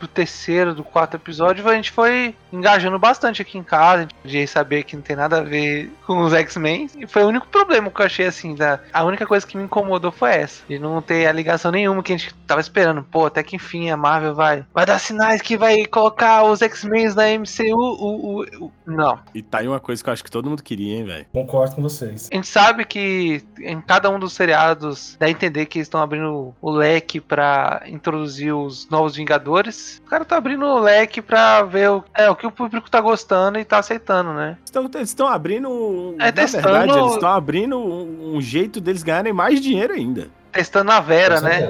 do 0.00 0.08
terceiro, 0.08 0.74
do 0.74 0.82
quarto 0.82 1.14
episódio, 1.16 1.68
a 1.68 1.74
gente 1.74 1.90
foi 1.92 2.34
engajando 2.52 2.98
bastante 2.98 3.42
aqui 3.42 3.58
em 3.58 3.62
casa, 3.62 4.08
de 4.24 4.46
saber 4.46 4.82
que 4.84 4.96
não 4.96 5.02
tem 5.02 5.14
nada 5.14 5.38
a 5.38 5.42
ver 5.42 5.90
com 6.06 6.20
os 6.22 6.32
X-Men. 6.32 6.88
E 6.96 7.06
foi 7.06 7.22
o 7.22 7.28
único 7.28 7.46
problema 7.46 7.90
que 7.90 8.00
eu 8.00 8.06
achei 8.06 8.26
assim, 8.26 8.54
da... 8.54 8.80
a 8.92 9.04
única 9.04 9.26
coisa 9.26 9.46
que 9.46 9.56
me 9.56 9.64
incomodou 9.64 10.10
foi 10.10 10.30
essa, 10.30 10.62
de 10.68 10.78
não 10.78 11.00
ter 11.02 11.26
a 11.26 11.32
ligação 11.32 11.70
nenhuma 11.70 12.02
que 12.02 12.12
a 12.12 12.16
gente 12.16 12.34
tava 12.46 12.60
esperando. 12.60 13.02
Pô, 13.02 13.26
até 13.26 13.42
que 13.42 13.56
enfim 13.56 13.90
a 13.90 13.96
Marvel 13.96 14.34
vai, 14.34 14.64
vai 14.74 14.86
dar 14.86 14.98
sinais 14.98 15.40
que 15.42 15.56
vai 15.56 15.84
colocar 15.86 16.42
os 16.44 16.62
X-Men 16.62 17.14
na 17.14 17.24
MCU. 17.38 17.76
O, 17.76 18.40
o- 18.40 18.64
o- 18.66 18.72
Não. 18.86 19.18
E 19.34 19.42
tá 19.42 19.58
aí 19.58 19.68
uma 19.68 19.80
coisa 19.80 20.02
que 20.02 20.08
eu 20.08 20.12
acho 20.12 20.24
que 20.24 20.30
todo 20.30 20.48
mundo 20.48 20.62
queria, 20.62 20.96
hein, 20.96 21.04
velho. 21.04 21.26
Concordo 21.32 21.76
com 21.76 21.82
vocês. 21.82 22.28
A 22.32 22.34
gente 22.34 22.48
sabe 22.48 22.84
que 22.84 23.42
em 23.60 23.80
cada 23.80 24.08
um 24.10 24.18
dos 24.18 24.32
seriados 24.32 25.16
dá 25.18 25.26
a 25.26 25.30
entender 25.30 25.66
que 25.66 25.78
eles 25.78 25.86
estão 25.86 26.00
abrindo 26.02 26.54
o 26.60 26.70
leque 26.70 27.20
pra 27.20 27.82
introduzir 27.86 28.52
os 28.54 28.88
novos 28.88 29.14
Vingadores. 29.16 29.89
O 29.98 30.08
cara 30.08 30.24
tá 30.24 30.36
abrindo 30.36 30.64
o 30.64 30.78
leque 30.78 31.20
pra 31.22 31.62
ver 31.62 31.90
o, 31.90 32.04
é, 32.14 32.30
o 32.30 32.36
que 32.36 32.46
o 32.46 32.50
público 32.50 32.90
tá 32.90 33.00
gostando 33.00 33.58
e 33.58 33.64
tá 33.64 33.78
aceitando, 33.78 34.32
né? 34.32 34.56
Eles 34.94 35.08
estão 35.10 35.26
abrindo. 35.26 36.14
É, 36.18 36.26
na 36.26 36.32
testando- 36.32 36.62
verdade, 36.68 36.98
eles 36.98 37.12
estão 37.12 37.30
abrindo 37.30 37.78
um, 37.78 38.36
um 38.36 38.40
jeito 38.40 38.80
deles 38.80 39.02
ganharem 39.02 39.32
mais 39.32 39.60
dinheiro 39.60 39.92
ainda. 39.92 40.28
Testando 40.52 40.90
a 40.92 41.00
Vera, 41.00 41.40
né? 41.40 41.68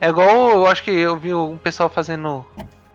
É 0.00 0.08
igual, 0.08 0.50
eu 0.50 0.66
acho 0.66 0.82
que 0.82 0.90
eu 0.90 1.16
vi 1.16 1.32
um 1.34 1.56
pessoal 1.56 1.88
fazendo 1.88 2.44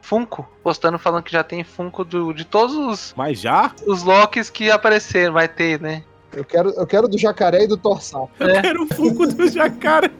Funko, 0.02 0.48
postando 0.64 0.98
falando 0.98 1.24
que 1.24 1.32
já 1.32 1.44
tem 1.44 1.64
Funko 1.64 2.04
do, 2.04 2.34
de 2.34 2.44
todos 2.46 2.76
os, 2.76 3.14
Mas 3.16 3.40
já? 3.40 3.72
os 3.86 4.04
Locks 4.04 4.50
que 4.50 4.72
apareceram, 4.72 5.34
vai 5.34 5.48
ter, 5.48 5.80
né? 5.80 6.04
Eu 6.34 6.44
quero, 6.46 6.70
eu 6.72 6.86
quero 6.86 7.08
do 7.08 7.18
jacaré 7.18 7.64
e 7.64 7.68
do 7.68 7.78
torçal. 7.78 8.30
Eu 8.40 8.50
É. 8.50 8.62
quero 8.62 8.84
o 8.84 8.88
Funko 8.94 9.28
do 9.28 9.48
jacaré. 9.50 10.12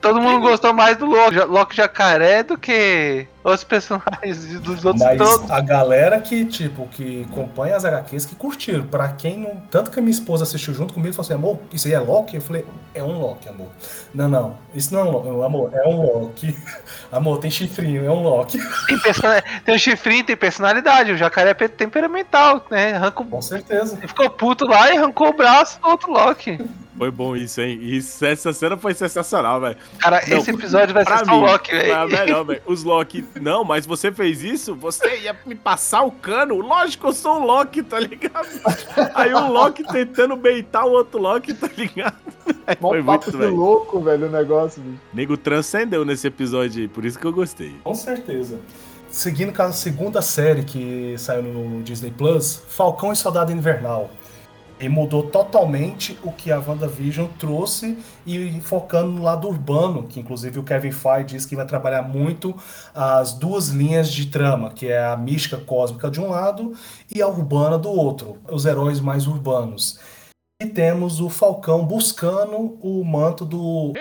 Todo 0.00 0.20
mundo 0.20 0.40
gostou 0.40 0.72
mais 0.72 0.96
do 0.96 1.06
Loki, 1.06 1.38
Loki 1.40 1.74
Jacaré 1.76 2.42
do 2.42 2.56
que 2.56 3.26
os 3.54 3.64
personagens 3.64 4.60
dos 4.60 4.84
outros 4.84 5.04
Mas 5.04 5.18
todos. 5.18 5.50
a 5.50 5.60
galera 5.60 6.20
que, 6.20 6.44
tipo, 6.44 6.86
que 6.88 7.26
acompanha 7.30 7.76
as 7.76 7.84
HQs 7.84 8.26
que 8.26 8.34
curtiram. 8.34 8.84
Pra 8.86 9.08
quem 9.08 9.38
não. 9.38 9.56
Tanto 9.70 9.90
que 9.90 9.98
a 9.98 10.02
minha 10.02 10.10
esposa 10.12 10.44
assistiu 10.44 10.74
junto 10.74 10.92
comigo 10.94 11.10
e 11.10 11.12
falou 11.12 11.26
assim, 11.26 11.34
amor, 11.34 11.58
isso 11.72 11.86
aí 11.88 11.94
é 11.94 11.98
Loki? 12.00 12.36
Eu 12.36 12.42
falei, 12.42 12.64
é 12.94 13.02
um 13.02 13.18
Loki, 13.20 13.48
amor. 13.48 13.68
Não, 14.14 14.28
não, 14.28 14.58
isso 14.74 14.92
não 14.92 15.00
é 15.00 15.04
um 15.04 15.10
Loki, 15.12 15.44
amor, 15.44 15.70
é 15.74 15.88
um 15.88 16.02
Loki. 16.02 16.56
Amor, 17.12 17.38
tem 17.38 17.50
chifrinho, 17.50 18.04
é 18.04 18.10
um 18.10 18.22
Loki. 18.22 18.58
Tem, 18.88 18.98
persona- 18.98 19.42
tem 19.64 19.74
o 19.74 19.78
chifrinho, 19.78 20.24
tem 20.24 20.36
personalidade. 20.36 21.12
O 21.12 21.16
jacaré 21.16 21.50
é 21.50 21.54
pe- 21.54 21.68
temperamental, 21.68 22.66
né? 22.70 22.94
Arranca 22.94 23.22
o... 23.22 23.26
Com 23.26 23.40
certeza. 23.40 23.96
Ele 23.96 24.08
ficou 24.08 24.28
puto 24.28 24.66
lá 24.66 24.92
e 24.92 24.96
arrancou 24.98 25.28
o 25.28 25.32
braço 25.32 25.80
do 25.80 25.88
outro 25.88 26.10
Loki. 26.12 26.58
Foi 26.98 27.10
bom 27.10 27.36
isso, 27.36 27.60
hein? 27.60 27.78
Isso, 27.80 28.24
essa 28.24 28.52
cena 28.52 28.76
foi 28.76 28.92
sensacional, 28.94 29.60
velho. 29.60 29.76
Cara, 29.98 30.20
Não, 30.26 30.38
esse 30.38 30.50
episódio 30.50 30.94
vai 30.94 31.04
ser 31.04 31.18
só 31.18 31.24
o 31.24 31.40
mim, 31.40 31.46
Loki, 31.46 31.70
velho. 31.70 32.08
melhor, 32.08 32.44
velho. 32.44 32.62
Os 32.66 32.82
Loki. 32.84 33.24
Não, 33.40 33.64
mas 33.64 33.86
você 33.86 34.10
fez 34.12 34.42
isso? 34.42 34.74
Você 34.74 35.20
ia 35.22 35.36
me 35.46 35.54
passar 35.54 36.02
o 36.02 36.10
cano? 36.10 36.56
Lógico 36.56 37.08
eu 37.08 37.12
sou 37.12 37.40
o 37.40 37.44
Loki, 37.44 37.82
tá 37.82 37.98
ligado? 38.00 38.48
Aí 39.14 39.32
o 39.32 39.48
Loki 39.52 39.84
tentando 39.84 40.36
beitar 40.36 40.84
o 40.86 40.90
outro 40.92 41.20
Loki, 41.20 41.54
tá 41.54 41.68
ligado? 41.76 42.16
Mó 42.80 42.90
Foi 42.90 43.02
papo 43.02 43.24
muito, 43.26 43.38
velho. 43.38 43.54
louco, 43.54 44.00
velho, 44.00 44.26
o 44.26 44.30
negócio, 44.30 44.82
bicho. 44.82 45.00
Nego 45.12 45.36
transcendeu 45.36 46.04
nesse 46.04 46.26
episódio 46.26 46.82
aí, 46.82 46.88
por 46.88 47.04
isso 47.04 47.18
que 47.18 47.24
eu 47.26 47.32
gostei. 47.32 47.74
Com 47.82 47.94
certeza. 47.94 48.58
Seguindo 49.10 49.52
com 49.52 49.62
a 49.62 49.72
segunda 49.72 50.20
série 50.20 50.62
que 50.64 51.14
saiu 51.16 51.42
no 51.42 51.82
Disney 51.82 52.10
Plus, 52.10 52.62
Falcão 52.68 53.12
e 53.12 53.16
Soldado 53.16 53.52
Invernal. 53.52 54.10
E 54.78 54.88
mudou 54.88 55.30
totalmente 55.30 56.18
o 56.22 56.30
que 56.30 56.52
a 56.52 56.58
WandaVision 56.58 57.28
trouxe 57.38 57.98
e 58.26 58.60
focando 58.60 59.10
no 59.10 59.22
lado 59.22 59.48
urbano, 59.48 60.02
que 60.02 60.20
inclusive 60.20 60.58
o 60.58 60.62
Kevin 60.62 60.92
Feige 60.92 61.24
disse 61.24 61.48
que 61.48 61.56
vai 61.56 61.64
trabalhar 61.64 62.02
muito 62.02 62.54
as 62.94 63.32
duas 63.32 63.68
linhas 63.68 64.12
de 64.12 64.26
trama, 64.26 64.70
que 64.70 64.88
é 64.88 65.02
a 65.02 65.16
mística 65.16 65.56
cósmica 65.56 66.10
de 66.10 66.20
um 66.20 66.28
lado 66.28 66.74
e 67.14 67.22
a 67.22 67.26
urbana 67.26 67.78
do 67.78 67.88
outro, 67.90 68.36
os 68.50 68.66
heróis 68.66 69.00
mais 69.00 69.26
urbanos. 69.26 69.98
E 70.62 70.66
temos 70.66 71.20
o 71.20 71.30
Falcão 71.30 71.84
buscando 71.86 72.78
o 72.82 73.02
manto 73.04 73.44
do 73.44 73.94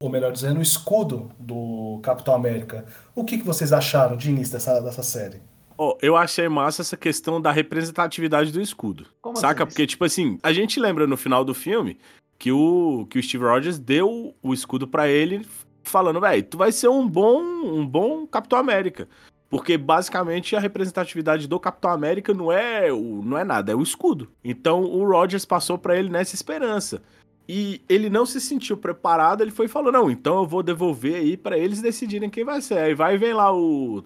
ou 0.00 0.08
melhor 0.08 0.30
dizendo, 0.30 0.60
o 0.60 0.62
escudo 0.62 1.28
do 1.40 1.98
Capitão 2.04 2.32
América. 2.32 2.84
O 3.16 3.24
que, 3.24 3.36
que 3.36 3.44
vocês 3.44 3.72
acharam 3.72 4.16
de 4.16 4.30
início 4.30 4.52
dessa, 4.52 4.80
dessa 4.80 5.02
série? 5.02 5.40
Ó, 5.80 5.96
eu 6.02 6.16
achei 6.16 6.48
massa 6.48 6.82
essa 6.82 6.96
questão 6.96 7.40
da 7.40 7.52
representatividade 7.52 8.50
do 8.50 8.60
escudo. 8.60 9.06
Como 9.22 9.36
Saca? 9.36 9.62
assim? 9.62 9.70
Porque, 9.70 9.86
tipo 9.86 10.04
assim, 10.04 10.36
a 10.42 10.52
gente 10.52 10.80
lembra 10.80 11.06
no 11.06 11.16
final 11.16 11.44
do 11.44 11.54
filme 11.54 11.96
que 12.36 12.50
o, 12.50 13.06
que 13.08 13.16
o 13.16 13.22
Steve 13.22 13.44
Rogers 13.44 13.78
deu 13.78 14.34
o 14.42 14.52
escudo 14.52 14.88
pra 14.88 15.08
ele, 15.08 15.46
falando, 15.84 16.20
velho, 16.20 16.42
tu 16.42 16.58
vai 16.58 16.72
ser 16.72 16.88
um 16.88 17.08
bom, 17.08 17.40
um 17.40 17.86
bom 17.86 18.26
Capitão 18.26 18.58
América. 18.58 19.08
Porque 19.48 19.78
basicamente 19.78 20.54
a 20.56 20.60
representatividade 20.60 21.46
do 21.46 21.60
Capitão 21.60 21.92
América 21.92 22.34
não 22.34 22.52
é, 22.52 22.92
o, 22.92 23.22
não 23.24 23.38
é 23.38 23.44
nada, 23.44 23.72
é 23.72 23.74
o 23.74 23.82
escudo. 23.82 24.28
Então 24.44 24.82
o 24.82 25.08
Rogers 25.08 25.44
passou 25.44 25.78
pra 25.78 25.96
ele 25.96 26.10
nessa 26.10 26.34
esperança. 26.34 27.00
E 27.48 27.80
ele 27.88 28.10
não 28.10 28.26
se 28.26 28.42
sentiu 28.42 28.76
preparado, 28.76 29.40
ele 29.40 29.50
foi 29.50 29.64
e 29.64 29.70
falou: 29.70 29.90
Não, 29.90 30.10
então 30.10 30.36
eu 30.40 30.46
vou 30.46 30.62
devolver 30.62 31.14
aí 31.14 31.34
pra 31.34 31.56
eles 31.56 31.80
decidirem 31.80 32.28
quem 32.28 32.44
vai 32.44 32.60
ser. 32.60 32.76
Aí 32.78 32.94
vai 32.94 33.14
e 33.14 33.18
vem 33.18 33.32
lá 33.32 33.50
o, 33.50 34.04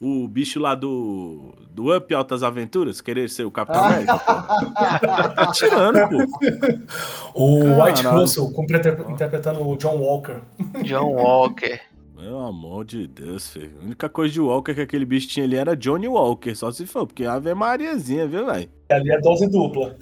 o 0.00 0.26
bicho 0.26 0.58
lá 0.58 0.74
do, 0.74 1.52
do 1.70 1.94
Up 1.94 2.14
Altas 2.14 2.42
Aventuras, 2.42 3.02
querer 3.02 3.28
ser 3.28 3.44
o 3.44 3.50
Capitão 3.50 3.84
América. 3.84 4.18
pô. 4.18 4.24
Tá 5.36 5.52
tirando, 5.52 6.08
pô. 6.08 6.18
O 7.34 7.60
Caralho. 7.60 7.84
White 7.84 8.06
Russell 8.06 8.52
interpretando 9.10 9.68
o 9.68 9.76
John 9.76 9.98
Walker. 9.98 10.40
John 10.84 11.12
Walker. 11.12 11.80
Pelo 12.16 12.40
amor 12.46 12.84
de 12.84 13.06
Deus, 13.06 13.48
filho. 13.50 13.72
A 13.80 13.84
única 13.84 14.08
coisa 14.08 14.32
de 14.32 14.40
Walker 14.40 14.74
que 14.74 14.80
aquele 14.82 15.04
bicho 15.06 15.28
tinha 15.28 15.44
ali 15.44 15.56
era 15.56 15.76
Johnny 15.76 16.08
Walker, 16.08 16.54
só 16.54 16.70
se 16.70 16.86
for, 16.86 17.06
porque 17.06 17.24
Ave 17.24 17.54
Mariazinha, 17.54 18.26
viu, 18.26 18.46
velho? 18.46 18.68
Ali 18.90 19.10
é 19.10 19.20
dose 19.20 19.46
dupla. 19.48 19.96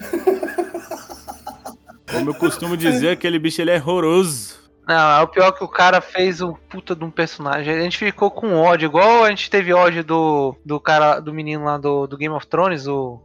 Como 2.10 2.30
eu 2.30 2.34
costumo 2.34 2.76
dizer, 2.76 3.10
aquele 3.10 3.38
bicho 3.38 3.60
ele 3.60 3.70
é 3.70 3.76
horroroso. 3.76 4.67
Não, 4.88 5.18
é 5.18 5.22
o 5.22 5.28
pior 5.28 5.52
que 5.52 5.62
o 5.62 5.68
cara 5.68 6.00
fez 6.00 6.40
um 6.40 6.54
puta 6.54 6.96
de 6.96 7.04
um 7.04 7.10
personagem. 7.10 7.74
A 7.74 7.82
gente 7.82 7.98
ficou 7.98 8.30
com 8.30 8.54
ódio, 8.54 8.86
igual 8.86 9.24
a 9.24 9.28
gente 9.28 9.50
teve 9.50 9.74
ódio 9.74 10.02
do, 10.02 10.56
do 10.64 10.80
cara, 10.80 11.20
do 11.20 11.30
menino 11.32 11.64
lá 11.64 11.76
do, 11.76 12.06
do 12.06 12.16
Game 12.16 12.34
of 12.34 12.46
Thrones, 12.46 12.86
o, 12.86 13.20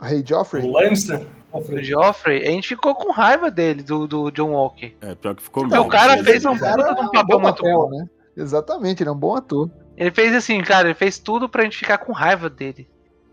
Rei 0.00 0.22
Joffrey? 0.24 0.64
O 0.64 0.70
Lannister. 0.70 1.26
o 1.52 1.82
Joffrey. 1.82 2.46
A 2.46 2.50
gente 2.52 2.68
ficou 2.68 2.94
com 2.94 3.10
raiva 3.10 3.50
dele, 3.50 3.82
do, 3.82 4.06
do 4.06 4.30
John 4.30 4.50
Walker. 4.52 4.94
É, 5.00 5.14
pior 5.16 5.34
que 5.34 5.42
ficou 5.42 5.66
mesmo. 5.66 5.84
o 5.84 5.88
cara 5.88 6.12
Ele- 6.14 6.22
fez 6.22 6.44
um 6.44 6.52
o 6.52 6.58
cara 6.58 6.84
puta 6.84 6.94
de 6.94 7.00
um 7.00 7.10
papel 7.10 7.24
bom 7.26 7.40
muito 7.42 7.62
bom. 7.62 7.90
né? 7.90 8.06
Exatamente, 8.36 9.02
ele 9.02 9.10
é 9.10 9.12
um 9.12 9.16
bom 9.16 9.34
ator. 9.34 9.68
Ele 9.96 10.12
fez 10.12 10.32
assim, 10.32 10.60
cara, 10.62 10.86
ele 10.86 10.94
fez 10.94 11.18
tudo 11.18 11.48
pra 11.48 11.64
gente 11.64 11.76
ficar 11.78 11.98
com 11.98 12.12
raiva 12.12 12.48
dele. 12.48 12.88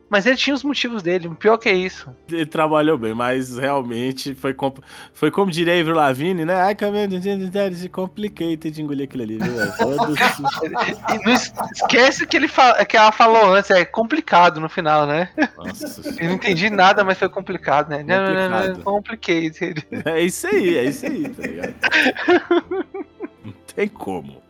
Mas 0.08 0.26
ele 0.28 0.36
tinha 0.36 0.54
os 0.54 0.64
motivos 0.64 1.02
dele, 1.02 1.28
o 1.28 1.34
pior 1.36 1.58
que 1.58 1.68
é 1.68 1.74
isso. 1.74 2.08
Ele 2.32 2.46
trabalhou 2.46 2.96
bem, 2.96 3.14
mas 3.16 3.58
realmente 3.58 4.36
foi, 4.36 4.54
compl- 4.54 4.82
foi 5.14 5.32
como 5.32 5.50
diria 5.50 5.80
Avril 5.80 5.96
Lavigne, 5.96 6.46
né? 6.46 6.56
Ai, 6.62 6.76
cabelo, 6.76 7.20
de 7.20 7.90
complicated 7.90 8.70
de 8.72 8.82
engolir 8.84 9.06
aquilo 9.06 9.24
ali, 9.24 9.38
viu? 9.40 9.72
Foda-se. 9.74 10.44
E 11.16 11.26
não 11.26 11.34
es- 11.34 11.52
esquece 11.74 12.28
que, 12.28 12.38
ele 12.38 12.48
fa- 12.48 12.86
que 12.86 12.96
ela 12.96 13.12
falou 13.12 13.54
antes, 13.56 13.72
é 13.72 13.84
complicado 13.84 14.60
no 14.62 14.70
final, 14.70 15.08
né? 15.08 15.30
Nossa 15.58 16.02
Eu 16.22 16.28
não 16.30 16.36
entendi 16.36 16.70
nada, 16.70 17.04
mas 17.04 17.18
foi 17.18 17.28
complicado, 17.30 17.90
né? 17.90 18.04
Não, 18.04 18.16
não, 18.26 18.34
não, 18.34 18.50
não, 18.50 18.84
Complicado. 18.84 18.84
complicated. 18.84 19.88
É 20.06 20.22
isso 20.22 20.46
aí, 20.48 20.78
é 20.78 20.84
isso 20.86 21.06
aí, 21.06 21.30
tá 21.30 21.42
ligado? 21.48 21.74
Não 23.44 23.54
tem 23.76 23.88
como. 23.88 24.42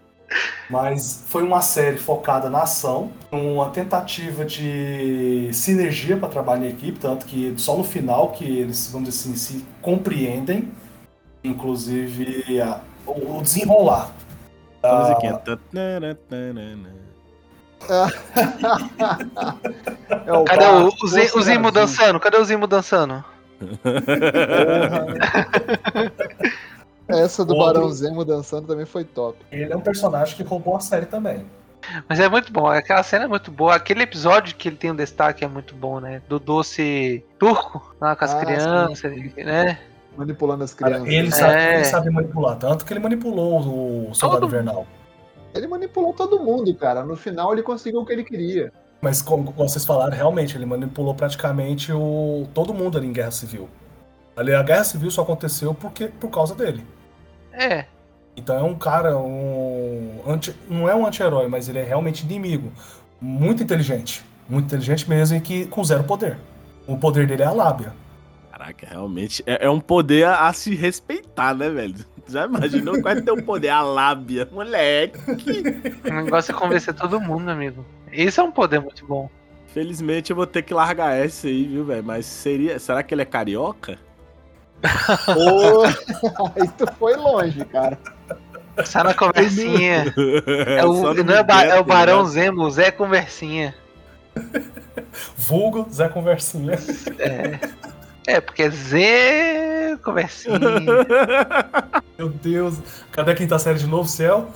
Mas 0.69 1.23
foi 1.27 1.43
uma 1.43 1.61
série 1.61 1.97
focada 1.97 2.49
na 2.49 2.63
ação, 2.63 3.11
uma 3.31 3.69
tentativa 3.69 4.43
de 4.43 5.49
sinergia 5.53 6.17
para 6.17 6.27
trabalhar 6.29 6.65
em 6.65 6.69
equipe, 6.69 6.97
tanto 6.99 7.25
que 7.25 7.53
só 7.57 7.77
no 7.77 7.83
final 7.83 8.31
que 8.31 8.43
eles, 8.45 8.89
vamos 8.91 9.09
dizer 9.09 9.29
assim, 9.29 9.35
se 9.37 9.65
compreendem, 9.81 10.71
inclusive 11.43 12.59
a- 12.61 12.81
o 13.05 13.37
o 13.37 13.41
desenrolar. 13.43 14.09
A 14.81 14.89
Ah, 14.89 14.99
musiquinha. 14.99 15.33
É 20.25 20.33
o 20.33 20.43
Cadê 20.43 20.65
o, 20.65 20.87
o, 20.89 21.37
o 21.37 21.41
Zimo 21.43 21.71
dançando? 21.71 22.19
Cadê 22.19 22.37
o 22.37 22.45
Zimo 22.45 22.65
dançando? 22.67 23.23
Essa 27.07 27.45
do 27.45 27.55
Outro- 27.55 27.73
Barão 27.81 27.91
Zemo 27.91 28.25
dançando 28.25 28.67
também 28.67 28.85
foi 28.85 29.03
top. 29.03 29.37
ele 29.51 29.71
é 29.71 29.75
um 29.75 29.81
personagem 29.81 30.35
que 30.35 30.43
roubou 30.43 30.75
a 30.75 30.79
série 30.79 31.05
também. 31.05 31.45
Mas 32.09 32.19
é 32.19 32.27
muito 32.27 32.51
bom, 32.51 32.65
aquela 32.67 33.03
cena 33.03 33.25
é 33.25 33.27
muito 33.27 33.51
boa. 33.51 33.75
Aquele 33.75 34.01
episódio 34.01 34.55
que 34.55 34.69
ele 34.69 34.75
tem 34.75 34.89
um 34.91 34.95
destaque 34.95 35.43
é 35.45 35.47
muito 35.47 35.75
bom, 35.75 35.99
né? 35.99 36.19
Do 36.27 36.39
doce 36.39 37.23
turco, 37.37 37.95
lá 38.01 38.15
com 38.15 38.25
as 38.25 38.33
Ah, 38.33 38.39
crianças, 38.39 39.13
né? 39.37 39.77
Manipulando 40.17 40.63
as 40.63 40.73
Cara, 40.73 40.99
crianças. 41.01 41.13
ele, 41.13 41.31
sabe, 41.31 41.53
É. 41.53 41.75
ele 41.75 41.85
sabe 41.85 42.09
manipular, 42.09 42.57
tanto 42.57 42.85
que 42.85 42.91
ele 42.93 42.99
manipulou 43.01 44.09
o 44.09 44.15
Soldado 44.15 44.41
Todo- 44.41 44.49
Invernal. 44.49 44.87
Ele 45.53 45.67
manipulou 45.67 46.11
todo 46.11 46.39
mundo, 46.39 46.73
cara. 46.73 47.03
No 47.05 47.15
final 47.15 47.53
ele 47.53 47.61
conseguiu 47.61 48.01
o 48.01 48.05
que 48.05 48.13
ele 48.13 48.23
queria. 48.23 48.73
Mas 48.99 49.21
como 49.21 49.51
vocês 49.51 49.85
falaram, 49.85 50.15
realmente, 50.17 50.57
ele 50.57 50.65
manipulou 50.65 51.13
praticamente 51.13 51.91
o, 51.93 52.47
todo 52.53 52.73
mundo 52.73 52.97
ali 52.97 53.05
em 53.07 53.13
Guerra 53.13 53.29
Civil. 53.31 53.69
Ali 54.35 54.53
a 54.53 54.61
Guerra 54.63 54.83
Civil 54.83 55.09
só 55.11 55.21
aconteceu 55.21 55.73
porque, 55.73 56.07
por 56.07 56.29
causa 56.29 56.53
dele. 56.55 56.83
É. 57.53 57.85
Então 58.35 58.55
é 58.57 58.63
um 58.63 58.75
cara, 58.75 59.17
um 59.17 60.21
anti- 60.27 60.55
não 60.69 60.89
é 60.89 60.95
um 60.95 61.05
anti-herói, 61.05 61.47
mas 61.47 61.69
ele 61.69 61.79
é 61.79 61.83
realmente 61.83 62.23
inimigo. 62.23 62.71
Muito 63.21 63.63
inteligente. 63.63 64.23
Muito 64.49 64.65
inteligente 64.65 65.09
mesmo 65.09 65.37
e 65.37 65.41
que 65.41 65.65
com 65.67 65.83
zero 65.83 66.03
poder. 66.03 66.37
O 66.85 66.97
poder 66.97 67.25
dele 67.25 67.43
é 67.43 67.45
a 67.45 67.51
lábia. 67.51 67.93
Caraca, 68.51 68.87
realmente 68.89 69.41
é, 69.45 69.65
é 69.65 69.69
um 69.69 69.79
poder 69.79 70.25
a, 70.25 70.47
a 70.47 70.53
se 70.53 70.75
respeitar, 70.75 71.53
né, 71.55 71.69
velho? 71.69 71.95
Já 72.27 72.45
imaginou 72.45 73.01
qual 73.01 73.15
é 73.15 73.21
teu 73.21 73.41
poder? 73.43 73.69
A 73.69 73.81
lábia. 73.81 74.47
Moleque. 74.51 75.19
O 76.03 76.13
negócio 76.13 76.51
é 76.53 76.57
convencer 76.57 76.93
todo 76.93 77.21
mundo, 77.21 77.49
amigo. 77.49 77.85
Isso 78.11 78.41
é 78.41 78.43
um 78.43 78.51
poder 78.51 78.79
muito 78.81 79.05
bom. 79.05 79.29
Felizmente 79.67 80.31
eu 80.31 80.35
vou 80.35 80.47
ter 80.47 80.61
que 80.61 80.73
largar 80.73 81.13
essa 81.15 81.47
aí, 81.47 81.65
viu, 81.67 81.85
velho? 81.85 82.03
Mas 82.03 82.25
seria. 82.25 82.79
Será 82.79 83.03
que 83.03 83.13
ele 83.13 83.21
é 83.21 83.25
carioca? 83.25 83.97
Ô, 85.35 85.83
Aí 86.55 86.67
tu 86.77 86.85
foi 86.99 87.15
longe, 87.15 87.63
cara. 87.65 87.97
Sai 88.83 89.03
na 89.03 89.13
conversinha. 89.13 90.13
É 90.67 90.83
o, 90.85 90.95
Só 91.01 91.13
não 91.13 91.33
é, 91.35 91.43
ba- 91.43 91.63
é 91.65 91.79
o 91.79 91.83
Barão 91.83 92.17
ligado? 92.19 92.29
Zemo, 92.31 92.63
o 92.63 92.71
Zé 92.71 92.91
Conversinha. 92.91 93.73
Vulgo 95.37 95.87
Zé 95.91 96.07
Conversinha. 96.09 96.77
É, 98.27 98.41
porque 98.41 98.63
é 98.63 98.69
Zé 98.69 99.97
Conversinha. 100.03 100.59
Meu 102.17 102.29
Deus. 102.29 102.75
Cadê 103.11 103.31
a 103.31 103.35
quinta 103.35 103.57
série 103.59 103.79
de 103.79 103.87
novo, 103.87 104.07
céu? 104.09 104.49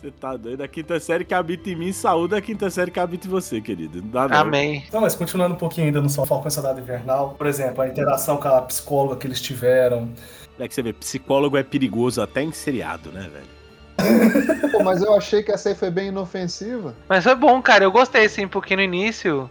Você 0.00 0.10
tá 0.10 0.34
doido? 0.34 0.62
A 0.62 0.68
quinta 0.68 0.98
série 0.98 1.26
que 1.26 1.34
habita 1.34 1.68
em 1.68 1.76
mim, 1.76 1.92
saúde 1.92 2.34
a 2.34 2.40
quinta 2.40 2.70
série 2.70 2.90
que 2.90 2.98
habita 2.98 3.26
em 3.26 3.30
você, 3.30 3.60
querido. 3.60 4.00
Não 4.00 4.08
dá 4.08 4.28
não. 4.28 4.36
Amém. 4.38 4.86
Não, 4.90 5.02
mas 5.02 5.14
continuando 5.14 5.54
um 5.54 5.58
pouquinho 5.58 5.88
ainda 5.88 6.00
no 6.00 6.08
Só 6.08 6.24
Falcão 6.24 6.48
e 6.48 6.50
Soldado 6.50 6.80
Invernal, 6.80 7.34
por 7.36 7.46
exemplo, 7.46 7.82
a 7.82 7.86
interação 7.86 8.38
com 8.38 8.48
a 8.48 8.62
psicóloga 8.62 9.16
que 9.16 9.26
eles 9.26 9.42
tiveram. 9.42 10.10
É 10.58 10.66
que 10.66 10.74
você 10.74 10.82
vê, 10.82 10.94
psicólogo 10.94 11.58
é 11.58 11.62
perigoso 11.62 12.22
até 12.22 12.42
em 12.42 12.50
seriado, 12.50 13.12
né, 13.12 13.28
velho? 13.30 14.70
Pô, 14.72 14.82
mas 14.82 15.02
eu 15.02 15.14
achei 15.14 15.42
que 15.42 15.52
essa 15.52 15.68
aí 15.68 15.74
foi 15.74 15.90
bem 15.90 16.08
inofensiva. 16.08 16.94
Mas 17.06 17.24
foi 17.24 17.34
bom, 17.34 17.60
cara. 17.60 17.84
Eu 17.84 17.92
gostei, 17.92 18.24
assim, 18.24 18.48
porque 18.48 18.74
no 18.74 18.82
início 18.82 19.50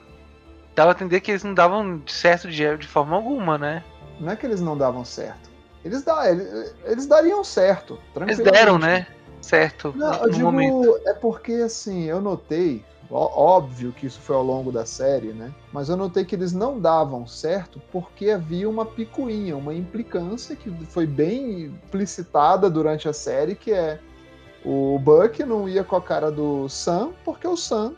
dava 0.75 0.91
a 0.91 0.93
entender 0.93 1.19
que 1.19 1.29
eles 1.29 1.43
não 1.43 1.53
davam 1.53 2.01
certo 2.07 2.49
de, 2.49 2.75
de 2.75 2.87
forma 2.87 3.15
alguma, 3.15 3.55
né? 3.55 3.83
Não 4.19 4.31
é 4.31 4.35
que 4.35 4.47
eles 4.47 4.61
não 4.61 4.75
davam 4.75 5.05
certo. 5.05 5.47
Eles, 5.85 6.01
dá, 6.01 6.29
eles, 6.29 6.75
eles 6.85 7.05
dariam 7.05 7.43
certo, 7.43 7.99
Eles 8.15 8.39
deram, 8.39 8.79
né? 8.79 9.07
Certo. 9.49 9.91
Não, 9.97 10.11
no 10.11 10.23
eu 10.25 10.29
digo, 10.29 10.45
momento. 10.45 10.99
é 11.07 11.13
porque 11.13 11.53
assim, 11.53 12.03
eu 12.03 12.21
notei, 12.21 12.85
óbvio 13.09 13.91
que 13.91 14.05
isso 14.05 14.19
foi 14.19 14.35
ao 14.35 14.43
longo 14.43 14.71
da 14.71 14.85
série, 14.85 15.33
né? 15.33 15.51
Mas 15.73 15.89
eu 15.89 15.97
notei 15.97 16.23
que 16.23 16.35
eles 16.35 16.53
não 16.53 16.79
davam 16.79 17.25
certo 17.25 17.81
porque 17.91 18.29
havia 18.29 18.69
uma 18.69 18.85
picuinha, 18.85 19.57
uma 19.57 19.73
implicância 19.73 20.55
que 20.55 20.69
foi 20.85 21.07
bem 21.07 21.73
explicitada 21.83 22.69
durante 22.69 23.09
a 23.09 23.13
série, 23.13 23.55
que 23.55 23.71
é 23.73 23.99
o 24.63 24.99
Buck 24.99 25.43
não 25.43 25.67
ia 25.67 25.83
com 25.83 25.95
a 25.95 26.01
cara 26.01 26.29
do 26.31 26.69
Sam 26.69 27.09
porque 27.25 27.47
o 27.47 27.57
Sam 27.57 27.95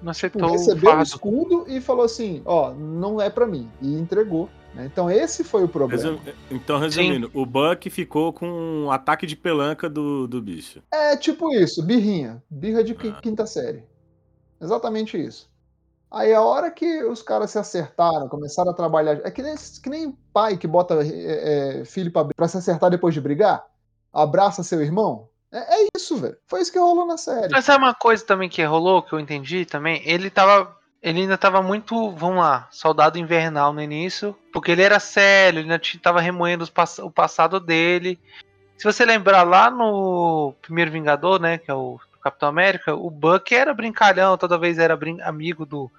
Não 0.00 0.12
tipo, 0.14 0.42
aceitou 0.42 0.48
o 0.48 0.52
recebeu 0.52 0.90
o 0.90 0.94
fardo. 0.94 1.02
escudo 1.02 1.64
e 1.68 1.80
falou 1.82 2.04
assim, 2.06 2.40
ó, 2.46 2.72
não 2.72 3.20
é 3.20 3.28
pra 3.28 3.46
mim, 3.46 3.68
e 3.82 3.94
entregou. 3.94 4.48
Né? 4.74 4.86
Então 4.86 5.10
esse 5.10 5.42
foi 5.44 5.64
o 5.64 5.68
problema. 5.68 6.02
Resum- 6.02 6.18
Então, 6.50 6.78
resumindo, 6.78 7.30
o 7.34 7.44
Buck 7.46 7.88
ficou 7.90 8.32
com 8.32 8.46
um 8.48 8.90
ataque 8.90 9.26
de 9.26 9.36
pelanca 9.36 9.88
do, 9.88 10.26
do 10.26 10.40
bicho. 10.40 10.82
É 10.92 11.16
tipo 11.16 11.52
isso, 11.54 11.82
birrinha. 11.84 12.42
Birra 12.50 12.82
de 12.84 12.92
Ah. 12.92 13.20
quinta 13.20 13.46
série. 13.46 13.84
Exatamente 14.60 15.16
isso. 15.22 15.48
Aí 16.10 16.32
a 16.32 16.40
hora 16.40 16.70
que 16.70 17.04
os 17.04 17.22
caras 17.22 17.50
se 17.50 17.58
acertaram, 17.58 18.28
começaram 18.28 18.70
a 18.70 18.74
trabalhar. 18.74 19.20
É 19.24 19.30
que 19.30 19.42
nem, 19.42 19.54
que 19.56 19.90
nem 19.90 20.16
pai 20.32 20.56
que 20.56 20.66
bota 20.66 20.94
é, 21.04 21.80
é, 21.80 21.84
filho 21.84 22.10
pra, 22.10 22.24
pra 22.24 22.48
se 22.48 22.56
acertar 22.56 22.90
depois 22.90 23.12
de 23.12 23.20
brigar. 23.20 23.62
Abraça 24.12 24.62
seu 24.62 24.80
irmão. 24.80 25.28
É, 25.52 25.82
é 25.82 25.88
isso, 25.96 26.16
velho. 26.16 26.36
Foi 26.46 26.60
isso 26.62 26.72
que 26.72 26.78
rolou 26.78 27.06
na 27.06 27.18
série. 27.18 27.52
Mas 27.52 27.64
sabe 27.66 27.84
uma 27.84 27.94
coisa 27.94 28.24
também 28.24 28.48
que 28.48 28.62
rolou, 28.64 29.02
que 29.02 29.12
eu 29.12 29.20
entendi 29.20 29.66
também? 29.66 30.02
Ele 30.04 30.30
tava. 30.30 30.76
Ele 31.00 31.20
ainda 31.22 31.38
tava 31.38 31.62
muito, 31.62 32.10
vamos 32.12 32.38
lá, 32.38 32.68
soldado 32.72 33.18
invernal 33.18 33.72
no 33.72 33.80
início, 33.80 34.36
porque 34.52 34.72
ele 34.72 34.82
era 34.82 34.98
sério, 34.98 35.60
ele 35.60 35.70
ainda 35.72 35.80
tava 36.02 36.20
remoendo 36.20 36.70
pass- 36.72 36.98
o 36.98 37.10
passado 37.10 37.60
dele. 37.60 38.18
Se 38.76 38.84
você 38.84 39.04
lembrar 39.04 39.42
lá 39.44 39.70
no 39.70 40.54
primeiro 40.60 40.90
Vingador, 40.90 41.40
né, 41.40 41.58
que 41.58 41.70
é 41.70 41.74
o 41.74 42.00
Capitão 42.22 42.48
América, 42.48 42.94
o 42.94 43.10
Buck 43.10 43.54
era 43.54 43.72
brincalhão, 43.72 44.36
toda 44.36 44.58
vez 44.58 44.78
era 44.78 44.98
amigo 45.24 45.64
do, 45.64 45.90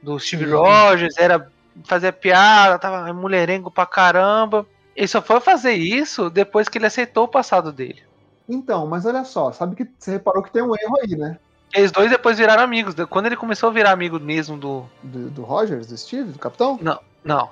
do 0.00 0.18
Steve 0.18 0.46
Sim. 0.46 0.52
Rogers, 0.52 1.18
era 1.18 1.50
fazia 1.84 2.12
piada, 2.12 2.78
tava 2.78 3.12
mulherengo 3.12 3.70
pra 3.70 3.86
caramba. 3.86 4.66
Ele 4.94 5.08
só 5.08 5.20
foi 5.20 5.40
fazer 5.40 5.72
isso 5.72 6.30
depois 6.30 6.68
que 6.68 6.78
ele 6.78 6.86
aceitou 6.86 7.24
o 7.24 7.28
passado 7.28 7.72
dele. 7.72 8.02
Então, 8.48 8.86
mas 8.86 9.06
olha 9.06 9.24
só, 9.24 9.50
sabe 9.52 9.74
que 9.74 9.88
você 9.98 10.12
reparou 10.12 10.42
que 10.42 10.52
tem 10.52 10.62
um 10.62 10.74
erro 10.76 10.96
aí, 11.02 11.16
né? 11.16 11.38
Eles 11.74 11.90
dois 11.90 12.10
depois 12.10 12.38
viraram 12.38 12.62
amigos. 12.62 12.94
Quando 13.08 13.26
ele 13.26 13.36
começou 13.36 13.68
a 13.70 13.72
virar 13.72 13.92
amigo 13.92 14.18
mesmo 14.20 14.56
do. 14.58 14.84
Do, 15.02 15.30
do 15.30 15.42
Rogers, 15.42 15.86
do 15.86 15.96
Steve, 15.96 16.32
do 16.32 16.38
Capitão? 16.38 16.78
Não, 17.24 17.48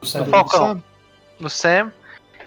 O 0.00 0.06
Sam 0.06 0.22
Do 0.24 0.30
Falcão. 0.30 0.58
Sam? 0.60 0.82
do 1.40 1.50
Sam. 1.50 1.92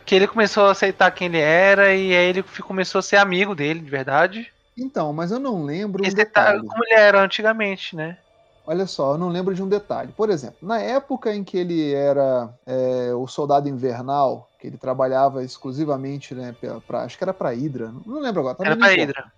Que 0.06 0.16
ele 0.16 0.28
começou 0.28 0.66
a 0.66 0.72
aceitar 0.72 1.10
quem 1.12 1.28
ele 1.28 1.40
era 1.40 1.94
e 1.94 2.14
aí 2.16 2.26
ele 2.26 2.44
começou 2.62 3.00
a 3.00 3.02
ser 3.02 3.16
amigo 3.18 3.56
dele, 3.56 3.80
de 3.80 3.90
verdade. 3.90 4.52
Então, 4.78 5.14
mas 5.14 5.32
eu 5.32 5.40
não 5.40 5.64
lembro 5.64 6.04
um 6.04 6.06
Esse 6.06 6.16
tá 6.16 6.24
detalhe. 6.24 6.68
como 6.68 6.84
ele 6.86 6.94
era 7.00 7.22
antigamente, 7.22 7.96
né? 7.96 8.18
Olha 8.66 8.86
só, 8.88 9.14
eu 9.14 9.18
não 9.18 9.28
lembro 9.30 9.54
de 9.54 9.62
um 9.62 9.68
detalhe. 9.68 10.12
Por 10.16 10.30
exemplo, 10.30 10.56
na 10.62 10.80
época 10.80 11.34
em 11.36 11.44
que 11.44 11.58
ele 11.58 11.94
era 11.94 12.50
é, 12.66 13.14
o 13.14 13.28
soldado 13.28 13.68
invernal, 13.70 14.50
que 14.60 14.68
ele 14.68 14.78
trabalhava 14.78 15.44
exclusivamente, 15.44 16.34
né, 16.34 16.56
pra, 16.60 16.80
pra- 16.82 17.04
acho 17.04 17.18
que 17.18 17.24
era 17.24 17.34
pra 17.34 17.50
Hydra, 17.52 17.88
não- 17.88 18.02
não 18.06 18.22
lembro 18.22 18.40
agora. 18.42 18.56
tá 18.56 18.64
Era 18.66 18.76
pra 18.78 18.88
uniforme. 18.88 19.06
Hydra. 19.14 19.32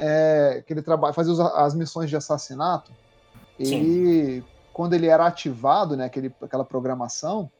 É, 0.00 0.62
que 0.66 0.72
ele 0.72 0.82
traba, 0.82 1.12
fazia 1.12 1.32
os- 1.32 1.40
as 1.40 1.74
missões 1.74 2.08
de 2.08 2.16
assassinato. 2.16 2.90
Ele, 3.58 4.42
quando 4.72 4.94
ele 4.94 5.06
era 5.06 5.26
ativado, 5.26 5.96
né, 5.96 6.06
aquele, 6.06 6.34
aquela 6.42 6.64
programação, 6.64 7.50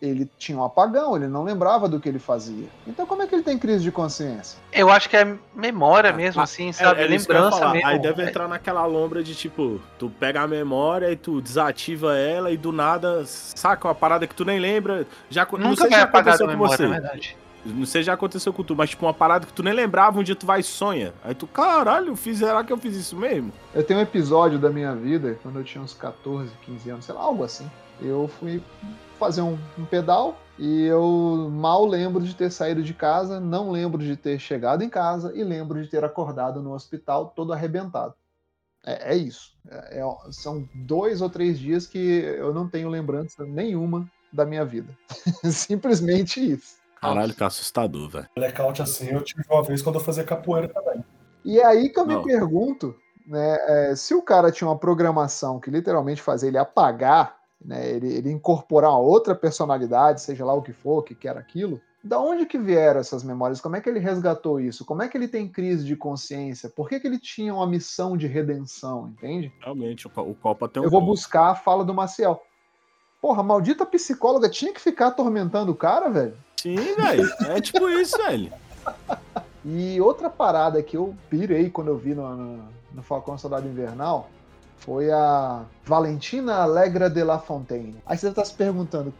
ele 0.00 0.30
tinha 0.38 0.56
um 0.56 0.64
apagão, 0.64 1.14
ele 1.14 1.28
não 1.28 1.44
lembrava 1.44 1.86
do 1.86 2.00
que 2.00 2.08
ele 2.08 2.18
fazia. 2.18 2.66
Então, 2.86 3.04
como 3.04 3.20
é 3.20 3.26
que 3.26 3.34
ele 3.34 3.42
tem 3.42 3.58
crise 3.58 3.84
de 3.84 3.92
consciência? 3.92 4.58
Eu 4.72 4.90
acho 4.90 5.10
que 5.10 5.16
é 5.16 5.36
memória 5.54 6.08
Ah, 6.08 6.14
mesmo, 6.14 6.40
ah, 6.40 6.44
assim, 6.44 6.72
sabe? 6.72 7.00
É, 7.02 7.04
é 7.04 7.06
Lembrança 7.06 7.70
mesmo. 7.70 7.86
Aí 7.86 7.98
deve 7.98 8.24
entrar 8.24 8.48
naquela 8.48 8.86
lombra 8.86 9.22
de 9.22 9.34
tipo, 9.34 9.78
tu 9.98 10.08
pega 10.08 10.40
a 10.40 10.48
memória 10.48 11.12
e 11.12 11.16
tu 11.16 11.42
desativa 11.42 12.16
ela 12.16 12.50
e 12.50 12.56
do 12.56 12.72
nada 12.72 13.26
saca 13.26 13.88
uma 13.88 13.94
parada 13.94 14.26
que 14.26 14.34
tu 14.34 14.42
nem 14.46 14.58
lembra. 14.58 15.06
Já, 15.28 15.46
não 15.52 15.58
Nunca 15.58 15.82
sei 15.82 15.84
se 15.84 15.90
vai 15.90 15.98
já 16.00 16.04
apagar 16.04 16.38
da 16.38 16.44
aconteceu 16.44 16.46
com 16.46 16.52
memória, 16.52 16.76
você. 16.76 16.86
na 16.86 16.92
verdade. 16.92 17.36
Não 17.64 17.84
sei 17.84 18.02
se 18.02 18.06
já 18.06 18.14
aconteceu 18.14 18.52
com 18.52 18.62
tu, 18.62 18.74
mas 18.74 18.90
tipo 18.90 19.04
uma 19.04 19.12
parada 19.14 19.46
que 19.46 19.52
tu 19.52 19.62
nem 19.62 19.74
lembrava, 19.74 20.18
um 20.18 20.22
dia 20.22 20.34
tu 20.34 20.46
vai 20.46 20.60
e 20.60 20.62
sonha. 20.62 21.12
Aí 21.22 21.34
tu, 21.34 21.46
caralho, 21.46 22.16
fiz, 22.16 22.38
será 22.38 22.64
que 22.64 22.72
eu 22.72 22.78
fiz 22.78 22.96
isso 22.96 23.16
mesmo? 23.16 23.52
Eu 23.74 23.84
tenho 23.84 24.00
um 24.00 24.02
episódio 24.02 24.58
da 24.58 24.70
minha 24.70 24.94
vida, 24.94 25.38
quando 25.42 25.58
eu 25.58 25.64
tinha 25.64 25.82
uns 25.82 25.92
14, 25.94 26.50
15 26.62 26.90
anos, 26.90 27.04
sei 27.04 27.14
lá, 27.14 27.20
algo 27.20 27.44
assim. 27.44 27.70
Eu 28.00 28.28
fui 28.38 28.62
fazer 29.18 29.42
um, 29.42 29.58
um 29.78 29.84
pedal 29.84 30.40
e 30.58 30.84
eu 30.84 31.50
mal 31.52 31.86
lembro 31.86 32.22
de 32.22 32.34
ter 32.34 32.50
saído 32.50 32.82
de 32.82 32.94
casa, 32.94 33.38
não 33.38 33.70
lembro 33.70 34.02
de 34.02 34.16
ter 34.16 34.38
chegado 34.38 34.82
em 34.82 34.88
casa 34.88 35.32
e 35.34 35.44
lembro 35.44 35.82
de 35.82 35.88
ter 35.88 36.02
acordado 36.02 36.62
no 36.62 36.72
hospital 36.72 37.32
todo 37.36 37.52
arrebentado. 37.52 38.14
É, 38.84 39.12
é 39.12 39.16
isso. 39.16 39.52
É- 39.68 40.00
é- 40.00 40.32
são 40.32 40.66
dois 40.74 41.20
ou 41.20 41.28
três 41.28 41.58
dias 41.58 41.86
que 41.86 41.98
eu 41.98 42.54
não 42.54 42.66
tenho 42.66 42.88
lembrança 42.88 43.44
nenhuma 43.44 44.10
da 44.32 44.46
minha 44.46 44.64
vida. 44.64 44.96
Simplesmente 45.44 46.40
isso. 46.40 46.79
Caralho, 47.00 47.34
que 47.34 47.42
assustador, 47.42 48.08
velho. 48.08 48.28
Blackout 48.34 48.82
assim 48.82 49.08
eu 49.08 49.22
tive 49.22 49.42
uma 49.50 49.62
vez 49.62 49.80
quando 49.80 49.96
eu 49.96 50.00
fazia 50.00 50.24
capoeira 50.24 50.68
também. 50.68 51.02
E 51.44 51.58
é 51.58 51.64
aí 51.64 51.88
que 51.88 51.98
eu 51.98 52.06
Não. 52.06 52.18
me 52.18 52.24
pergunto, 52.24 52.94
né, 53.26 53.58
é, 53.66 53.96
se 53.96 54.14
o 54.14 54.22
cara 54.22 54.52
tinha 54.52 54.68
uma 54.68 54.78
programação 54.78 55.58
que 55.58 55.70
literalmente 55.70 56.20
fazia 56.20 56.48
ele 56.48 56.58
apagar, 56.58 57.36
né, 57.64 57.88
ele, 57.88 58.12
ele 58.12 58.30
incorporar 58.30 58.90
uma 58.90 59.00
outra 59.00 59.34
personalidade, 59.34 60.20
seja 60.20 60.44
lá 60.44 60.52
o 60.52 60.62
que 60.62 60.72
for, 60.72 61.02
que 61.02 61.14
quer 61.14 61.36
aquilo, 61.36 61.80
da 62.02 62.18
onde 62.18 62.46
que 62.46 62.58
vieram 62.58 63.00
essas 63.00 63.22
memórias? 63.22 63.60
Como 63.60 63.76
é 63.76 63.80
que 63.80 63.88
ele 63.88 63.98
resgatou 63.98 64.58
isso? 64.58 64.84
Como 64.84 65.02
é 65.02 65.08
que 65.08 65.16
ele 65.16 65.28
tem 65.28 65.46
crise 65.46 65.84
de 65.84 65.94
consciência? 65.94 66.68
Por 66.70 66.88
que, 66.88 66.98
que 66.98 67.06
ele 67.06 67.18
tinha 67.18 67.54
uma 67.54 67.66
missão 67.66 68.16
de 68.16 68.26
redenção, 68.26 69.08
entende? 69.08 69.52
Realmente, 69.60 70.06
o, 70.06 70.10
o 70.22 70.34
Copa 70.34 70.68
tem 70.68 70.80
um. 70.80 70.86
Eu 70.86 70.90
vou 70.90 71.00
ponto. 71.00 71.10
buscar 71.10 71.50
a 71.50 71.54
fala 71.54 71.84
do 71.84 71.92
Maciel. 71.92 72.42
Porra, 73.20 73.40
a 73.40 73.44
maldita 73.44 73.84
psicóloga 73.84 74.48
tinha 74.48 74.72
que 74.72 74.80
ficar 74.80 75.08
atormentando 75.08 75.72
o 75.72 75.76
cara, 75.76 76.08
velho? 76.08 76.36
Sim, 76.56 76.76
velho. 76.76 77.28
É 77.48 77.60
tipo 77.60 77.88
isso, 77.88 78.16
velho. 78.18 78.52
E 79.62 80.00
outra 80.00 80.30
parada 80.30 80.82
que 80.82 80.96
eu 80.96 81.14
pirei 81.28 81.68
quando 81.68 81.88
eu 81.88 81.98
vi 81.98 82.14
no, 82.14 82.34
no, 82.34 82.64
no 82.94 83.02
Falcão 83.02 83.36
Soldado 83.36 83.68
Invernal 83.68 84.30
foi 84.78 85.10
a 85.10 85.64
Valentina 85.84 86.62
Allegra 86.62 87.10
de 87.10 87.22
La 87.22 87.38
Fontaine. 87.38 88.02
Aí 88.06 88.16
você 88.16 88.32
tá 88.32 88.42
se 88.42 88.54
perguntando, 88.54 89.12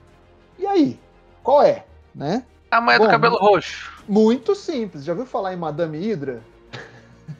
e 0.59 0.67
aí? 0.67 0.99
Qual 1.43 1.63
é? 1.63 1.85
Né? 2.15 2.43
A 2.71 2.81
mulher 2.81 2.99
Bom, 2.99 3.05
do 3.05 3.11
cabelo 3.11 3.37
roxo. 3.37 4.03
Muito 4.09 4.55
simples. 4.55 5.05
Já 5.05 5.13
ouviu 5.13 5.27
falar 5.27 5.53
em 5.53 5.57
Madame 5.57 5.99
Hydra? 5.99 6.43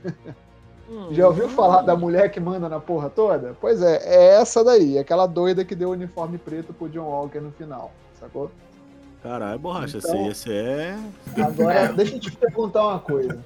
Já 1.13 1.27
ouviu 1.29 1.49
falar 1.49 1.83
da 1.83 1.95
mulher 1.97 2.31
que 2.31 2.41
manda 2.41 2.69
na 2.69 2.81
porra 2.81 3.09
toda? 3.09 3.57
Pois 3.61 3.81
é, 3.83 3.97
é 4.05 4.41
essa 4.41 4.65
daí, 4.65 4.99
aquela 4.99 5.27
doida 5.27 5.65
que 5.65 5.75
deu 5.75 5.91
o 5.91 5.93
uniforme 5.93 6.37
preto 6.39 6.73
pro 6.73 6.89
John 6.89 7.05
Walker 7.09 7.39
no 7.41 7.53
final, 7.53 7.93
sacou? 8.19 8.51
Caralho, 9.23 9.59
borracha, 9.59 9.99
Então- 9.99 10.31
esse, 10.31 10.51
é. 10.53 10.99
Agora, 11.45 11.93
deixa 11.95 12.17
eu 12.17 12.21
te 12.21 12.33
perguntar 12.33 12.83
uma 12.87 12.99
coisa. 12.99 13.39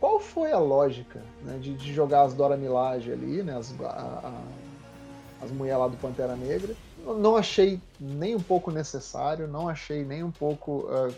Qual 0.00 0.18
foi 0.18 0.50
a 0.52 0.58
lógica 0.58 1.20
né, 1.44 1.58
de, 1.60 1.74
de 1.74 1.92
jogar 1.94 2.22
as 2.22 2.34
Dora 2.34 2.56
Milaje 2.56 3.12
ali, 3.12 3.42
né, 3.42 3.56
as, 3.56 3.72
a- 3.80 4.20
a- 4.24 5.44
as 5.44 5.50
mulheres 5.52 5.80
lá 5.80 5.88
do 5.88 5.96
Pantera 5.96 6.34
Negra? 6.34 6.74
Não- 7.06 7.16
Não 7.18 7.36
achei 7.36 7.80
nem 8.00 8.34
um 8.34 8.40
pouco 8.40 8.70
necessário, 8.70 9.46
não 9.46 9.68
achei 9.68 10.04
nem 10.04 10.22
um 10.24 10.30
pouco 10.30 10.88
ah, 10.90 11.08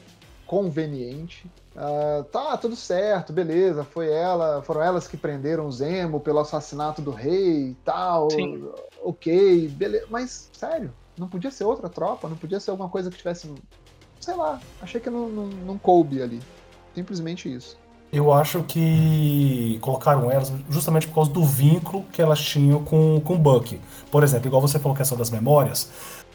conveniente. 0.47 1.47
Ah, 1.77 2.25
tá, 2.31 2.57
tudo 2.57 2.77
certo, 2.77 3.33
beleza, 3.33 3.85
foi 3.85 4.13
ela, 4.13 4.63
foram 4.63 4.83
elas 4.83 5.09
que 5.09 5.17
prenderam 5.17 5.67
o 5.67 5.73
Zemo 5.73 6.21
pelo 6.21 6.39
assassinato 6.39 7.03
do 7.03 7.11
rei 7.11 7.71
e 7.71 7.77
tal. 7.85 8.31
Sim. 8.31 8.69
Ok, 9.03 9.69
beleza. 9.69 10.07
Mas, 10.09 10.49
sério, 10.53 10.93
não 11.19 11.29
podia 11.29 11.51
ser 11.51 11.65
outra 11.65 11.89
tropa? 11.89 12.29
Não 12.29 12.37
podia 12.37 12.61
ser 12.61 12.71
alguma 12.71 12.89
coisa 12.89 13.11
que 13.11 13.17
tivesse 13.17 13.49
sei 14.25 14.35
lá, 14.35 14.59
achei 14.81 15.01
que 15.01 15.11
não, 15.11 15.29
não, 15.29 15.47
não 15.47 15.79
coube 15.79 16.23
ali. 16.23 16.41
Simplesmente 16.95 17.53
isso. 17.53 17.77
Eu 18.13 18.33
acho 18.33 18.63
que 18.63 19.79
colocaram 19.81 20.31
elas 20.31 20.53
justamente 20.71 21.09
por 21.09 21.17
causa 21.17 21.33
do 21.33 21.45
vínculo 21.45 22.05
que 22.13 22.23
elas 22.23 22.41
tinham 22.41 22.83
com, 22.83 23.21
com 23.21 23.35
o 23.35 23.39
Buck. 23.39 23.81
Por 24.11 24.23
exemplo, 24.23 24.47
igual 24.47 24.63
você 24.63 24.79
falou 24.79 24.95
a 24.95 24.99
questão 24.99 25.19
das 25.19 25.31
memórias. 25.31 25.91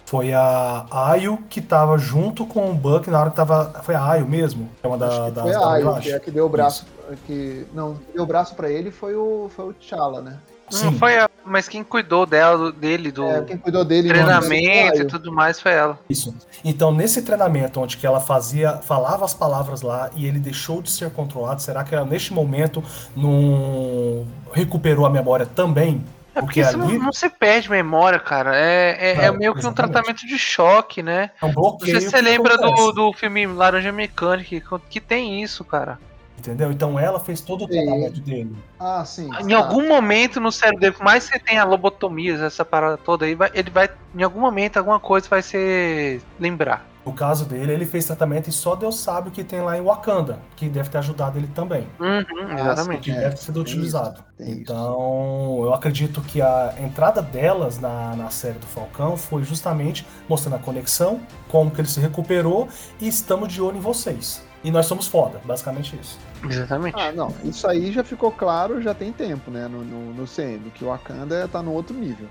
Foi 0.10 0.34
a 0.34 0.88
Ayo 0.90 1.38
que 1.48 1.62
tava 1.62 1.96
junto 2.00 2.44
com 2.44 2.72
o 2.72 2.74
Buck 2.74 3.08
na 3.12 3.22
hora 3.22 3.30
que 3.30 3.36
tava. 3.36 3.80
Foi 3.84 3.94
a 3.94 4.04
Ayo 4.04 4.28
mesmo? 4.28 4.68
É 4.82 4.88
uma 4.88 4.98
da, 4.98 5.06
Acho 5.06 5.26
que 5.26 5.32
das 5.32 5.44
foi 5.44 5.54
a 5.54 5.70
Ayo, 5.70 6.00
que 6.02 6.10
é 6.12 6.16
a 6.16 6.20
que 6.20 6.32
deu 6.32 6.46
o 6.48 6.50
braço. 6.50 6.88
Que, 7.28 7.68
não, 7.76 7.94
que 7.94 8.14
deu 8.14 8.24
o 8.24 8.26
braço 8.26 8.56
pra 8.56 8.72
ele 8.72 8.90
foi 8.90 9.14
o, 9.14 9.52
foi 9.56 9.66
o 9.66 9.74
T'Challa, 9.74 10.20
né? 10.20 10.40
Não 10.84 10.94
foi 10.94 11.20
a, 11.20 11.30
mas 11.46 11.68
quem 11.68 11.84
cuidou 11.84 12.26
dela, 12.26 12.72
dele, 12.72 13.12
do 13.12 13.24
É, 13.24 13.44
quem 13.44 13.58
cuidou 13.58 13.86
dele 13.86 14.08
no 14.08 14.16
treinamento 14.16 15.02
e 15.04 15.06
tudo 15.06 15.32
mais 15.32 15.60
foi 15.60 15.74
ela. 15.74 16.00
Isso. 16.10 16.36
Então, 16.66 16.92
nesse 16.92 17.22
treinamento 17.22 17.80
onde 17.80 17.96
que 17.96 18.08
ela 18.08 18.20
fazia, 18.20 18.78
falava 18.78 19.26
as 19.26 19.36
palavras 19.36 19.84
lá 19.84 20.10
e 20.16 20.26
ele 20.26 20.40
deixou 20.40 20.82
de 20.82 20.90
ser 20.90 21.12
controlado, 21.12 21.62
será 21.62 21.84
que 21.84 21.94
ela, 21.94 22.04
neste 22.04 22.34
momento 22.34 22.84
não 23.16 24.26
recuperou 24.52 25.06
a 25.06 25.10
memória 25.10 25.46
também? 25.46 26.04
É 26.36 26.42
porque 26.42 26.62
Porque 26.62 26.62
isso 26.62 26.82
ali- 26.82 26.98
não, 26.98 27.06
não 27.06 27.14
se 27.14 27.30
perde 27.30 27.70
memória, 27.70 28.20
cara. 28.20 28.56
É, 28.56 28.98
é, 29.00 29.12
é 29.18 29.26
É, 29.26 29.32
meio 29.32 29.54
que 29.56 29.66
um 29.66 29.74
tratamento 29.74 30.26
de 30.28 30.38
choque, 30.38 31.02
né? 31.04 31.32
É 31.42 31.46
um 31.46 31.50
Não 31.50 31.56
bloqueio. 31.56 31.92
sei 31.92 32.02
se 32.02 32.10
você 32.10 32.22
lembra 32.22 32.58
do, 32.58 32.92
do 32.92 33.14
filme 33.14 33.46
Laranja 33.48 33.92
Mecânica, 33.92 34.48
que, 34.48 34.62
que 34.90 35.00
tem 35.02 35.42
isso, 35.42 35.64
cara. 35.64 36.00
Entendeu? 36.38 36.72
Então 36.72 36.98
ela 36.98 37.20
fez 37.20 37.42
todo 37.42 37.66
o 37.66 37.68
tratamento 37.68 38.22
dele. 38.22 38.56
Ah, 38.80 39.04
sim. 39.04 39.30
Em 39.42 39.50
tá. 39.50 39.58
algum 39.58 39.86
momento 39.88 40.40
no 40.40 40.52
cérebro 40.54 40.80
dele, 40.80 40.94
por 40.94 41.04
mais 41.04 41.26
que 41.28 41.34
você 41.34 41.40
tenha 41.44 41.66
lobotomias, 41.66 42.40
essa 42.40 42.64
parada 42.64 42.96
toda 42.98 43.26
aí, 43.26 43.36
vai- 43.36 43.52
ele 43.54 43.70
vai. 43.70 43.90
Em 44.16 44.24
algum 44.24 44.40
momento, 44.40 44.78
alguma 44.78 45.00
coisa 45.02 45.28
vai 45.30 45.42
ser. 45.42 46.22
lembrar. 46.40 46.86
No 47.06 47.14
caso 47.14 47.46
dele, 47.46 47.74
ele 47.74 47.86
fez 47.86 48.06
tratamento 48.06 48.50
e 48.50 48.52
só 48.54 48.76
Deus 48.76 49.00
sabe 49.00 49.30
o 49.30 49.32
que 49.32 49.44
tem 49.44 49.62
lá 49.62 49.78
em 49.78 49.82
Wakanda, 49.82 50.40
que 50.56 50.70
deve 50.70 50.90
ter 50.90 50.98
ajudado 51.00 51.38
ele 51.38 51.48
também. 51.48 51.88
Uhum, 52.00 52.58
exatamente. 52.58 53.12
que 53.12 53.12
É, 53.12 53.16
deve 53.18 53.36
ter 53.36 53.42
sido 53.42 53.62
tem 53.62 53.62
utilizado. 53.62 54.24
tem 54.38 54.62
isso. 54.62 54.78
então, 54.84 55.60
eu 55.64 55.74
acredito 55.74 56.22
que 56.22 56.42
a 56.42 56.76
entrada 56.80 57.22
delas 57.22 57.80
na, 57.80 58.16
na 58.16 58.30
série 58.30 58.60
do 58.60 58.68
Falcão 58.68 59.18
foi 59.18 59.44
justamente 59.44 60.06
mostrando 60.28 60.56
a 60.56 60.60
conexão, 60.60 61.22
como 61.48 61.72
que 61.72 61.82
ele 61.82 61.88
se 61.88 62.00
recuperou 62.00 62.68
e 63.00 63.08
estamos 63.08 63.52
de 63.52 63.62
olho 63.62 63.78
em 63.78 63.82
vocês. 63.82 64.44
E 64.64 64.72
nós 64.72 64.86
somos 64.88 65.08
foda, 65.08 65.40
basicamente 65.46 65.96
isso. 66.00 66.20
Exatamente. 66.44 67.00
Ah, 67.00 67.12
não. 67.12 67.34
Isso 67.44 67.68
aí 67.68 67.92
já 67.92 68.04
ficou 68.04 68.32
claro, 68.32 68.82
já 68.82 68.94
tem 68.94 69.12
tempo, 69.14 69.52
né? 69.52 69.68
No, 69.68 69.84
no, 69.84 70.14
no 70.14 70.26
CM, 70.28 70.72
que 70.72 70.84
o 70.84 70.88
Wakanda 70.88 71.48
tá 71.48 71.62
no 71.62 71.72
outro 71.74 71.96
nível. 71.96 72.30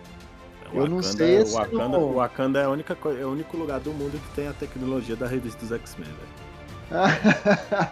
Eu 0.72 0.88
não 0.88 1.02
sei 1.02 1.38
o 1.42 1.46
se 1.46 1.54
Wakanda, 1.54 1.88
no- 1.88 1.98
o 2.06 2.14
Wakanda 2.14 2.60
é, 2.60 2.64
a 2.64 2.70
única, 2.70 2.96
é 3.18 3.24
o 3.24 3.30
único 3.30 3.56
lugar 3.56 3.80
do 3.80 3.92
mundo 3.92 4.20
que 4.20 4.34
tem 4.34 4.48
a 4.48 4.52
tecnologia 4.52 5.16
da 5.16 5.26
revista 5.26 5.60
dos 5.60 5.72
X-Men, 5.72 6.08
velho. 6.08 6.38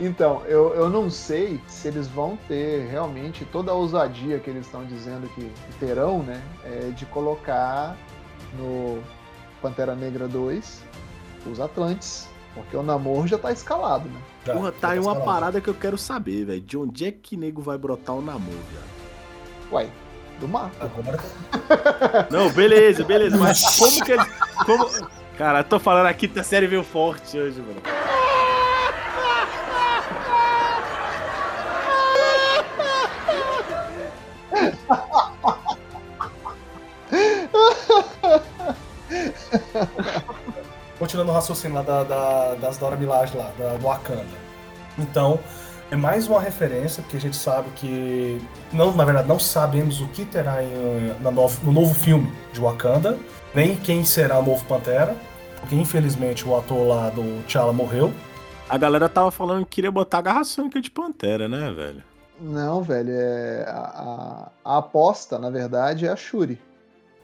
então, 0.00 0.42
eu, 0.46 0.74
eu 0.74 0.88
não 0.88 1.10
sei 1.10 1.60
se 1.66 1.88
eles 1.88 2.06
vão 2.08 2.38
ter 2.48 2.88
realmente 2.88 3.44
toda 3.46 3.70
a 3.72 3.74
ousadia 3.74 4.38
que 4.38 4.48
eles 4.50 4.66
estão 4.66 4.84
dizendo 4.84 5.28
que, 5.34 5.50
terão, 5.78 6.22
né? 6.22 6.42
é, 6.64 6.90
de 6.90 7.04
colocar 7.06 7.96
no 8.58 9.02
Pantera 9.60 9.94
Negra 9.94 10.28
2 10.28 10.82
os 11.50 11.60
Atlantes. 11.60 12.28
Porque 12.54 12.76
o 12.76 12.82
Namor 12.82 13.26
já 13.28 13.38
tá 13.38 13.52
escalado, 13.52 14.08
né? 14.08 14.20
Já, 14.44 14.52
Porra, 14.54 14.72
tá 14.72 14.88
já 14.88 14.94
aí 14.94 14.98
uma 14.98 15.12
escalado. 15.12 15.24
parada 15.24 15.60
que 15.60 15.68
eu 15.68 15.74
quero 15.74 15.96
saber, 15.98 16.44
velho. 16.46 16.60
De 16.60 16.76
onde 16.76 17.06
é 17.06 17.12
que 17.12 17.36
nego 17.36 17.60
vai 17.62 17.78
brotar 17.78 18.16
o 18.16 18.22
namoro, 18.22 18.50
velho? 18.72 18.84
Uai, 19.70 19.90
do 20.38 20.48
mar. 20.48 20.70
Agora 20.80 21.18
Não, 22.30 22.50
beleza, 22.50 23.04
beleza, 23.04 23.36
mas 23.36 23.76
como 23.76 24.04
que 24.04 24.12
ele. 24.12 24.24
Como... 24.64 24.88
Cara, 25.36 25.60
eu 25.60 25.64
tô 25.64 25.78
falando 25.78 26.06
aqui 26.06 26.26
que 26.26 26.38
a 26.40 26.44
série 26.44 26.66
veio 26.66 26.82
forte 26.82 27.38
hoje, 27.38 27.60
mano. 27.60 27.80
Continuando 40.98 41.30
o 41.30 41.34
raciocínio 41.34 41.76
lá 41.76 41.82
da, 41.82 42.02
da, 42.02 42.54
das 42.56 42.76
Dora 42.76 42.96
Milaje 42.96 43.36
lá, 43.36 43.52
da, 43.56 43.76
do 43.76 43.86
Wakanda. 43.86 44.26
Então, 44.98 45.38
é 45.90 45.96
mais 45.96 46.26
uma 46.28 46.40
referência, 46.40 47.02
porque 47.02 47.16
a 47.16 47.20
gente 47.20 47.36
sabe 47.36 47.68
que. 47.76 48.40
Não, 48.72 48.94
na 48.94 49.04
verdade, 49.04 49.28
não 49.28 49.38
sabemos 49.38 50.00
o 50.00 50.08
que 50.08 50.24
terá 50.24 50.62
em, 50.62 51.14
na 51.20 51.30
novo- 51.30 51.58
no 51.64 51.72
novo 51.72 51.94
filme 51.94 52.32
de 52.52 52.60
Wakanda, 52.60 53.18
nem 53.54 53.74
quem 53.76 54.04
será 54.04 54.38
o 54.38 54.42
novo 54.42 54.64
Pantera, 54.66 55.16
porque 55.60 55.74
infelizmente 55.74 56.46
o 56.46 56.56
ator 56.56 56.86
lá 56.86 57.10
do 57.10 57.42
T'Challa 57.44 57.72
morreu. 57.72 58.12
A 58.68 58.76
galera 58.76 59.08
tava 59.08 59.30
falando 59.30 59.64
que 59.64 59.76
queria 59.76 59.90
botar 59.90 60.18
a 60.18 60.22
garra 60.22 60.44
sônica 60.44 60.80
de 60.80 60.90
Pantera, 60.90 61.48
né, 61.48 61.70
velho? 61.72 62.02
Não, 62.40 62.82
velho, 62.82 63.10
é 63.10 63.64
a, 63.66 63.80
a- 63.80 64.48
a 64.74 64.78
aposta, 64.78 65.38
na 65.38 65.50
verdade, 65.50 66.06
é 66.06 66.10
a 66.10 66.16
Shuri. 66.16 66.58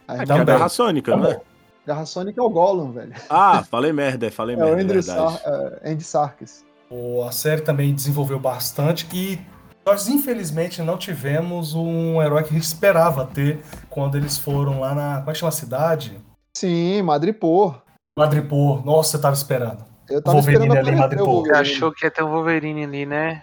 A 0.09 0.15
É 0.15 0.17
que 0.17 0.23
é 0.23 0.25
a 0.35 0.39
Também. 0.39 0.45
garra 0.47 0.69
sônica, 0.69 1.17
né? 1.17 1.39
Garra 1.87 2.07
Sônica 2.07 2.41
é 2.41 2.43
o 2.43 2.49
Gollum, 2.49 2.93
velho. 2.93 3.13
Ah, 3.29 3.63
falei 3.71 3.93
merda, 3.93 4.31
falei 4.31 4.57
É 4.57 4.59
o 4.59 4.63
merda, 4.63 4.81
é 4.81 4.85
Andrew 4.85 5.03
verdade. 5.03 5.39
Sar 5.39 5.41
é, 5.85 5.93
Andy 5.93 6.03
Serkis. 6.03 6.65
O- 6.91 7.23
a 7.25 7.33
série 7.33 7.63
também 7.63 7.95
desenvolveu 7.95 8.39
bastante 8.39 9.07
e 9.13 9.39
nós 9.85 10.09
infelizmente 10.09 10.81
não 10.83 10.97
tivemos 10.97 11.75
um 11.75 12.23
herói 12.23 12.43
que 12.45 12.51
a 12.51 12.53
gente 12.55 12.63
esperava 12.65 13.25
ter 13.27 13.61
quando 13.91 14.17
eles 14.17 14.39
foram 14.39 14.81
lá 14.81 14.95
na. 14.95 15.19
Como 15.19 15.31
é 15.31 15.33
que 15.33 15.39
chama 15.39 15.49
a 15.49 15.53
cidade? 15.53 16.19
Sim, 16.57 17.03
Madripoor. 17.03 17.83
Madripoor. 18.19 18.85
Nossa, 18.85 19.17
eu 19.17 19.21
tava 19.21 19.35
esperando. 19.35 19.85
Eu 20.09 20.23
tava 20.23 20.37
Wolverine 20.37 20.67
esperando 20.67 20.87
ali, 20.89 20.97
o 20.97 21.01
Madripoor. 21.01 21.51
Achou 21.57 21.93
que 21.93 22.05
ia 22.07 22.11
ter 22.11 22.23
um 22.23 22.31
Wolverine 22.31 22.85
ali, 22.85 23.07
né? 23.07 23.43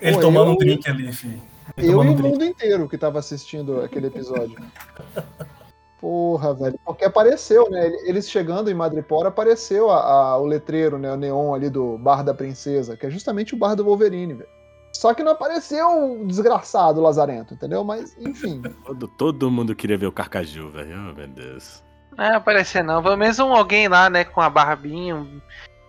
Ele 0.00 0.14
Pô, 0.16 0.20
tomando 0.22 0.50
eu- 0.50 0.54
um 0.54 0.56
drink 0.56 0.88
ali, 0.88 1.12
fi. 1.12 1.40
Ele 1.76 1.88
Eu 1.92 2.04
e 2.04 2.08
o 2.08 2.14
drink. 2.14 2.22
mundo 2.22 2.44
inteiro 2.44 2.88
que 2.88 2.96
tava 2.96 3.18
assistindo 3.18 3.80
aquele 3.82 4.06
episódio. 4.06 4.56
Porra, 6.06 6.54
velho. 6.54 6.78
Porque 6.84 7.04
apareceu, 7.04 7.68
né? 7.68 7.88
Eles 8.04 8.30
chegando 8.30 8.70
em 8.70 8.74
Madripoor, 8.74 9.26
apareceu 9.26 9.90
a- 9.90 10.04
a- 10.04 10.38
o 10.38 10.46
letreiro, 10.46 10.98
né? 10.98 11.12
O 11.12 11.16
neon 11.16 11.52
ali 11.52 11.68
do 11.68 11.98
Bar 11.98 12.22
da 12.22 12.32
Princesa, 12.32 12.96
que 12.96 13.06
é 13.06 13.10
justamente 13.10 13.54
o 13.54 13.58
bar 13.58 13.74
do 13.74 13.82
Wolverine, 13.84 14.34
velho. 14.34 14.48
Só 14.92 15.12
que 15.12 15.24
não 15.24 15.32
apareceu 15.32 16.20
o 16.20 16.24
desgraçado 16.24 17.00
Lazarento, 17.00 17.54
entendeu? 17.54 17.82
Mas, 17.82 18.16
enfim. 18.20 18.62
Todo, 18.86 19.08
todo 19.08 19.50
mundo 19.50 19.74
queria 19.74 19.98
ver 19.98 20.06
o 20.06 20.12
Carcaju, 20.12 20.70
velho. 20.70 20.94
Oh, 21.10 21.12
meu 21.12 21.26
Deus. 21.26 21.82
Não 22.16 22.24
é 22.24 22.36
aparecer 22.36 22.84
não. 22.84 23.02
Pelo 23.02 23.16
menos 23.16 23.40
um, 23.40 23.52
alguém 23.52 23.88
lá, 23.88 24.08
né, 24.08 24.22
com 24.22 24.40
a 24.40 24.48
barbinha, 24.48 25.16
um, 25.16 25.40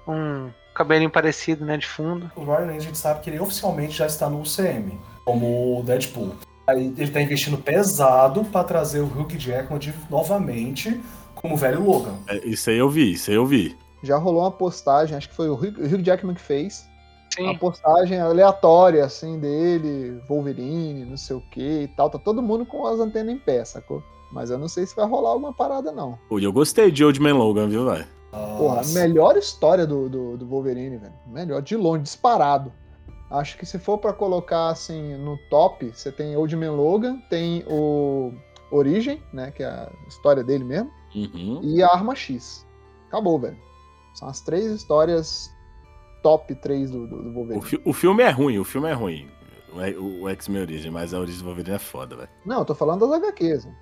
um 0.08 0.50
cabelinho 0.74 1.12
parecido, 1.12 1.64
né, 1.64 1.78
de 1.78 1.86
fundo. 1.86 2.32
O 2.36 2.44
Ryan 2.44 2.76
a 2.76 2.80
gente 2.80 2.98
sabe 2.98 3.20
que 3.22 3.30
ele 3.30 3.40
oficialmente 3.40 3.96
já 3.96 4.08
está 4.08 4.28
no 4.28 4.42
UCM, 4.42 5.00
como 5.24 5.80
o 5.80 5.84
Deadpool. 5.84 6.34
Aí 6.68 6.94
ele 6.98 7.12
tá 7.12 7.22
investindo 7.22 7.58
pesado 7.58 8.44
pra 8.44 8.64
trazer 8.64 9.00
o 9.00 9.06
Hugh 9.06 9.38
Jackman 9.38 9.80
de, 9.80 9.94
novamente 10.10 11.00
como 11.34 11.54
o 11.54 11.58
velho 11.58 11.84
Logan. 11.84 12.16
É, 12.28 12.46
isso 12.46 12.70
aí 12.70 12.78
eu 12.78 12.90
vi, 12.90 13.14
isso 13.14 13.32
aí 13.32 13.38
eu 13.38 13.46
vi. 13.46 13.78
Já 14.04 14.18
rolou 14.18 14.42
uma 14.42 14.52
postagem, 14.52 15.18
acho 15.18 15.30
que 15.30 15.36
foi 15.36 15.50
o 15.50 15.54
Hugh 15.54 16.04
Jackman 16.04 16.36
que 16.36 16.42
fez. 16.42 16.86
Uma 17.40 17.54
Sim. 17.54 17.58
postagem 17.60 18.20
aleatória, 18.20 19.06
assim, 19.06 19.40
dele, 19.40 20.22
Wolverine, 20.28 21.06
não 21.06 21.18
sei 21.18 21.36
o 21.36 21.42
que 21.52 21.84
e 21.84 21.88
tal. 21.90 22.10
Tá 22.10 22.18
todo 22.18 22.42
mundo 22.42 22.66
com 22.66 22.86
as 22.88 23.00
antenas 23.00 23.34
em 23.34 23.38
pé, 23.38 23.64
sacou? 23.64 24.04
Mas 24.32 24.50
eu 24.50 24.58
não 24.58 24.68
sei 24.68 24.86
se 24.86 24.96
vai 24.96 25.08
rolar 25.08 25.30
alguma 25.30 25.54
parada, 25.54 25.92
não. 25.92 26.18
Pô, 26.28 26.40
e 26.40 26.44
eu 26.44 26.52
gostei 26.52 26.92
de 26.92 27.06
Old 27.06 27.20
Man 27.22 27.36
Logan, 27.36 27.70
viu, 27.70 27.86
velho? 27.86 28.06
Porra, 28.58 28.82
a 28.82 28.88
melhor 28.88 29.38
história 29.38 29.86
do, 29.86 30.10
do, 30.10 30.38
do 30.38 30.46
Wolverine, 30.46 30.98
velho. 30.98 31.14
Melhor, 31.28 31.62
de 31.62 31.76
longe, 31.76 32.04
disparado. 32.04 32.74
Acho 33.30 33.58
que 33.58 33.66
se 33.66 33.78
for 33.78 33.98
pra 33.98 34.14
colocar, 34.14 34.70
assim, 34.70 35.16
no 35.18 35.38
top, 35.50 35.92
você 35.94 36.12
tem 36.12 36.36
Old 36.38 36.56
Man 36.56 36.72
Logan, 36.72 37.20
tem 37.30 37.64
o 37.68 38.32
Origem, 38.72 39.22
né, 39.34 39.52
que 39.52 39.64
é 39.64 39.68
a 39.68 39.92
história 40.08 40.44
dele 40.44 40.64
mesmo, 40.64 40.90
Uhum. 41.16 41.60
e 41.64 41.82
a 41.84 41.88
Arma 41.90 42.16
X. 42.16 42.66
Acabou, 43.08 43.38
velho. 43.40 43.58
São 44.16 44.28
as 44.30 44.40
três 44.42 44.66
histórias 44.72 45.54
top 46.24 46.56
3 46.56 46.90
do, 46.92 47.06
do, 47.08 47.24
do 47.24 47.30
O, 47.30 47.34
Wolverine. 47.34 47.66
fi- 47.66 47.82
o 47.86 47.94
filme 47.94 48.24
é 48.24 48.30
ruim, 48.30 48.58
o 48.60 48.64
filme 48.64 48.88
é 48.90 48.94
ruim. 48.94 49.28
O, 49.74 50.02
o- 50.02 50.22
o 50.24 50.30
X-Men 50.30 50.62
Origem, 50.62 50.90
mas 50.92 51.14
a 51.14 51.20
origem 51.20 51.40
do 51.40 51.46
Wolverine 51.46 51.76
é 51.76 51.80
foda, 51.80 52.16
velho. 52.16 52.30
Não, 52.46 52.60
eu 52.60 52.66
tô 52.66 52.74
falando 52.74 53.08
das 53.08 53.22
HQs. 53.24 53.66
né? 53.66 53.76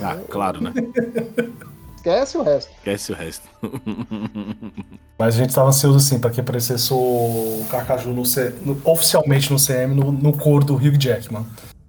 Ah, 0.00 0.16
claro, 0.28 0.60
né? 0.60 0.72
Esquece 2.02 2.36
o 2.36 2.42
resto. 2.42 2.70
Esquece 2.78 3.12
o 3.12 3.14
resto. 3.14 3.48
Mas 5.18 5.34
a 5.36 5.38
gente 5.38 5.54
tava 5.54 5.68
ansioso 5.68 5.98
assim 5.98 6.18
pra 6.18 6.30
que 6.30 6.40
aparecesse 6.40 6.92
o 6.92 7.64
Carcaju 7.70 8.10
no 8.12 8.26
C- 8.26 8.52
no- 8.64 8.80
oficialmente 8.84 9.52
no 9.52 9.58
CM, 9.58 9.94
no, 9.94 10.10
no 10.10 10.32
coro 10.36 10.64
do 10.64 10.74
Hugh 10.74 10.98
Jackman. 11.00 11.46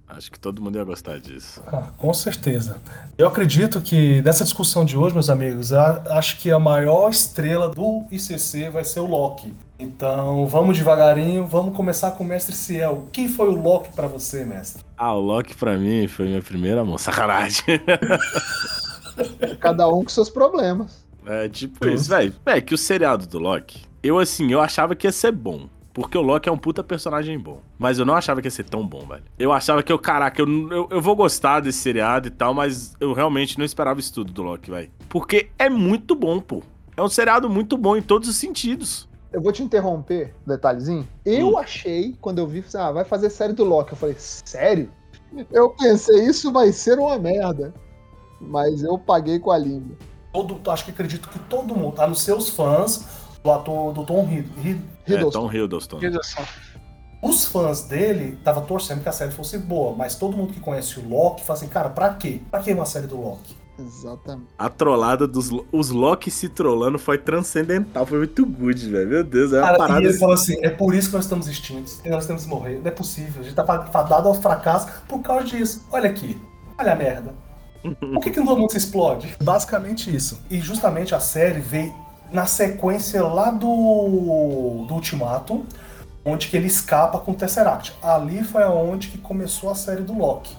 Acho 0.08 0.30
que 0.30 0.38
todo 0.38 0.62
mundo 0.62 0.78
ia 0.78 0.84
gostar 0.84 1.18
disso. 1.18 1.60
Ah, 1.66 1.88
com 1.98 2.14
certeza. 2.14 2.76
Eu 3.18 3.26
acredito 3.26 3.80
que 3.80 4.22
nessa 4.22 4.44
discussão 4.44 4.84
de 4.84 4.96
hoje, 4.96 5.12
meus 5.12 5.28
amigos, 5.28 5.72
a- 5.72 6.04
acho 6.10 6.38
que 6.38 6.52
a 6.52 6.58
maior 6.60 7.10
estrela 7.10 7.68
do 7.70 8.04
ICC 8.12 8.70
vai 8.70 8.84
ser 8.84 9.00
o 9.00 9.06
Loki. 9.06 9.52
Então, 9.76 10.46
vamos 10.46 10.78
devagarinho, 10.78 11.44
vamos 11.48 11.74
começar 11.76 12.12
com 12.12 12.22
o 12.22 12.26
Mestre 12.26 12.54
Ciel. 12.54 13.08
Quem 13.10 13.26
foi 13.28 13.48
o 13.48 13.60
Loki 13.60 13.92
pra 13.92 14.06
você, 14.06 14.44
mestre? 14.44 14.84
Ah, 14.96 15.12
o 15.12 15.20
Loki 15.20 15.52
pra 15.56 15.76
mim 15.76 16.06
foi 16.06 16.26
minha 16.28 16.40
primeira 16.40 16.82
amor. 16.82 17.00
Sacanagem. 17.00 17.64
Cada 19.60 19.88
um 19.88 20.02
com 20.02 20.08
seus 20.08 20.28
problemas. 20.28 21.04
É 21.26 21.48
tipo 21.48 21.86
isso, 21.88 22.08
velho. 22.10 22.34
É 22.44 22.60
que 22.60 22.74
o 22.74 22.78
seriado 22.78 23.26
do 23.26 23.38
Loki, 23.38 23.82
eu 24.02 24.18
assim, 24.18 24.50
eu 24.52 24.60
achava 24.60 24.94
que 24.94 25.06
ia 25.06 25.12
ser 25.12 25.32
bom. 25.32 25.68
Porque 25.92 26.18
o 26.18 26.22
Loki 26.22 26.48
é 26.48 26.52
um 26.52 26.58
puta 26.58 26.82
personagem 26.82 27.38
bom. 27.38 27.60
Mas 27.78 28.00
eu 28.00 28.04
não 28.04 28.16
achava 28.16 28.42
que 28.42 28.48
ia 28.48 28.50
ser 28.50 28.64
tão 28.64 28.84
bom, 28.84 29.06
velho. 29.06 29.22
Eu 29.38 29.52
achava 29.52 29.80
que 29.80 29.92
eu, 29.92 29.98
caraca, 29.98 30.42
eu, 30.42 30.46
eu, 30.72 30.88
eu 30.90 31.00
vou 31.00 31.14
gostar 31.14 31.60
desse 31.60 31.78
seriado 31.78 32.26
e 32.26 32.30
tal, 32.32 32.52
mas 32.52 32.96
eu 32.98 33.12
realmente 33.12 33.56
não 33.56 33.64
esperava 33.64 34.00
isso 34.00 34.12
tudo 34.12 34.32
do 34.32 34.42
Loki, 34.42 34.72
velho. 34.72 34.90
Porque 35.08 35.50
é 35.56 35.70
muito 35.70 36.16
bom, 36.16 36.40
pô. 36.40 36.64
É 36.96 37.02
um 37.02 37.08
seriado 37.08 37.48
muito 37.48 37.78
bom 37.78 37.96
em 37.96 38.02
todos 38.02 38.28
os 38.28 38.36
sentidos. 38.36 39.08
Eu 39.32 39.40
vou 39.40 39.52
te 39.52 39.62
interromper, 39.62 40.34
detalhezinho. 40.44 41.08
Eu 41.24 41.50
Hum. 41.50 41.58
achei, 41.58 42.16
quando 42.20 42.40
eu 42.40 42.46
vi, 42.46 42.64
ah, 42.74 42.90
vai 42.90 43.04
fazer 43.04 43.30
série 43.30 43.52
do 43.52 43.64
Loki. 43.64 43.92
Eu 43.92 43.96
falei, 43.96 44.16
sério? 44.18 44.90
Eu 45.52 45.70
pensei, 45.70 46.26
isso 46.26 46.52
vai 46.52 46.72
ser 46.72 46.98
uma 46.98 47.18
merda. 47.18 47.72
Mas 48.40 48.82
eu 48.82 48.98
paguei 48.98 49.38
com 49.38 49.50
a 49.50 49.58
língua. 49.58 49.96
Todo, 50.32 50.70
acho 50.70 50.84
que 50.84 50.90
acredito 50.90 51.28
que 51.28 51.38
todo 51.38 51.74
mundo, 51.76 52.00
a 52.00 52.06
não 52.06 52.14
ser 52.14 52.32
os 52.34 52.50
fãs 52.50 53.06
do 53.42 53.50
ator 53.50 53.92
do 53.92 54.04
Tom 54.04 54.28
Hidd- 54.28 54.50
Hidd- 54.58 54.82
É, 55.06 55.12
Hiddleston. 55.12 55.40
Tom 55.48 55.52
Hiddleston. 55.52 55.98
Hiddleston. 56.02 56.42
Os 57.22 57.46
fãs 57.46 57.82
dele 57.82 58.38
tava 58.44 58.60
torcendo 58.60 59.02
que 59.02 59.08
a 59.08 59.12
série 59.12 59.30
fosse 59.30 59.56
boa, 59.56 59.94
mas 59.96 60.14
todo 60.14 60.36
mundo 60.36 60.52
que 60.52 60.60
conhece 60.60 60.98
o 61.00 61.08
Loki 61.08 61.42
fala 61.44 61.58
assim, 61.58 61.68
cara, 61.68 61.88
pra 61.88 62.14
quê? 62.14 62.40
Pra 62.50 62.60
que 62.60 62.72
uma 62.72 62.84
série 62.84 63.06
do 63.06 63.16
Loki? 63.18 63.56
Exatamente. 63.78 64.48
A 64.58 64.68
trollada 64.68 65.26
dos 65.26 65.50
os 65.72 65.90
Loki 65.90 66.30
se 66.30 66.48
trollando 66.48 66.98
foi 66.98 67.16
transcendental, 67.18 68.04
foi 68.06 68.18
muito 68.18 68.44
good, 68.46 68.88
velho. 68.90 69.08
Meu 69.08 69.24
Deus, 69.24 69.52
é 69.52 69.56
uma 69.58 69.66
Cara, 69.66 69.78
parada 69.78 70.00
e 70.00 70.04
ele 70.04 70.10
assim. 70.10 70.18
falou 70.20 70.34
assim, 70.34 70.56
é 70.62 70.68
por 70.70 70.94
isso 70.94 71.08
que 71.08 71.14
nós 71.16 71.24
estamos 71.24 71.48
extintos, 71.48 72.00
e 72.04 72.08
nós 72.10 72.26
temos 72.26 72.42
que 72.44 72.48
morrer, 72.48 72.78
não 72.80 72.86
é 72.86 72.90
possível, 72.90 73.40
a 73.40 73.44
gente 73.44 73.54
tá 73.54 73.64
fadado 73.64 74.28
ao 74.28 74.34
fracasso 74.34 74.88
por 75.08 75.20
causa 75.22 75.44
disso. 75.46 75.84
Olha 75.90 76.10
aqui, 76.10 76.38
olha 76.78 76.92
a 76.92 76.96
merda. 76.96 77.34
Por 78.00 78.22
que, 78.22 78.30
que 78.30 78.40
mundo 78.40 78.70
se 78.70 78.78
explode? 78.78 79.36
Basicamente 79.42 80.14
isso. 80.14 80.40
E 80.50 80.58
justamente 80.60 81.14
a 81.14 81.20
série 81.20 81.60
veio 81.60 81.94
na 82.32 82.46
sequência 82.46 83.22
lá 83.22 83.50
do, 83.50 84.86
do 84.88 84.94
Ultimato, 84.94 85.64
onde 86.24 86.48
que 86.48 86.56
ele 86.56 86.66
escapa 86.66 87.18
com 87.18 87.32
o 87.32 87.34
Tesseract. 87.34 87.92
Ali 88.02 88.42
foi 88.42 88.64
onde 88.64 89.08
que 89.08 89.18
começou 89.18 89.70
a 89.70 89.74
série 89.74 90.02
do 90.02 90.16
Loki. 90.16 90.56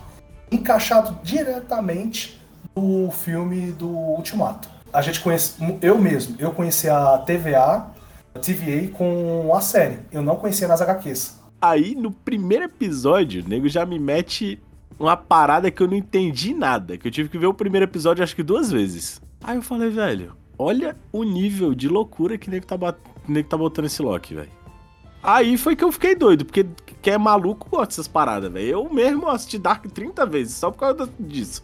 Encaixado 0.52 1.18
diretamente 1.24 2.40
do 2.76 3.10
filme 3.12 3.72
do 3.72 3.90
Ultimato. 3.90 4.70
A 4.94 5.02
gente 5.02 5.20
conhece, 5.20 5.56
eu 5.82 5.98
mesmo, 5.98 6.36
eu 6.40 6.52
conheci 6.52 6.88
a 6.88 7.18
TVA, 7.18 7.88
a 8.34 8.40
TVA 8.40 8.90
com 8.94 9.52
a 9.54 9.60
série. 9.60 10.00
Eu 10.12 10.22
não 10.22 10.36
conhecia 10.36 10.68
nas 10.68 10.82
HQs. 10.82 11.40
Aí, 11.62 11.96
no 11.96 12.12
primeiro 12.12 12.66
episódio, 12.66 13.44
o 13.44 13.50
nego 13.50 13.68
já 13.68 13.86
me 13.86 13.98
mete 13.98 14.62
uma 15.00 15.18
parada 15.18 15.70
que 15.72 15.82
eu 15.82 15.88
não 15.88 15.96
entendi 15.96 16.54
nada. 16.54 16.98
Que 16.98 17.08
eu 17.08 17.12
tive 17.12 17.30
que 17.30 17.38
ver 17.38 17.48
o 17.48 17.54
primeiro 17.54 17.86
episódio 17.86 18.24
acho 18.24 18.36
que 18.36 18.44
duas 18.44 18.72
vezes. 18.72 19.22
Aí 19.44 19.56
eu 19.58 19.62
falei, 19.62 19.90
velho, 19.90 20.36
olha 20.58 20.96
o 21.12 21.24
nível 21.24 21.74
de 21.76 21.88
loucura 21.88 22.38
que 22.38 22.48
o 22.48 22.52
nego 22.52 22.66
tá, 22.66 22.78
bat- 22.78 22.98
tá 23.50 23.58
botando 23.58 23.86
esse 23.86 24.02
Loki, 24.02 24.34
velho. 24.36 24.52
Aí 25.22 25.58
foi 25.58 25.76
que 25.76 25.84
eu 25.84 25.92
fiquei 25.92 26.16
doido, 26.16 26.46
porque 26.46 26.66
quem 27.02 27.14
é 27.14 27.18
maluco 27.18 27.68
gosta 27.70 27.88
dessas 27.88 28.08
paradas, 28.08 28.52
velho. 28.52 28.68
Eu 28.68 28.94
mesmo 28.94 29.28
assisti 29.28 29.58
Dark 29.58 29.86
30 29.88 30.26
vezes, 30.26 30.56
só 30.56 30.70
por 30.72 30.78
causa 30.80 31.10
disso. 31.20 31.64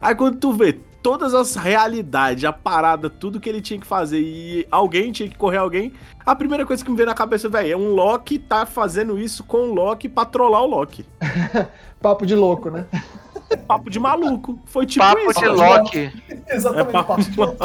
Aí 0.00 0.14
quando 0.14 0.38
tu 0.38 0.52
vê 0.52 0.72
todas 1.02 1.34
as 1.34 1.54
realidades, 1.56 2.44
a 2.44 2.52
parada, 2.52 3.10
tudo 3.10 3.40
que 3.40 3.48
ele 3.48 3.60
tinha 3.60 3.78
que 3.78 3.86
fazer 3.86 4.20
e 4.20 4.66
alguém 4.70 5.12
tinha 5.12 5.28
que 5.28 5.36
correr 5.36 5.58
alguém, 5.58 5.92
a 6.24 6.34
primeira 6.34 6.64
coisa 6.64 6.84
que 6.84 6.90
me 6.90 6.96
veio 6.96 7.06
na 7.06 7.14
cabeça, 7.14 7.48
velho, 7.48 7.72
é 7.72 7.76
um 7.76 7.94
Loki 7.94 8.38
tá 8.38 8.64
fazendo 8.66 9.18
isso 9.18 9.44
com 9.44 9.70
o 9.70 9.74
Loki 9.74 10.08
pra 10.08 10.24
trollar 10.24 10.62
o 10.62 10.66
Loki. 10.66 11.04
Papo 12.00 12.24
de 12.24 12.34
louco, 12.34 12.70
né? 12.70 12.86
Papo 13.68 13.90
de 13.90 13.98
maluco. 14.00 14.58
Foi 14.66 14.86
tipo 14.86 15.04
Papo 15.04 15.30
isso. 15.30 15.40
de 15.40 15.48
Loki. 15.48 16.04
Loki. 16.04 16.42
Exatamente. 16.48 16.88
É 16.88 16.92
papo 16.92 17.08
parte 17.08 17.30
de 17.30 17.38
Loki. 17.38 17.58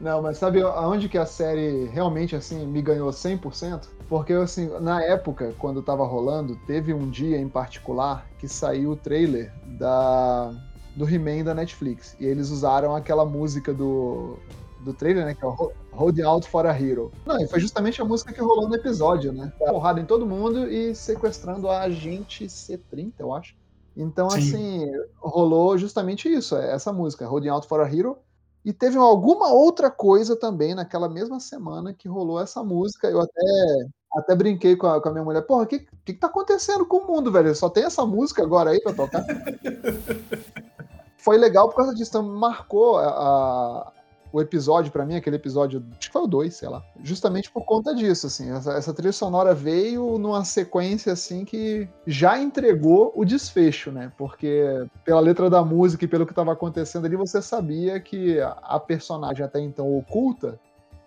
Não, 0.00 0.20
mas 0.20 0.38
sabe 0.38 0.60
aonde 0.60 1.08
que 1.08 1.16
a 1.16 1.26
série 1.26 1.86
realmente 1.86 2.34
assim 2.34 2.66
me 2.66 2.82
ganhou 2.82 3.10
100%? 3.12 3.88
Porque 4.08 4.32
assim, 4.32 4.68
na 4.80 5.02
época, 5.02 5.54
quando 5.58 5.82
tava 5.82 6.04
rolando, 6.04 6.56
teve 6.66 6.92
um 6.92 7.08
dia 7.08 7.38
em 7.38 7.48
particular 7.48 8.26
que 8.38 8.48
saiu 8.48 8.90
o 8.90 8.96
trailer 8.96 9.52
da 9.78 10.52
do 10.94 11.08
He-Man 11.08 11.42
da 11.42 11.54
Netflix. 11.54 12.16
E 12.20 12.24
eles 12.26 12.50
usaram 12.50 12.94
aquela 12.94 13.24
música 13.24 13.72
do 13.72 14.36
do 14.80 14.92
trailer, 14.92 15.24
né, 15.24 15.34
que 15.34 15.42
é 15.42 15.48
o 15.48 15.50
Ho- 15.50 15.72
Holding 15.92 16.22
Out 16.24 16.46
for 16.46 16.66
a 16.66 16.78
Hero. 16.78 17.10
Não, 17.24 17.40
e 17.40 17.48
foi 17.48 17.58
justamente 17.58 18.02
a 18.02 18.04
música 18.04 18.34
que 18.34 18.40
rolou 18.42 18.68
no 18.68 18.74
episódio, 18.74 19.32
né? 19.32 19.50
Porrada 19.58 19.98
em 19.98 20.04
todo 20.04 20.26
mundo 20.26 20.70
e 20.70 20.94
sequestrando 20.94 21.70
a 21.70 21.80
agente 21.80 22.44
C30, 22.46 23.14
eu 23.18 23.32
acho. 23.32 23.54
Então, 23.96 24.28
Sim. 24.28 24.36
assim, 24.38 24.92
rolou 25.18 25.78
justamente 25.78 26.28
isso, 26.28 26.54
é 26.54 26.72
essa 26.74 26.92
música, 26.92 27.26
Holding 27.26 27.48
Out 27.48 27.66
for 27.66 27.80
a 27.80 27.88
Hero. 27.90 28.18
E 28.64 28.72
teve 28.72 28.96
alguma 28.96 29.48
outra 29.52 29.90
coisa 29.90 30.34
também 30.36 30.74
naquela 30.74 31.08
mesma 31.08 31.38
semana 31.38 31.92
que 31.92 32.08
rolou 32.08 32.40
essa 32.40 32.62
música. 32.64 33.08
Eu 33.10 33.20
até, 33.20 33.86
até 34.16 34.34
brinquei 34.34 34.74
com 34.74 34.86
a, 34.86 35.00
com 35.02 35.08
a 35.10 35.12
minha 35.12 35.24
mulher. 35.24 35.42
Porra, 35.42 35.64
o 35.64 35.66
que, 35.66 35.80
que, 35.80 35.88
que 36.06 36.14
tá 36.14 36.28
acontecendo 36.28 36.86
com 36.86 36.98
o 36.98 37.06
mundo, 37.06 37.30
velho? 37.30 37.54
Só 37.54 37.68
tem 37.68 37.84
essa 37.84 38.06
música 38.06 38.42
agora 38.42 38.70
aí 38.70 38.80
pra 38.80 38.94
tocar? 38.94 39.22
Foi 41.18 41.36
legal 41.38 41.68
por 41.68 41.76
causa 41.76 41.94
disso. 41.94 42.10
Então, 42.10 42.22
marcou 42.22 42.98
a- 42.98 43.08
a- 43.08 43.92
o 44.34 44.40
episódio 44.40 44.90
pra 44.90 45.06
mim, 45.06 45.14
aquele 45.14 45.36
episódio, 45.36 45.80
acho 45.92 46.08
que 46.08 46.12
foi 46.12 46.22
o 46.22 46.26
2, 46.26 46.52
sei 46.52 46.68
lá. 46.68 46.82
Justamente 47.04 47.48
por 47.48 47.64
conta 47.64 47.94
disso, 47.94 48.26
assim. 48.26 48.50
Essa, 48.50 48.72
essa 48.72 48.92
trilha 48.92 49.12
sonora 49.12 49.54
veio 49.54 50.18
numa 50.18 50.44
sequência, 50.44 51.12
assim, 51.12 51.44
que 51.44 51.88
já 52.04 52.36
entregou 52.36 53.12
o 53.14 53.24
desfecho, 53.24 53.92
né? 53.92 54.10
Porque 54.18 54.84
pela 55.04 55.20
letra 55.20 55.48
da 55.48 55.64
música 55.64 56.04
e 56.04 56.08
pelo 56.08 56.26
que 56.26 56.32
estava 56.32 56.52
acontecendo 56.52 57.04
ali, 57.04 57.14
você 57.14 57.40
sabia 57.40 58.00
que 58.00 58.40
a, 58.40 58.58
a 58.60 58.80
personagem 58.80 59.44
até 59.46 59.60
então 59.60 59.96
oculta, 59.96 60.58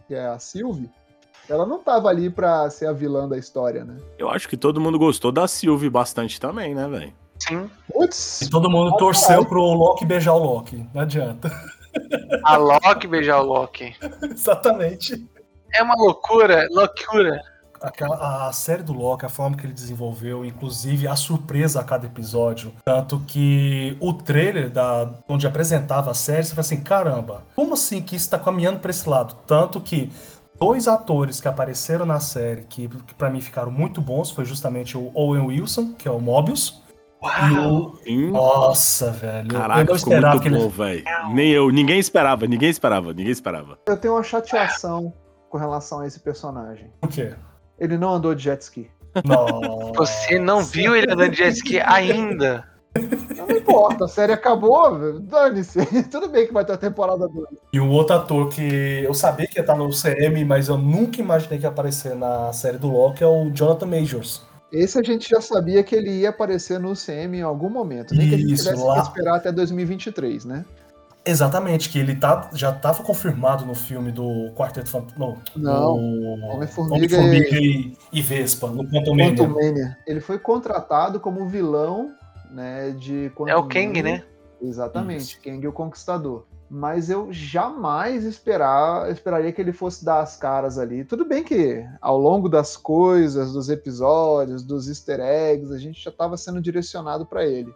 que 0.07 0.15
é 0.15 0.25
a 0.25 0.39
Sylvie, 0.39 0.89
ela 1.49 1.65
não 1.65 1.79
tava 1.79 2.07
ali 2.07 2.29
pra 2.29 2.69
ser 2.69 2.85
a 2.85 2.93
vilã 2.93 3.27
da 3.27 3.37
história, 3.37 3.83
né? 3.83 3.97
Eu 4.17 4.29
acho 4.29 4.47
que 4.47 4.55
todo 4.55 4.79
mundo 4.79 4.97
gostou 4.97 5.33
da 5.33 5.49
Sylvie 5.49 5.89
bastante 5.89 6.39
também, 6.39 6.73
né, 6.73 6.87
velho? 6.87 7.13
Sim. 7.39 7.69
Putz! 7.91 8.43
E 8.43 8.49
todo 8.49 8.69
mundo 8.69 8.95
torceu 8.95 9.45
pro 9.45 9.61
Loki 9.61 10.05
beijar 10.05 10.33
o 10.33 10.39
Loki. 10.39 10.87
Não 10.93 11.01
adianta. 11.01 11.51
A 12.43 12.57
Loki 12.57 13.07
beijar 13.07 13.41
o 13.41 13.45
Loki. 13.45 13.95
Exatamente. 14.23 15.25
É 15.73 15.83
uma 15.83 15.95
loucura, 15.95 16.67
loucura. 16.71 17.41
Aquela, 17.79 18.47
a 18.47 18.51
série 18.51 18.81
do 18.81 18.91
Loki, 18.91 19.25
a 19.25 19.29
forma 19.29 19.55
que 19.55 19.65
ele 19.65 19.73
desenvolveu, 19.73 20.43
inclusive 20.43 21.07
a 21.07 21.15
surpresa 21.15 21.79
a 21.79 21.83
cada 21.83 22.07
episódio. 22.07 22.73
Tanto 22.83 23.19
que 23.27 23.95
o 23.99 24.13
trailer 24.13 24.69
da, 24.69 25.11
onde 25.29 25.45
apresentava 25.45 26.09
a 26.09 26.13
série, 26.15 26.43
você 26.43 26.51
fala 26.51 26.61
assim: 26.61 26.81
caramba, 26.81 27.43
como 27.55 27.75
assim 27.75 28.01
que 28.01 28.15
isso 28.15 28.29
tá 28.29 28.39
caminhando 28.39 28.79
pra 28.79 28.89
esse 28.89 29.07
lado? 29.07 29.35
Tanto 29.45 29.79
que 29.79 30.11
dois 30.59 30.87
atores 30.87 31.39
que 31.39 31.47
apareceram 31.47 32.05
na 32.05 32.19
série, 32.19 32.63
que, 32.63 32.87
que 32.87 33.13
para 33.13 33.29
mim 33.29 33.41
ficaram 33.41 33.71
muito 33.71 34.01
bons, 34.01 34.31
foi 34.31 34.45
justamente 34.45 34.97
o 34.97 35.11
Owen 35.13 35.45
Wilson, 35.47 35.93
que 35.93 36.07
é 36.07 36.11
o 36.11 36.19
Mobius. 36.19 36.81
Sim. 38.03 38.31
Nossa, 38.31 39.11
velho. 39.11 39.47
eu 39.47 39.59
Caraca, 39.59 39.73
não 39.79 39.81
ficou 39.81 39.95
esperava 39.95 40.29
muito 40.35 40.41
que 40.43 40.47
ele. 40.49 40.57
bom, 40.59 40.69
velho. 40.69 41.03
Nem 41.33 41.49
eu, 41.51 41.69
ninguém 41.71 41.99
esperava, 41.99 42.45
ninguém 42.47 42.69
esperava, 42.69 43.13
ninguém 43.13 43.31
esperava. 43.31 43.77
Eu 43.87 43.97
tenho 43.97 44.13
uma 44.13 44.23
chateação 44.23 45.13
com 45.49 45.57
relação 45.57 46.01
a 46.01 46.07
esse 46.07 46.19
personagem. 46.19 46.91
O 47.03 47.07
quê? 47.07 47.33
Ele 47.79 47.97
não 47.97 48.15
andou 48.15 48.35
de 48.35 48.43
jet 48.43 48.61
ski. 48.61 48.89
Nossa. 49.25 49.93
Você 49.95 50.37
não 50.39 50.63
viu 50.63 50.95
ele 50.95 51.11
andando 51.11 51.31
de 51.31 51.37
jet 51.37 51.53
ski 51.55 51.79
ainda? 51.79 52.65
Não 53.35 53.55
importa, 53.55 54.05
a 54.05 54.07
série 54.07 54.33
acabou, 54.33 54.97
velho. 54.97 55.19
dane-se. 55.19 55.85
Tudo 56.09 56.29
bem 56.29 56.47
que 56.47 56.53
vai 56.53 56.65
ter 56.65 56.73
a 56.73 56.77
temporada 56.77 57.27
2. 57.27 57.47
E 57.73 57.79
o 57.79 57.89
outro 57.89 58.15
ator 58.15 58.49
que 58.49 59.03
eu 59.03 59.13
sabia 59.13 59.45
que 59.47 59.57
ia 59.59 59.61
estar 59.61 59.75
no 59.75 59.89
CM, 59.89 60.43
mas 60.45 60.67
eu 60.67 60.77
nunca 60.77 61.21
imaginei 61.21 61.59
que 61.59 61.65
ia 61.65 61.69
aparecer 61.69 62.15
na 62.15 62.51
série 62.53 62.77
do 62.77 62.89
Loki 62.91 63.23
é 63.23 63.27
o 63.27 63.51
Jonathan 63.51 63.85
Majors. 63.85 64.43
Esse 64.71 64.99
a 64.99 65.03
gente 65.03 65.29
já 65.29 65.39
sabia 65.39 65.83
que 65.83 65.95
ele 65.95 66.11
ia 66.11 66.29
aparecer 66.29 66.79
no 66.79 66.93
CM 66.93 67.37
em 67.37 67.41
algum 67.41 67.69
momento. 67.69 68.13
Nem 68.13 68.29
que 68.29 68.35
a 68.35 68.37
gente 68.37 68.53
Isso, 68.53 68.63
tivesse 68.65 68.83
lá. 68.83 68.95
que 68.95 69.07
esperar 69.07 69.35
até 69.35 69.51
2023, 69.51 70.45
né? 70.45 70.65
Exatamente, 71.25 71.89
que 71.89 71.99
ele 71.99 72.15
tá, 72.15 72.49
já 72.53 72.69
estava 72.69 73.03
confirmado 73.03 73.65
no 73.65 73.75
filme 73.75 74.13
do 74.13 74.49
Quarteto 74.55 74.89
Fantástico. 74.89 75.19
Não, 75.59 75.97
no 75.97 76.45
Homem-Formiga 76.47 77.17
Homem-Formiga 77.17 77.59
e... 77.59 77.97
e 78.13 78.21
Vespa, 78.21 78.67
no 78.67 78.89
Quantum 78.89 79.11
Mania. 79.11 79.35
Quantum 79.35 79.53
Mania. 79.53 79.97
Ele 80.07 80.21
foi 80.21 80.39
contratado 80.39 81.19
como 81.19 81.45
vilão, 81.49 82.13
né, 82.49 82.91
de 82.91 83.29
Quantum 83.35 83.51
É 83.51 83.57
o 83.57 83.67
Kang, 83.67 84.01
né? 84.01 84.23
Exatamente, 84.61 85.33
Isso. 85.33 85.41
Kang 85.41 85.67
o 85.67 85.73
Conquistador. 85.73 86.45
Mas 86.69 87.09
eu 87.09 87.31
jamais 87.31 88.25
esperar, 88.25 89.09
esperaria 89.09 89.53
que 89.53 89.61
ele 89.61 89.71
fosse 89.71 90.03
dar 90.03 90.19
as 90.19 90.35
caras 90.35 90.77
ali. 90.77 91.05
Tudo 91.05 91.23
bem 91.23 91.43
que 91.43 91.85
ao 92.01 92.17
longo 92.17 92.49
das 92.49 92.75
coisas, 92.75 93.53
dos 93.53 93.69
episódios, 93.69 94.63
dos 94.63 94.89
easter 94.89 95.19
eggs, 95.21 95.73
a 95.73 95.77
gente 95.77 96.03
já 96.03 96.09
estava 96.11 96.35
sendo 96.35 96.59
direcionado 96.61 97.25
para 97.25 97.45
ele. 97.45 97.73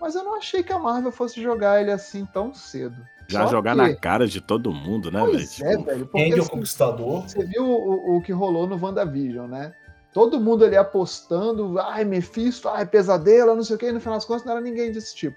Mas 0.00 0.14
eu 0.14 0.22
não 0.22 0.36
achei 0.36 0.62
que 0.62 0.72
a 0.72 0.78
Marvel 0.78 1.10
fosse 1.10 1.40
jogar 1.42 1.80
ele 1.80 1.90
assim 1.90 2.26
tão 2.26 2.52
cedo. 2.52 2.96
Já 3.28 3.44
Só 3.44 3.52
jogar 3.52 3.72
que- 3.74 3.78
na 3.82 3.96
cara 3.96 4.26
de 4.28 4.40
todo 4.40 4.70
mundo, 4.70 5.10
né, 5.10 5.18
velho? 5.20 5.32
Pois 5.32 5.60
é, 5.62 5.70
Tipo, 5.70 5.84
velho. 5.84 6.06
Porque 6.06 6.34
assim, 6.34 6.50
Conquistador. 6.50 7.22
você 7.22 7.44
viu 7.44 7.64
o, 7.64 8.16
o- 8.18 8.22
que 8.22 8.32
rolou 8.32 8.66
no 8.66 8.76
WandaVision, 8.80 9.48
né? 9.48 9.72
Todo 10.12 10.38
mundo 10.38 10.64
ali 10.64 10.76
apostando, 10.76 11.78
ai, 11.80 12.04
Mephisto, 12.04 12.68
ai, 12.68 12.86
pesadelo, 12.86 13.56
não 13.56 13.64
sei 13.64 13.76
o 13.76 13.78
que, 13.78 13.86
e 13.86 13.92
no 13.92 14.00
final 14.00 14.16
das 14.16 14.24
contas 14.24 14.44
não 14.44 14.52
era 14.52 14.60
ninguém 14.60 14.92
desse 14.92 15.14
tipo. 15.16 15.36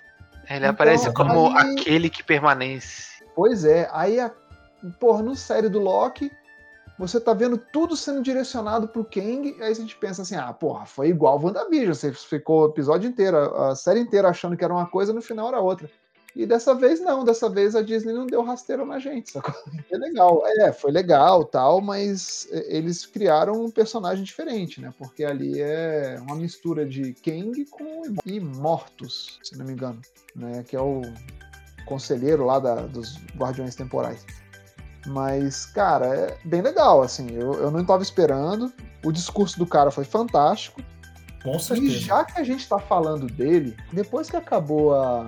Ele 0.50 0.58
Então, 0.60 0.70
aparece 0.72 1.14
como 1.14 1.56
aí- 1.56 1.74
aquele 1.80 2.10
que 2.10 2.24
permanece. 2.24 3.24
Pois 3.36 3.64
é, 3.64 3.88
aí, 3.92 4.20
a, 4.20 4.32
porra, 5.00 5.22
no 5.22 5.36
série 5.36 5.70
do 5.70 5.80
Loki, 5.80 6.32
você 6.98 7.20
tá 7.20 7.34
vendo 7.34 7.58
tudo 7.58 7.96
sendo 7.96 8.22
direcionado 8.22 8.88
pro 8.88 9.06
Kang, 9.06 9.56
aí 9.62 9.72
a 9.72 9.74
gente 9.74 9.96
pensa 9.96 10.24
assim, 10.24 10.36
ah, 10.36 10.52
porra, 10.52 10.86
foi 10.86 11.08
igual 11.10 11.40
WandaVision, 11.42 11.94
você 11.94 12.12
ficou 12.12 12.64
o 12.64 12.70
episódio 12.70 13.08
inteiro, 13.10 13.38
a 13.38 13.76
série 13.76 14.00
inteira 14.02 14.28
achando 14.30 14.58
que 14.58 14.64
era 14.64 14.74
uma 14.74 14.88
coisa, 14.88 15.14
no 15.14 15.22
final 15.22 15.48
era 15.48 15.60
outra. 15.62 15.90
E 16.36 16.46
dessa 16.46 16.76
vez 16.76 17.00
não, 17.00 17.24
dessa 17.24 17.50
vez 17.50 17.76
a 17.76 17.82
Disney 17.82 18.14
não 18.14 18.28
deu 18.28 18.44
rasteiro 18.44 18.86
na 18.86 19.00
gente, 19.00 19.32
sacou? 19.32 19.54
Foi 19.88 19.98
legal, 19.98 20.44
é, 20.46 20.72
foi 20.72 20.92
legal 20.92 21.44
tal, 21.44 21.82
mas 21.82 22.48
eles 22.52 23.06
criaram 23.06 23.66
um 23.66 23.72
personagem 23.72 24.24
diferente, 24.24 24.80
né? 24.80 24.94
Porque 24.98 25.24
ali 25.24 25.60
é 25.60 26.18
uma 26.22 26.36
mistura 26.36 26.86
de 26.86 27.14
Kang 27.14 27.66
com 27.66 28.04
Imortus, 28.26 29.40
se 29.44 29.58
não 29.58 29.66
me 29.66 29.74
engano, 29.74 30.00
né? 30.36 30.64
Que 30.68 30.76
é 30.76 30.82
o 30.82 31.02
conselheiro 31.86 32.46
lá 32.46 32.60
da, 32.60 32.76
dos 32.76 33.18
Guardiões 33.36 33.76
Temporais. 33.76 34.26
Mas, 35.08 35.66
cara, 35.66 36.06
é 36.06 36.38
bem 36.46 36.62
legal, 36.62 37.02
assim, 37.02 37.32
eu, 37.32 37.54
eu 37.54 37.72
não 37.72 37.82
estava 37.82 38.04
esperando, 38.04 38.72
o 39.04 39.12
discurso 39.12 39.58
do 39.58 39.66
cara 39.66 39.90
foi 39.90 40.04
fantástico, 40.04 40.82
com 41.44 41.58
certeza. 41.58 41.88
E 41.88 42.00
já 42.00 42.24
que 42.26 42.40
a 42.40 42.44
gente 42.44 42.68
tá 42.68 42.80
falando 42.80 43.28
dele, 43.28 43.76
depois 43.94 44.30
que 44.30 44.36
acabou 44.36 44.94
a, 44.94 45.26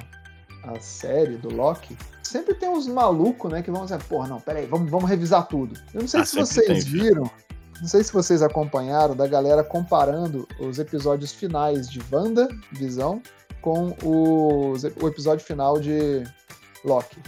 a 0.64 0.80
série 0.80 1.38
do 1.38 1.54
Loki, 1.54 1.98
sempre 2.22 2.54
tem 2.54 2.70
uns 2.70 2.88
malucos, 2.88 3.52
né, 3.52 3.62
que 3.62 3.72
vão 3.72 3.84
dizer, 3.84 4.02
porra, 4.04 4.28
não, 4.28 4.40
peraí, 4.40 4.66
vamos, 4.66 4.90
vamos 4.90 5.10
revisar 5.10 5.48
tudo. 5.48 5.80
Eu 5.94 6.02
não 6.02 6.08
sei 6.08 6.22
ah, 6.22 6.26
se 6.26 6.36
vocês 6.36 6.68
tem, 6.68 6.92
viram, 6.92 7.30
não 7.80 7.88
sei 7.88 8.04
se 8.04 8.14
vocês 8.14 8.42
acompanharam 8.42 9.16
da 9.16 9.28
galera 9.28 9.64
comparando 9.64 10.48
os 10.60 10.80
episódios 10.80 11.32
finais 11.32 11.90
de 11.90 12.02
Wanda, 12.12 12.48
Visão, 12.72 13.22
com 13.62 13.96
os, 14.04 14.84
o 14.84 15.08
episódio 15.08 15.46
final 15.46 15.80
de 15.80 16.24
Loki. 16.84 17.22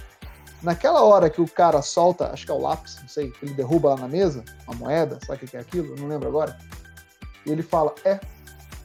Naquela 0.62 1.02
hora 1.02 1.30
que 1.30 1.42
o 1.42 1.48
cara 1.48 1.82
solta, 1.82 2.32
acho 2.32 2.46
que 2.46 2.52
é 2.52 2.56
o 2.56 2.62
lápis, 2.62 2.98
não 3.02 3.10
sei, 3.10 3.34
ele 3.42 3.54
derruba 3.54 3.90
lá 3.90 3.98
na 3.98 4.08
mesa, 4.08 4.44
uma 4.66 4.76
moeda, 4.76 5.20
sabe 5.26 5.44
o 5.44 5.48
que 5.48 5.58
é 5.58 5.60
aquilo? 5.60 5.96
Não 5.98 6.08
lembro 6.08 6.30
agora. 6.30 6.58
E 7.46 7.52
ele 7.52 7.62
fala: 7.62 7.94
É, 8.06 8.18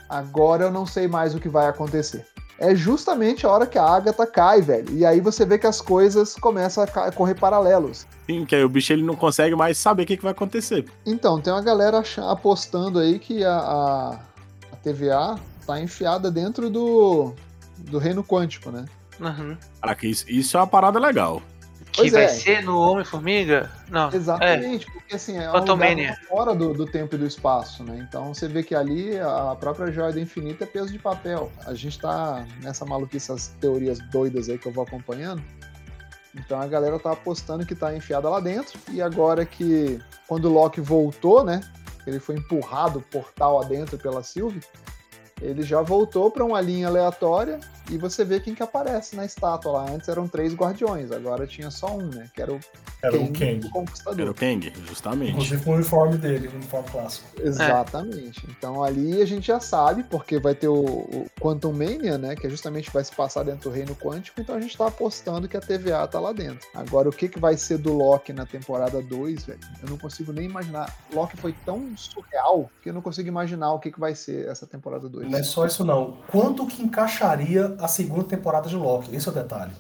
agora 0.08 0.64
eu 0.64 0.72
não 0.72 0.84
sei 0.84 1.06
mais 1.06 1.36
o 1.36 1.40
que 1.40 1.48
vai 1.48 1.68
acontecer 1.68 2.26
é 2.58 2.74
justamente 2.74 3.46
a 3.46 3.50
hora 3.50 3.66
que 3.66 3.78
a 3.78 3.84
Agatha 3.84 4.26
cai, 4.26 4.60
velho. 4.60 4.92
E 4.96 5.06
aí 5.06 5.20
você 5.20 5.46
vê 5.46 5.58
que 5.58 5.66
as 5.66 5.80
coisas 5.80 6.34
começam 6.34 6.84
a 6.84 7.12
correr 7.12 7.34
paralelos. 7.34 8.06
Sim, 8.26 8.44
que 8.44 8.54
aí 8.54 8.64
o 8.64 8.68
bicho 8.68 8.92
ele 8.92 9.02
não 9.02 9.14
consegue 9.14 9.54
mais 9.54 9.78
saber 9.78 10.02
o 10.02 10.06
que, 10.06 10.16
que 10.16 10.22
vai 10.22 10.32
acontecer. 10.32 10.84
Então, 11.06 11.40
tem 11.40 11.52
uma 11.52 11.62
galera 11.62 12.02
apostando 12.28 12.98
aí 12.98 13.18
que 13.18 13.44
a, 13.44 13.56
a, 13.56 14.10
a 14.72 14.76
TVA 14.82 15.38
tá 15.66 15.80
enfiada 15.80 16.30
dentro 16.30 16.68
do, 16.68 17.32
do 17.78 17.98
reino 17.98 18.24
quântico, 18.24 18.70
né? 18.70 18.84
Uhum. 19.20 19.56
Caraca, 19.80 20.06
isso, 20.06 20.24
isso 20.28 20.56
é 20.56 20.60
uma 20.60 20.66
parada 20.66 20.98
legal. 20.98 21.42
Que 21.98 22.10
pois 22.10 22.12
vai 22.12 22.24
é. 22.24 22.28
ser 22.28 22.62
no 22.62 22.78
Homem-Formiga? 22.78 23.70
Não. 23.90 24.12
Exatamente, 24.12 24.86
é. 24.86 24.92
porque 24.92 25.16
assim, 25.16 25.36
é 25.36 25.50
um 25.50 26.26
fora 26.28 26.54
do, 26.54 26.72
do 26.72 26.86
tempo 26.86 27.16
e 27.16 27.18
do 27.18 27.26
espaço, 27.26 27.82
né? 27.82 28.06
Então 28.08 28.32
você 28.32 28.46
vê 28.46 28.62
que 28.62 28.74
ali 28.74 29.18
a 29.18 29.56
própria 29.58 29.90
joia 29.90 30.12
do 30.12 30.20
infinito 30.20 30.62
é 30.62 30.66
peso 30.66 30.92
de 30.92 30.98
papel. 30.98 31.50
A 31.66 31.74
gente 31.74 31.98
tá 31.98 32.46
nessa 32.62 32.84
maluquice, 32.84 33.32
essas 33.32 33.48
teorias 33.60 33.98
doidas 34.10 34.48
aí 34.48 34.58
que 34.58 34.66
eu 34.66 34.72
vou 34.72 34.84
acompanhando. 34.84 35.42
Então 36.34 36.60
a 36.60 36.66
galera 36.68 36.98
tá 37.00 37.12
apostando 37.12 37.66
que 37.66 37.74
tá 37.74 37.94
enfiada 37.94 38.28
lá 38.28 38.38
dentro. 38.38 38.78
E 38.92 39.02
agora 39.02 39.44
que, 39.44 40.00
quando 40.28 40.44
o 40.44 40.52
Loki 40.52 40.80
voltou, 40.80 41.42
né? 41.42 41.60
Ele 42.06 42.20
foi 42.20 42.36
empurrado 42.36 43.02
portal 43.10 43.60
adentro 43.60 43.98
pela 43.98 44.22
Sylvie 44.22 44.62
ele 45.40 45.62
já 45.62 45.82
voltou 45.82 46.30
para 46.30 46.44
uma 46.44 46.60
linha 46.60 46.88
aleatória 46.88 47.60
e 47.90 47.96
você 47.96 48.24
vê 48.24 48.40
quem 48.40 48.54
que 48.54 48.62
aparece 48.62 49.16
na 49.16 49.24
estátua 49.24 49.72
lá. 49.72 49.90
Antes 49.90 50.08
eram 50.08 50.28
três 50.28 50.54
guardiões, 50.54 51.10
agora 51.10 51.46
tinha 51.46 51.70
só 51.70 51.96
um, 51.96 52.06
né? 52.08 52.28
Que 52.34 52.42
era 52.42 52.52
o 52.52 52.60
era 53.02 53.16
Kang, 53.16 53.30
o 53.30 53.32
Kang. 53.32 53.66
O 53.66 53.70
Conquistador. 53.70 54.20
Era 54.20 54.30
o 54.30 54.34
Kang, 54.34 54.72
justamente. 54.86 55.32
Inclusive 55.32 55.64
com 55.64 55.70
o 55.70 55.74
uniforme 55.74 56.18
dele, 56.18 56.48
o 56.48 56.54
uniforme 56.54 56.88
clássico. 56.90 57.26
Exatamente. 57.40 58.46
É. 58.46 58.50
Então 58.50 58.82
ali 58.82 59.22
a 59.22 59.26
gente 59.26 59.46
já 59.46 59.60
sabe, 59.60 60.02
porque 60.02 60.38
vai 60.38 60.54
ter 60.54 60.68
o, 60.68 60.84
o, 60.84 61.26
Quantum 61.40 61.72
Mania, 61.72 62.18
né? 62.18 62.34
Que 62.34 62.46
é 62.46 62.50
justamente 62.50 62.90
vai 62.90 63.04
se 63.04 63.14
passar 63.14 63.44
dentro 63.44 63.70
do 63.70 63.74
reino 63.74 63.94
quântico, 63.94 64.40
então 64.40 64.56
a 64.56 64.60
gente 64.60 64.76
tá 64.76 64.88
apostando 64.88 65.48
que 65.48 65.56
a 65.56 65.60
TVA 65.60 66.06
tá 66.08 66.18
lá 66.18 66.32
dentro. 66.32 66.68
Agora, 66.74 67.08
o 67.08 67.12
que, 67.12 67.28
que 67.28 67.38
vai 67.38 67.56
ser 67.56 67.78
do 67.78 67.92
Loki 67.92 68.32
na 68.32 68.44
temporada 68.44 69.00
2, 69.00 69.44
velho? 69.44 69.60
Eu 69.82 69.88
não 69.88 69.98
consigo 69.98 70.32
nem 70.32 70.46
imaginar. 70.46 70.94
Loki 71.12 71.36
foi 71.36 71.54
tão 71.64 71.96
surreal 71.96 72.70
que 72.82 72.90
eu 72.90 72.92
não 72.92 73.00
consigo 73.00 73.28
imaginar 73.28 73.72
o 73.72 73.78
que, 73.78 73.92
que 73.92 74.00
vai 74.00 74.14
ser 74.14 74.48
essa 74.48 74.66
temporada 74.66 75.08
2. 75.08 75.27
Não 75.28 75.38
é 75.38 75.42
só 75.42 75.66
isso, 75.66 75.84
não. 75.84 76.16
Quanto 76.28 76.66
que 76.66 76.82
encaixaria 76.82 77.76
a 77.80 77.88
segunda 77.88 78.24
temporada 78.24 78.68
de 78.68 78.76
Loki? 78.76 79.14
Esse 79.14 79.28
é 79.28 79.30
o 79.32 79.34
detalhe. 79.34 79.72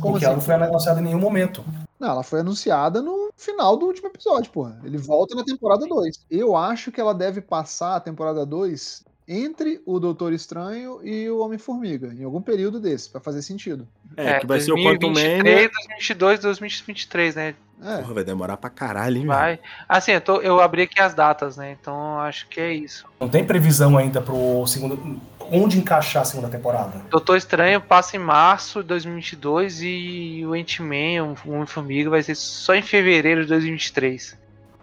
Como 0.00 0.12
Porque 0.12 0.24
assim? 0.24 0.26
ela 0.26 0.34
não 0.34 0.40
foi 0.40 0.54
anunciada 0.54 1.00
em 1.00 1.04
nenhum 1.04 1.18
momento. 1.18 1.64
Não, 1.98 2.10
ela 2.10 2.22
foi 2.22 2.40
anunciada 2.40 3.02
no 3.02 3.30
final 3.36 3.76
do 3.76 3.86
último 3.86 4.08
episódio, 4.08 4.52
porra. 4.52 4.78
Ele 4.84 4.96
volta 4.96 5.34
na 5.34 5.44
temporada 5.44 5.86
2. 5.86 6.26
Eu 6.30 6.56
acho 6.56 6.92
que 6.92 7.00
ela 7.00 7.12
deve 7.12 7.40
passar 7.40 7.96
a 7.96 8.00
temporada 8.00 8.46
2 8.46 9.04
entre 9.26 9.82
o 9.84 9.98
Doutor 10.00 10.32
Estranho 10.32 11.00
e 11.04 11.28
o 11.28 11.40
Homem-Formiga, 11.40 12.14
em 12.14 12.24
algum 12.24 12.40
período 12.40 12.80
desse, 12.80 13.10
para 13.10 13.20
fazer 13.20 13.42
sentido. 13.42 13.86
É, 14.16 14.40
que 14.40 14.46
vai 14.46 14.58
2023, 14.58 14.64
ser 14.64 14.72
o 14.72 14.76
Quantum 14.82 15.08
Mania. 15.08 15.70
2022, 15.70 16.40
2023, 16.40 17.34
né? 17.34 17.54
É. 17.82 17.98
Porra, 17.98 18.14
vai 18.14 18.24
demorar 18.24 18.56
pra 18.56 18.70
caralho, 18.70 19.18
hein, 19.18 19.26
Vai. 19.26 19.60
Assim, 19.88 20.12
eu, 20.12 20.20
tô, 20.20 20.40
eu 20.40 20.60
abri 20.60 20.82
aqui 20.82 21.00
as 21.00 21.14
datas, 21.14 21.56
né? 21.56 21.76
Então 21.80 22.18
acho 22.20 22.48
que 22.48 22.60
é 22.60 22.72
isso. 22.72 23.06
Não 23.20 23.28
tem 23.28 23.44
previsão 23.44 23.96
ainda 23.96 24.20
pro 24.20 24.66
segundo. 24.66 25.20
Onde 25.50 25.78
encaixar 25.78 26.22
a 26.22 26.24
segunda 26.24 26.48
temporada? 26.48 27.00
Doutor 27.08 27.36
Estranho 27.36 27.80
passa 27.80 28.16
em 28.16 28.20
março 28.20 28.82
de 28.82 28.88
2022 28.88 29.80
e 29.82 30.42
o 30.44 30.52
Ant-Man, 30.52 31.34
o 31.44 31.52
Homem-Formiga, 31.52 32.10
vai 32.10 32.22
ser 32.22 32.34
só 32.34 32.74
em 32.74 32.82
fevereiro 32.82 33.42
de 33.42 33.48
2023. 33.48 34.36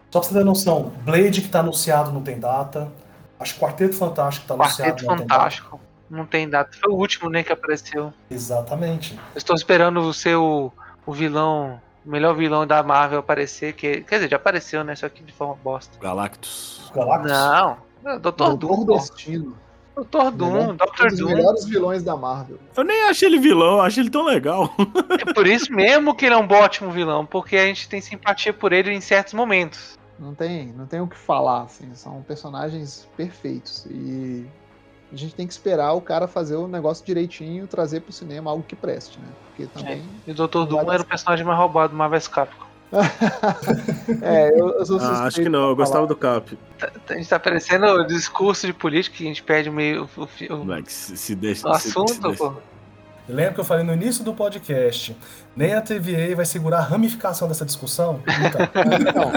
Só 0.09 0.19
pra 0.19 0.27
você 0.27 0.33
ter 0.33 0.43
noção, 0.43 0.91
Blade 1.03 1.41
que 1.41 1.49
tá 1.49 1.59
anunciado 1.59 2.11
não 2.11 2.21
tem 2.21 2.39
data. 2.39 2.91
Acho 3.39 3.53
que 3.53 3.59
Quarteto 3.59 3.95
Fantástico 3.95 4.47
tá 4.47 4.55
Quarteto 4.55 4.81
anunciado. 4.81 5.05
Quarteto 5.05 5.29
Fantástico. 5.29 5.81
Não 6.09 6.25
tem 6.25 6.49
data. 6.49 6.71
Foi 6.81 6.91
o 6.91 6.95
último, 6.95 7.29
né, 7.29 7.43
que 7.43 7.51
apareceu. 7.51 8.13
Exatamente. 8.29 9.13
Eu 9.13 9.37
estou 9.37 9.55
esperando 9.55 9.99
o 9.99 10.13
seu 10.13 10.71
o 11.05 11.13
vilão 11.13 11.79
melhor 12.05 12.35
vilão 12.35 12.65
da 12.65 12.83
Marvel 12.83 13.19
aparecer, 13.19 13.73
que. 13.73 14.01
Quer 14.01 14.15
dizer, 14.15 14.29
já 14.29 14.35
apareceu, 14.37 14.83
né? 14.83 14.95
Só 14.95 15.09
que 15.09 15.23
de 15.23 15.33
forma 15.33 15.55
bosta. 15.63 15.97
Galactus. 15.99 16.91
Galactus? 16.93 17.31
Não. 17.31 17.77
É 18.05 18.19
Doutor 18.19 18.55
Doom. 18.55 18.85
Destino. 18.85 19.57
Doutor 19.95 20.29
Doom, 20.31 20.75
Doctor 20.75 21.09
Doom. 21.09 21.13
Um 21.13 21.31
dos 21.31 21.35
melhores 21.35 21.65
vilões 21.65 22.03
da 22.03 22.17
Marvel. 22.17 22.59
Eu 22.75 22.83
nem 22.83 23.03
achei 23.03 23.29
ele 23.29 23.39
vilão, 23.39 23.75
eu 23.75 23.81
achei 23.81 24.03
ele 24.03 24.09
tão 24.09 24.25
legal. 24.25 24.69
É 25.25 25.33
por 25.33 25.47
isso 25.47 25.71
mesmo 25.71 26.13
que 26.13 26.25
ele 26.25 26.35
é 26.35 26.37
um 26.37 26.51
ótimo 26.51 26.91
vilão, 26.91 27.25
porque 27.25 27.55
a 27.55 27.65
gente 27.65 27.87
tem 27.87 28.01
simpatia 28.01 28.51
por 28.51 28.73
ele 28.73 28.91
em 28.91 28.99
certos 28.99 29.33
momentos. 29.33 29.97
Não 30.19 30.35
tem, 30.35 30.67
não 30.67 30.85
tem 30.85 30.99
o 30.99 31.07
que 31.07 31.17
falar, 31.17 31.63
assim, 31.63 31.93
são 31.95 32.21
personagens 32.23 33.07
perfeitos. 33.15 33.85
E 33.89 34.45
a 35.15 35.17
gente 35.17 35.33
tem 35.33 35.47
que 35.47 35.53
esperar 35.53 35.93
o 35.93 36.01
cara 36.01 36.27
fazer 36.27 36.55
o 36.55 36.67
negócio 36.67 37.05
direitinho, 37.05 37.65
trazer 37.67 38.01
pro 38.01 38.11
cinema 38.11 38.51
algo 38.51 38.63
que 38.63 38.75
preste, 38.75 39.17
né? 39.17 39.27
Porque 39.47 39.65
também. 39.67 40.03
É. 40.27 40.29
E 40.29 40.31
o 40.31 40.35
Dr. 40.35 40.65
Doom 40.65 40.91
era 40.91 41.01
o 41.01 41.05
personagem 41.05 41.45
mais 41.45 41.57
roubado 41.57 41.93
do 41.93 41.97
Marvel 41.97 42.21
Capcom. 42.29 42.65
é, 44.21 44.59
eu, 44.59 44.69
eu 44.69 44.85
sou 44.85 44.99
ah, 44.99 45.25
Acho 45.25 45.41
que 45.41 45.49
não, 45.49 45.69
eu 45.69 45.75
gostava 45.75 46.05
do 46.05 46.15
Cap. 46.15 46.57
Tá, 46.77 46.91
a 47.09 47.13
gente 47.13 47.27
tá 47.27 47.39
parecendo 47.39 47.85
o 47.85 48.05
discurso 48.05 48.67
de 48.67 48.73
política 48.73 49.17
que 49.17 49.23
a 49.23 49.27
gente 49.27 49.41
pede 49.41 49.69
meio. 49.69 50.07
O, 50.15 50.23
o, 50.23 50.27
se, 50.85 51.17
se 51.17 51.35
deixa, 51.35 51.67
o 51.67 51.71
assunto, 51.71 52.29
se, 52.29 52.31
se 52.31 52.37
pô. 52.37 52.53
Lembra 53.27 53.53
que 53.53 53.59
eu 53.59 53.65
falei 53.65 53.83
no 53.83 53.93
início 53.93 54.23
do 54.23 54.33
podcast? 54.33 55.17
Nem 55.55 55.73
a 55.73 55.81
TVA 55.81 56.35
vai 56.35 56.45
segurar 56.45 56.77
a 56.79 56.81
ramificação 56.81 57.47
dessa 57.47 57.65
discussão? 57.65 58.21
Então. 58.99 59.31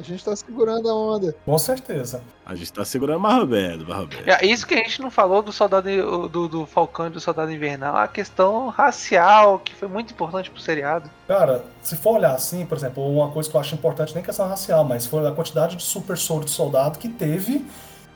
A 0.00 0.04
gente 0.04 0.24
tá 0.24 0.34
segurando 0.34 0.88
a 0.88 0.94
onda. 0.94 1.34
Com 1.44 1.58
certeza. 1.58 2.22
A 2.44 2.54
gente 2.54 2.72
tá 2.72 2.84
segurando 2.84 3.20
mais 3.20 3.36
Roberto, 3.36 3.84
Roberto. 3.84 4.28
É, 4.28 4.44
isso 4.46 4.66
que 4.66 4.74
a 4.74 4.78
gente 4.78 5.00
não 5.00 5.10
falou 5.10 5.42
do 5.42 5.52
soldado 5.52 5.88
do, 6.28 6.48
do 6.48 6.66
Falcão 6.66 7.06
e 7.06 7.10
do 7.10 7.20
Soldado 7.20 7.52
Invernal, 7.52 7.96
a 7.96 8.08
questão 8.08 8.68
racial, 8.68 9.58
que 9.58 9.74
foi 9.74 9.88
muito 9.88 10.12
importante 10.12 10.50
pro 10.50 10.60
seriado. 10.60 11.10
Cara, 11.28 11.64
se 11.82 11.96
for 11.96 12.16
olhar 12.16 12.34
assim, 12.34 12.64
por 12.64 12.76
exemplo, 12.76 13.06
uma 13.06 13.30
coisa 13.30 13.48
que 13.48 13.56
eu 13.56 13.60
acho 13.60 13.74
importante, 13.74 14.14
nem 14.14 14.24
questão 14.24 14.48
racial, 14.48 14.84
mas 14.84 15.06
foi 15.06 15.26
a 15.26 15.32
quantidade 15.32 15.76
de 15.76 15.82
super 15.82 16.16
soro 16.16 16.44
de 16.44 16.50
soldado 16.50 16.98
que 16.98 17.08
teve 17.08 17.66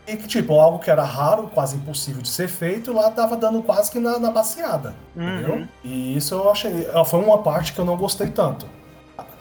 e 0.07 0.16
que, 0.16 0.26
tipo, 0.26 0.59
algo 0.59 0.78
que 0.78 0.91
era 0.91 1.03
raro, 1.03 1.49
quase 1.49 1.76
impossível 1.76 2.20
de 2.20 2.28
ser 2.28 2.49
feito, 2.49 2.93
lá 2.93 3.11
tava 3.11 3.37
dando 3.37 3.62
quase 3.62 3.91
que 3.91 3.99
na, 3.99 4.18
na 4.18 4.30
baciada. 4.30 4.95
Uhum. 5.16 5.39
Entendeu? 5.39 5.68
E 5.82 6.16
isso 6.16 6.35
eu 6.35 6.51
achei. 6.51 6.87
Foi 7.07 7.20
uma 7.20 7.39
parte 7.39 7.72
que 7.72 7.78
eu 7.78 7.85
não 7.85 7.97
gostei 7.97 8.28
tanto. 8.28 8.66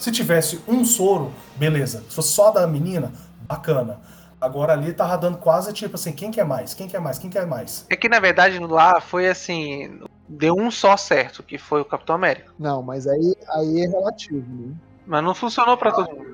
Se 0.03 0.11
tivesse 0.11 0.59
um 0.67 0.83
soro, 0.83 1.31
beleza. 1.55 2.03
Se 2.09 2.15
fosse 2.15 2.33
só 2.33 2.51
da 2.51 2.67
menina, 2.67 3.13
bacana. 3.43 4.01
Agora 4.41 4.73
ali 4.73 4.91
tava 4.91 5.17
dando 5.17 5.37
quase 5.37 5.71
tipo 5.71 5.95
assim, 5.95 6.11
quem 6.11 6.29
quer 6.29 6.43
mais? 6.43 6.73
Quem 6.73 6.89
quer 6.89 6.99
mais? 6.99 7.17
Quem 7.17 7.29
quer 7.29 7.47
mais? 7.47 7.85
É 7.89 7.95
que 7.95 8.09
na 8.09 8.19
verdade 8.19 8.59
lá 8.59 8.99
foi 8.99 9.29
assim, 9.29 10.01
deu 10.27 10.55
um 10.55 10.69
só 10.69 10.97
certo, 10.97 11.41
que 11.41 11.57
foi 11.57 11.79
o 11.79 11.85
Capitão 11.85 12.15
América. 12.15 12.51
Não, 12.59 12.83
mas 12.83 13.07
aí, 13.07 13.33
aí 13.47 13.85
é 13.85 13.87
relativo, 13.87 14.45
né? 14.53 14.75
Mas 15.07 15.23
não 15.23 15.33
funcionou 15.33 15.77
para 15.77 15.93
todo 15.93 16.09
mundo. 16.13 16.32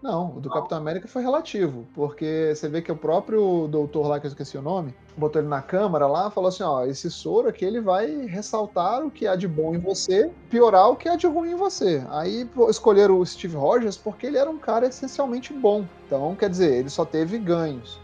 Não, 0.00 0.36
o 0.36 0.40
do 0.40 0.48
Capitão 0.48 0.78
América 0.78 1.08
foi 1.08 1.22
relativo, 1.22 1.84
porque 1.92 2.52
você 2.54 2.68
vê 2.68 2.80
que 2.80 2.92
o 2.92 2.96
próprio 2.96 3.66
doutor 3.66 4.06
lá, 4.06 4.20
que 4.20 4.26
eu 4.26 4.28
esqueci 4.28 4.56
o 4.56 4.62
nome, 4.62 4.94
botou 5.16 5.42
ele 5.42 5.48
na 5.48 5.60
câmara 5.60 6.06
lá, 6.06 6.30
falou 6.30 6.48
assim, 6.48 6.62
ó, 6.62 6.84
esse 6.84 7.10
soro 7.10 7.48
aqui 7.48 7.64
ele 7.64 7.80
vai 7.80 8.06
ressaltar 8.26 9.04
o 9.04 9.10
que 9.10 9.26
há 9.26 9.34
de 9.34 9.48
bom 9.48 9.74
em 9.74 9.78
você, 9.78 10.30
piorar 10.48 10.88
o 10.88 10.96
que 10.96 11.08
há 11.08 11.16
de 11.16 11.26
ruim 11.26 11.50
em 11.50 11.56
você. 11.56 12.04
Aí 12.10 12.48
escolheram 12.68 13.18
o 13.18 13.26
Steve 13.26 13.56
Rogers 13.56 13.96
porque 13.96 14.26
ele 14.26 14.38
era 14.38 14.48
um 14.48 14.58
cara 14.58 14.86
essencialmente 14.86 15.52
bom. 15.52 15.84
Então, 16.06 16.36
quer 16.36 16.48
dizer, 16.48 16.76
ele 16.76 16.90
só 16.90 17.04
teve 17.04 17.36
ganhos. 17.36 17.98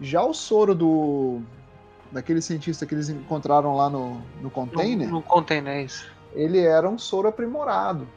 Já 0.00 0.24
o 0.24 0.32
soro 0.32 0.74
do 0.74 1.40
daquele 2.10 2.40
cientista 2.40 2.86
que 2.86 2.94
eles 2.94 3.10
encontraram 3.10 3.76
lá 3.76 3.90
no, 3.90 4.22
no 4.40 4.48
container, 4.48 5.06
No, 5.08 5.16
no 5.16 5.22
container, 5.22 5.74
é 5.74 5.82
isso. 5.82 6.08
ele 6.34 6.60
era 6.60 6.88
um 6.88 6.96
soro 6.98 7.28
aprimorado. 7.28 8.08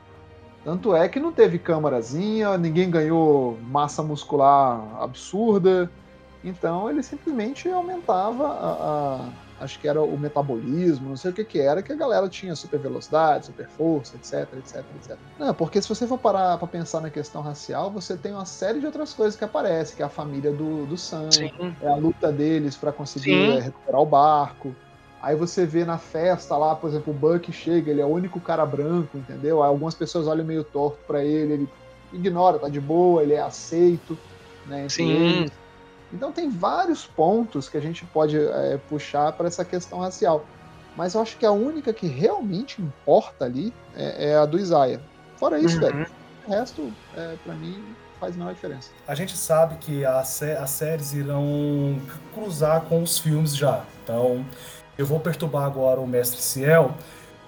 Tanto 0.64 0.94
é 0.96 1.08
que 1.10 1.20
não 1.20 1.34
teve 1.34 1.58
câmarazinha, 1.60 2.58
ninguém 2.58 2.90
ganhou 2.92 3.60
massa 3.62 4.04
muscular 4.04 5.02
absurda. 5.02 5.92
Então 6.44 6.90
ele 6.90 7.04
simplesmente 7.04 7.68
aumentava 7.70 8.48
a, 8.48 9.28
a- 9.30 9.34
acho 9.60 9.80
que 9.80 9.88
era 9.88 10.02
o 10.02 10.18
metabolismo, 10.18 11.10
não 11.10 11.18
sei 11.18 11.32
o 11.32 11.34
que 11.34 11.44
que 11.44 11.60
era, 11.60 11.84
que 11.84 11.92
a 11.92 11.96
galera 11.98 12.30
tinha 12.30 12.56
super 12.56 12.80
velocidade, 12.80 13.48
super 13.48 13.68
força, 13.70 14.16
etc, 14.16 14.54
etc, 14.54 14.76
etc. 14.96 15.20
Não, 15.38 15.54
porque 15.54 15.82
se 15.82 15.90
você 15.90 16.08
for 16.08 16.18
parar 16.18 16.58
pra 16.58 16.68
pensar 16.68 17.02
na 17.02 17.10
questão 17.12 17.42
racial, 17.42 17.92
você 17.92 18.18
tem 18.18 18.34
uma 18.34 18.46
série 18.46 18.80
de 18.80 18.86
outras 18.86 19.14
coisas 19.14 19.36
que 19.38 19.44
aparecem, 19.44 19.96
que 19.98 20.02
é 20.02 20.06
a 20.06 20.10
família 20.10 20.54
do, 20.54 20.86
do 20.86 20.98
Sam, 20.98 21.30
Sim. 21.30 21.50
é 21.82 21.88
a 21.88 21.96
luta 21.96 22.32
deles 22.32 22.78
pra 22.78 22.94
conseguir 22.94 23.52
é, 23.52 23.60
recuperar 23.60 24.00
o 24.02 24.06
barco. 24.06 24.78
Aí 25.22 25.36
você 25.36 25.66
vê 25.66 25.84
na 25.84 25.98
festa 25.98 26.56
lá, 26.56 26.76
por 26.76 26.90
exemplo, 26.90 27.14
o 27.14 27.16
Buck 27.16 27.52
chega, 27.52 27.92
ele 27.92 28.00
é 28.02 28.06
o 28.06 28.10
único 28.10 28.40
cara 28.40 28.66
branco, 28.66 29.18
entendeu? 29.18 29.62
Aí 29.62 29.68
algumas 29.68 29.94
pessoas 29.96 30.28
olham 30.28 30.46
meio 30.46 30.64
torto 30.64 30.98
pra 31.06 31.24
ele, 31.24 31.54
ele 31.54 31.70
ignora, 32.14 32.58
tá 32.58 32.70
de 32.70 32.80
boa, 32.80 33.22
ele 33.22 33.34
é 33.34 33.42
aceito, 33.42 34.18
né? 34.66 34.84
entre 34.86 34.90
Sim. 35.04 35.12
eles. 35.12 35.52
Então 36.12 36.32
tem 36.32 36.50
vários 36.50 37.06
pontos 37.06 37.68
que 37.70 37.78
a 37.78 37.82
gente 37.82 38.06
pode 38.06 38.38
é, 38.38 38.80
puxar 38.90 39.32
para 39.34 39.48
essa 39.48 39.64
questão 39.66 40.00
racial. 40.00 40.46
Mas 40.96 41.14
eu 41.14 41.22
acho 41.22 41.38
que 41.38 41.46
a 41.46 41.52
única 41.52 41.94
que 41.94 42.08
realmente 42.08 42.82
importa 42.82 43.46
ali 43.46 43.74
é, 43.96 44.30
é 44.32 44.36
a 44.38 44.46
do 44.46 44.58
Isaiah. 44.58 45.02
Fora 45.38 45.60
isso, 45.60 45.76
Uhum. 45.76 45.82
velho, 45.82 46.08
o 46.48 46.52
resto, 46.52 46.94
é, 47.16 47.36
para 47.44 47.54
mim, 47.54 47.84
faz 48.20 48.36
a 48.36 48.38
menor 48.40 48.54
diferença. 48.54 48.90
A 49.08 49.14
gente 49.16 49.38
sabe 49.38 49.76
que 49.78 50.04
a 50.04 50.24
sé- 50.24 50.58
as 50.58 50.72
séries 50.72 51.14
irão 51.14 52.00
cruzar 52.34 52.82
com 52.82 53.02
os 53.04 53.20
filmes 53.20 53.56
já. 53.56 53.86
Então, 54.04 54.44
eu 55.00 55.06
vou 55.06 55.18
perturbar 55.22 55.64
agora 55.64 56.02
o 56.02 56.06
mestre 56.06 56.42
Ciel. 56.42 56.94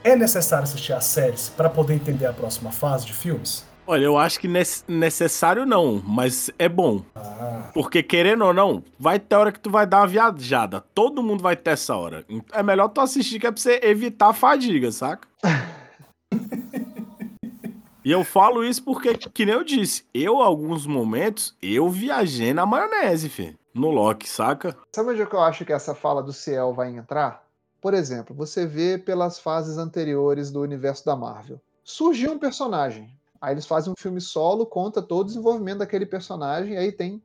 É 0.06 0.16
necessário 0.16 0.64
assistir 0.64 0.94
as 0.94 1.04
séries 1.04 1.50
para 1.50 1.70
poder 1.70 1.94
entender 1.96 2.26
a 2.26 2.32
próxima 2.32 2.72
fase 2.72 3.06
de 3.06 3.14
filmes? 3.14 3.66
Olha, 3.86 4.06
eu 4.06 4.18
acho 4.18 4.40
que 4.40 4.48
nece- 4.48 4.86
necessário 4.88 5.66
não, 5.66 6.02
mas 6.06 6.50
é 6.58 6.70
bom. 6.70 7.04
Ah, 7.14 7.70
Porque 7.74 8.02
querendo 8.02 8.46
ou 8.46 8.54
não, 8.54 8.82
vai 8.98 9.20
ter 9.20 9.36
hora 9.36 9.52
que 9.52 9.60
tu 9.60 9.70
vai 9.70 9.86
dar 9.86 9.98
uma 10.00 10.08
viajada. 10.08 10.80
Todo 10.96 11.22
mundo 11.22 11.44
vai 11.44 11.58
ter 11.58 11.72
essa 11.72 11.94
hora. 11.94 12.24
É 12.54 12.64
melhor 12.64 12.88
tu 12.88 13.02
assistir 13.02 13.38
que 13.38 13.46
é 13.48 13.52
pra 13.52 13.62
você 13.62 13.82
evitar 13.84 14.30
a 14.30 14.34
fadiga, 14.34 14.90
saca? 14.94 15.28
e 18.06 18.12
eu 18.12 18.24
falo 18.24 18.64
isso 18.64 18.82
porque, 18.84 19.18
que 19.18 19.46
nem 19.46 19.56
eu 19.56 19.64
disse, 19.66 20.06
eu, 20.14 20.42
alguns 20.42 20.88
momentos, 20.88 21.54
eu 21.62 21.90
viajei 21.90 22.54
na 22.54 22.66
maionese, 22.66 23.28
filho. 23.28 23.60
No 23.74 23.90
Loki, 23.90 24.28
saca? 24.28 24.78
Sabe 24.92 25.12
onde 25.12 25.22
é 25.22 25.26
que 25.26 25.36
eu 25.36 25.42
acho 25.42 25.66
que 25.66 25.72
essa 25.74 25.96
fala 25.96 26.22
do 26.22 26.34
Ciel 26.34 26.74
vai 26.74 26.90
entrar? 26.90 27.48
Por 27.80 27.94
exemplo, 27.94 28.36
você 28.36 28.66
vê 28.66 28.98
pelas 28.98 29.40
fases 29.40 29.78
anteriores 29.78 30.52
do 30.52 30.62
universo 30.62 31.06
da 31.06 31.16
Marvel. 31.16 31.60
Surgiu 31.84 32.32
um 32.32 32.40
personagem. 32.40 33.18
Aí 33.40 33.54
eles 33.54 33.66
fazem 33.66 33.92
um 33.92 33.96
filme 34.00 34.22
solo, 34.22 34.66
conta 34.66 35.02
todo 35.02 35.22
o 35.22 35.26
desenvolvimento 35.26 35.80
daquele 35.80 36.06
personagem, 36.06 36.78
aí 36.78 36.92
tem 36.92 37.24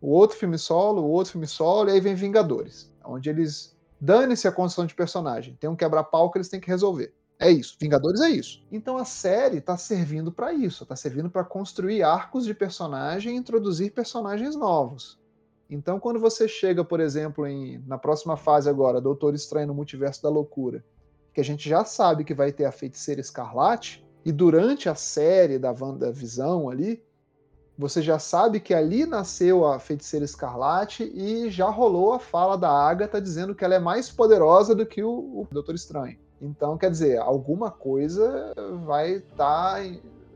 o 0.00 0.10
outro 0.10 0.36
filme 0.36 0.56
solo, 0.56 1.02
o 1.02 1.10
outro 1.10 1.32
filme 1.32 1.46
solo, 1.46 1.90
e 1.90 1.92
aí 1.92 2.00
vem 2.00 2.14
Vingadores. 2.14 2.92
Onde 3.04 3.28
eles 3.28 3.76
dane-se 4.00 4.48
a 4.48 4.52
construção 4.52 4.86
de 4.86 4.94
personagem. 4.94 5.56
Tem 5.60 5.68
um 5.68 5.76
quebra-pau 5.76 6.30
que 6.30 6.38
eles 6.38 6.48
têm 6.48 6.60
que 6.60 6.68
resolver. 6.68 7.12
É 7.38 7.50
isso. 7.50 7.76
Vingadores 7.80 8.20
é 8.20 8.30
isso. 8.30 8.62
Então 8.70 8.96
a 8.96 9.04
série 9.04 9.60
tá 9.60 9.76
servindo 9.76 10.30
para 10.30 10.52
isso. 10.52 10.86
Tá 10.86 10.94
servindo 10.94 11.30
para 11.30 11.44
construir 11.44 12.02
arcos 12.02 12.44
de 12.44 12.54
personagem 12.54 13.34
e 13.34 13.38
introduzir 13.38 13.92
personagens 13.92 14.54
novos. 14.54 15.19
Então, 15.70 16.00
quando 16.00 16.18
você 16.18 16.48
chega, 16.48 16.84
por 16.84 16.98
exemplo, 16.98 17.46
em, 17.46 17.82
na 17.86 17.96
próxima 17.96 18.36
fase 18.36 18.68
agora, 18.68 19.00
Doutor 19.00 19.34
Estranho 19.34 19.68
no 19.68 19.74
Multiverso 19.74 20.20
da 20.20 20.28
Loucura, 20.28 20.84
que 21.32 21.40
a 21.40 21.44
gente 21.44 21.68
já 21.68 21.84
sabe 21.84 22.24
que 22.24 22.34
vai 22.34 22.50
ter 22.50 22.64
a 22.64 22.72
Feiticeira 22.72 23.20
Escarlate, 23.20 24.04
e 24.24 24.32
durante 24.32 24.88
a 24.88 24.94
série 24.96 25.58
da 25.58 25.70
WandaVisão 25.70 26.68
ali, 26.68 27.02
você 27.78 28.02
já 28.02 28.18
sabe 28.18 28.60
que 28.60 28.74
ali 28.74 29.06
nasceu 29.06 29.64
a 29.64 29.78
Feiticeira 29.78 30.24
Escarlate 30.24 31.04
e 31.04 31.48
já 31.48 31.70
rolou 31.70 32.12
a 32.12 32.18
fala 32.18 32.58
da 32.58 32.70
Agatha 32.70 33.20
dizendo 33.20 33.54
que 33.54 33.64
ela 33.64 33.76
é 33.76 33.78
mais 33.78 34.10
poderosa 34.10 34.74
do 34.74 34.84
que 34.84 35.02
o, 35.02 35.10
o 35.10 35.48
Doutor 35.50 35.74
Estranho. 35.74 36.18
Então, 36.42 36.76
quer 36.76 36.90
dizer, 36.90 37.18
alguma 37.18 37.70
coisa 37.70 38.52
vai 38.84 39.12
estar 39.12 39.82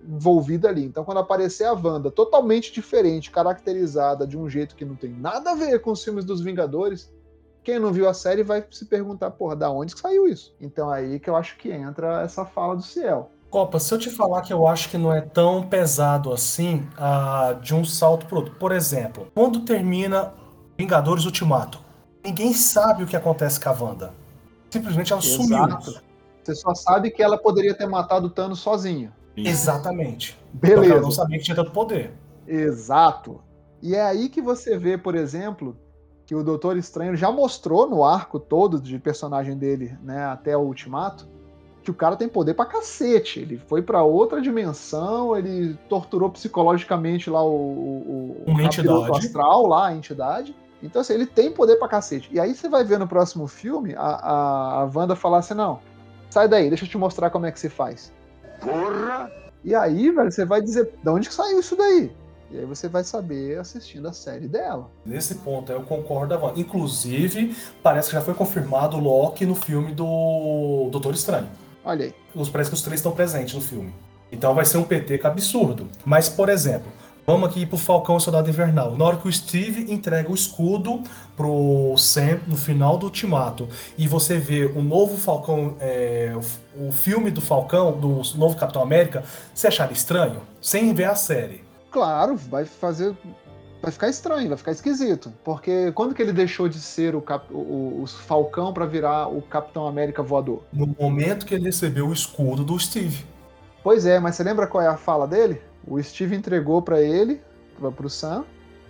envolvida 0.07 0.69
ali. 0.69 0.85
Então, 0.85 1.05
quando 1.05 1.19
aparecer 1.19 1.65
a 1.65 1.73
Wanda 1.73 2.11
totalmente 2.11 2.73
diferente, 2.73 3.31
caracterizada 3.31 4.27
de 4.27 4.37
um 4.37 4.49
jeito 4.49 4.75
que 4.75 4.85
não 4.85 4.95
tem 4.95 5.11
nada 5.11 5.53
a 5.53 5.55
ver 5.55 5.81
com 5.81 5.93
os 5.93 6.05
filmes 6.05 6.25
dos 6.25 6.41
Vingadores, 6.41 7.11
quem 7.63 7.79
não 7.79 7.93
viu 7.93 8.09
a 8.09 8.15
série 8.15 8.43
vai 8.43 8.65
se 8.71 8.85
perguntar, 8.85 9.31
porra, 9.31 9.57
da 9.57 9.71
onde 9.71 9.95
que 9.95 10.01
saiu 10.01 10.29
isso? 10.29 10.55
Então 10.61 10.91
aí 10.91 11.19
que 11.19 11.31
eu 11.31 11.35
acho 11.35 11.57
que 11.57 11.71
entra 11.73 12.23
essa 12.23 12.45
fala 12.45 12.77
do 12.77 12.83
Ciel. 12.83 13.31
Copa, 13.51 13.79
se 13.79 13.95
eu 13.95 13.99
te 13.99 14.11
falar 14.11 14.43
que 14.43 14.53
eu 14.53 14.67
acho 14.67 14.91
que 14.91 14.99
não 14.99 15.13
é 15.13 15.21
tão 15.21 15.63
pesado 15.63 16.33
assim 16.33 16.87
ah, 16.99 17.57
de 17.63 17.75
um 17.75 17.85
salto 17.85 18.27
pro 18.27 18.39
outro. 18.39 18.55
Por 18.57 18.73
exemplo, 18.73 19.29
quando 19.35 19.61
termina 19.61 20.35
Vingadores 20.77 21.25
Ultimato, 21.25 21.81
ninguém 22.23 22.53
sabe 22.53 23.05
o 23.05 23.07
que 23.07 23.17
acontece 23.17 23.59
com 23.59 23.69
a 23.69 23.73
Wanda. 23.73 24.15
Simplesmente 24.69 25.13
ela 25.13 25.23
sumiu. 25.23 25.65
Exato. 25.65 26.03
Você 26.43 26.55
só 26.55 26.75
sabe 26.75 27.11
que 27.11 27.23
ela 27.23 27.39
poderia 27.39 27.73
ter 27.73 27.87
matado 27.87 28.27
o 28.27 28.31
Thanos 28.31 28.59
sozinha. 28.59 29.13
Exatamente. 29.37 30.39
Porque 30.53 30.73
ela 30.73 30.83
não 30.83 30.89
Beleza. 30.89 31.11
sabia 31.11 31.39
que 31.39 31.45
tinha 31.45 31.55
tanto 31.57 31.71
poder. 31.73 32.13
Exato. 32.47 33.41
E 33.83 33.95
é 33.95 34.03
aí 34.03 34.29
que 34.29 34.41
você 34.41 34.79
vê, 34.79 34.97
por 34.97 35.15
exemplo, 35.15 35.77
que 36.27 36.35
o 36.35 36.43
Doutor 36.43 36.77
Estranho 36.77 37.17
já 37.17 37.31
mostrou 37.31 37.89
no 37.89 38.05
arco 38.05 38.39
todo 38.39 38.81
de 38.81 38.99
personagem 38.99 39.57
dele, 39.57 39.97
né, 40.03 40.25
até 40.25 40.57
o 40.57 40.61
Ultimato, 40.61 41.29
que 41.83 41.91
o 41.91 41.95
cara 41.95 42.17
tem 42.17 42.29
poder 42.29 42.55
pra 42.55 42.65
cacete. 42.65 43.41
Ele 43.41 43.59
foi 43.59 43.83
pra 43.83 44.03
outra 44.03 44.41
dimensão, 44.41 45.37
ele 45.37 45.75
torturou 45.89 46.31
psicologicamente 46.31 47.29
lá 47.29 47.45
o, 47.45 47.51
o, 47.55 48.43
Uma 48.47 48.63
entidade. 48.63 49.11
astral 49.11 49.67
lá, 49.67 49.89
a 49.89 49.95
entidade. 49.95 50.57
Então, 50.83 51.01
assim, 51.03 51.15
ele 51.15 51.27
tem 51.27 51.51
poder 51.51 51.77
pra 51.77 51.89
cacete. 51.89 52.29
E 52.33 52.41
aí 52.41 52.55
você 52.55 52.69
vai 52.69 52.85
ver 52.85 52.99
no 52.99 53.07
próximo 53.09 53.47
filme 53.47 53.95
a, 53.95 54.01
a, 54.01 54.83
a 54.83 54.91
Wanda 54.95 55.15
falar 55.15 55.39
assim: 55.39 55.55
não, 55.55 55.81
sai 56.31 56.49
daí, 56.49 56.69
deixa 56.69 56.85
eu 56.85 56.89
te 56.89 56.97
mostrar 56.99 57.31
como 57.31 57.47
é 57.47 57.53
que 57.53 57.61
se 57.61 57.69
faz. 57.69 58.13
Porra! 58.61 59.31
E 59.65 59.75
aí, 59.75 60.11
velho, 60.11 60.31
você 60.31 60.45
vai 60.45 60.61
dizer, 60.61 60.91
de 61.03 61.09
onde 61.09 61.29
que 61.29 61.35
saiu 61.35 61.61
isso 61.61 61.75
daí? 61.75 62.11
E 62.51 62.59
aí 62.59 62.65
você 62.67 62.89
vai 62.89 63.03
saber 63.03 63.59
assistindo 63.59 64.07
a 64.07 64.13
série 64.13 64.47
dela. 64.47 64.91
Nesse 65.05 65.37
ponto 65.37 65.73
eu 65.73 65.83
concordo, 65.83 66.35
Wanda. 66.35 66.61
Inclusive, 66.61 67.57
parece 67.83 68.11
que 68.11 68.15
já 68.15 68.21
foi 68.21 68.35
confirmado 68.35 68.97
o 68.97 69.01
Loki 69.01 69.45
no 69.47 69.55
filme 69.55 69.93
do 69.93 70.89
Doutor 70.93 71.15
Estranho. 71.15 71.49
Olha 71.85 72.07
aí. 72.07 72.15
Os, 72.35 72.49
parece 72.49 72.71
que 72.71 72.77
os 72.77 72.83
três 72.83 73.01
estão 73.01 73.13
presentes 73.13 73.55
no 73.55 73.61
filme. 73.61 73.93
Então 74.31 74.55
vai 74.55 74.65
ser 74.65 74.79
um 74.79 74.85
PT 74.85 75.19
que 75.19 75.27
absurdo. 75.27 75.89
Mas, 76.05 76.29
por 76.29 76.49
exemplo, 76.49 76.93
vamos 77.27 77.49
aqui 77.49 77.65
pro 77.65 77.77
Falcão 77.77 78.17
e 78.17 78.21
Soldado 78.21 78.49
Invernal. 78.49 78.97
Na 78.97 79.05
hora 79.05 79.17
que 79.17 79.27
o 79.29 79.33
Steve 79.33 79.93
entrega 79.93 80.31
o 80.31 80.35
escudo 80.35 81.03
pro 81.37 81.95
Sam 81.97 82.41
no 82.47 82.57
final 82.57 82.99
do 82.99 83.07
Ultimato 83.07 83.69
e 83.97 84.07
você 84.07 84.39
vê 84.39 84.67
o 84.67 84.83
novo 84.83 85.17
Falcão, 85.17 85.77
é, 85.81 86.33
o, 86.77 86.93
filme 86.93 87.31
do 87.31 87.41
Falcão, 87.41 87.93
do 87.93 88.23
novo 88.37 88.57
Capitão 88.57 88.83
América, 88.83 89.25
você 89.55 89.69
achar 89.69 89.91
estranho? 89.91 90.43
Sem 90.61 90.93
ver 90.95 91.05
a 91.05 91.15
série. 91.15 91.65
Claro, 91.91 92.37
vai 92.37 92.65
fazer. 92.65 93.15
Vai 93.81 93.93
ficar 93.93 94.09
estranho, 94.09 94.49
vai 94.49 94.57
ficar 94.57 94.73
esquisito. 94.73 95.31
Porque 95.45 95.93
quando 95.93 96.15
que 96.15 96.23
ele 96.23 96.33
deixou 96.33 96.69
de 96.69 96.81
ser 96.81 97.15
o, 97.15 97.21
cap, 97.21 97.53
o, 97.53 98.03
o 98.03 98.07
Falcão 98.07 98.73
pra 98.73 98.87
virar 98.87 99.29
o 99.29 99.43
Capitão 99.43 99.87
América 99.87 100.23
voador? 100.23 100.63
No 100.73 100.87
momento 100.99 101.45
que 101.45 101.55
ele 101.55 101.65
recebeu 101.65 102.09
o 102.09 102.13
escudo 102.13 102.65
do 102.65 102.79
Steve. 102.79 103.27
Pois 103.83 104.07
é, 104.07 104.19
mas 104.19 104.37
você 104.37 104.43
lembra 104.43 104.67
qual 104.67 104.83
é 104.83 104.87
a 104.87 104.97
fala 104.97 105.27
dele? 105.27 105.61
O 105.87 106.03
Steve 106.03 106.35
entregou 106.35 106.81
pra 106.83 107.01
ele, 107.01 107.41
pra, 107.79 107.91
pro 107.91 108.09
Sam, 108.09 108.45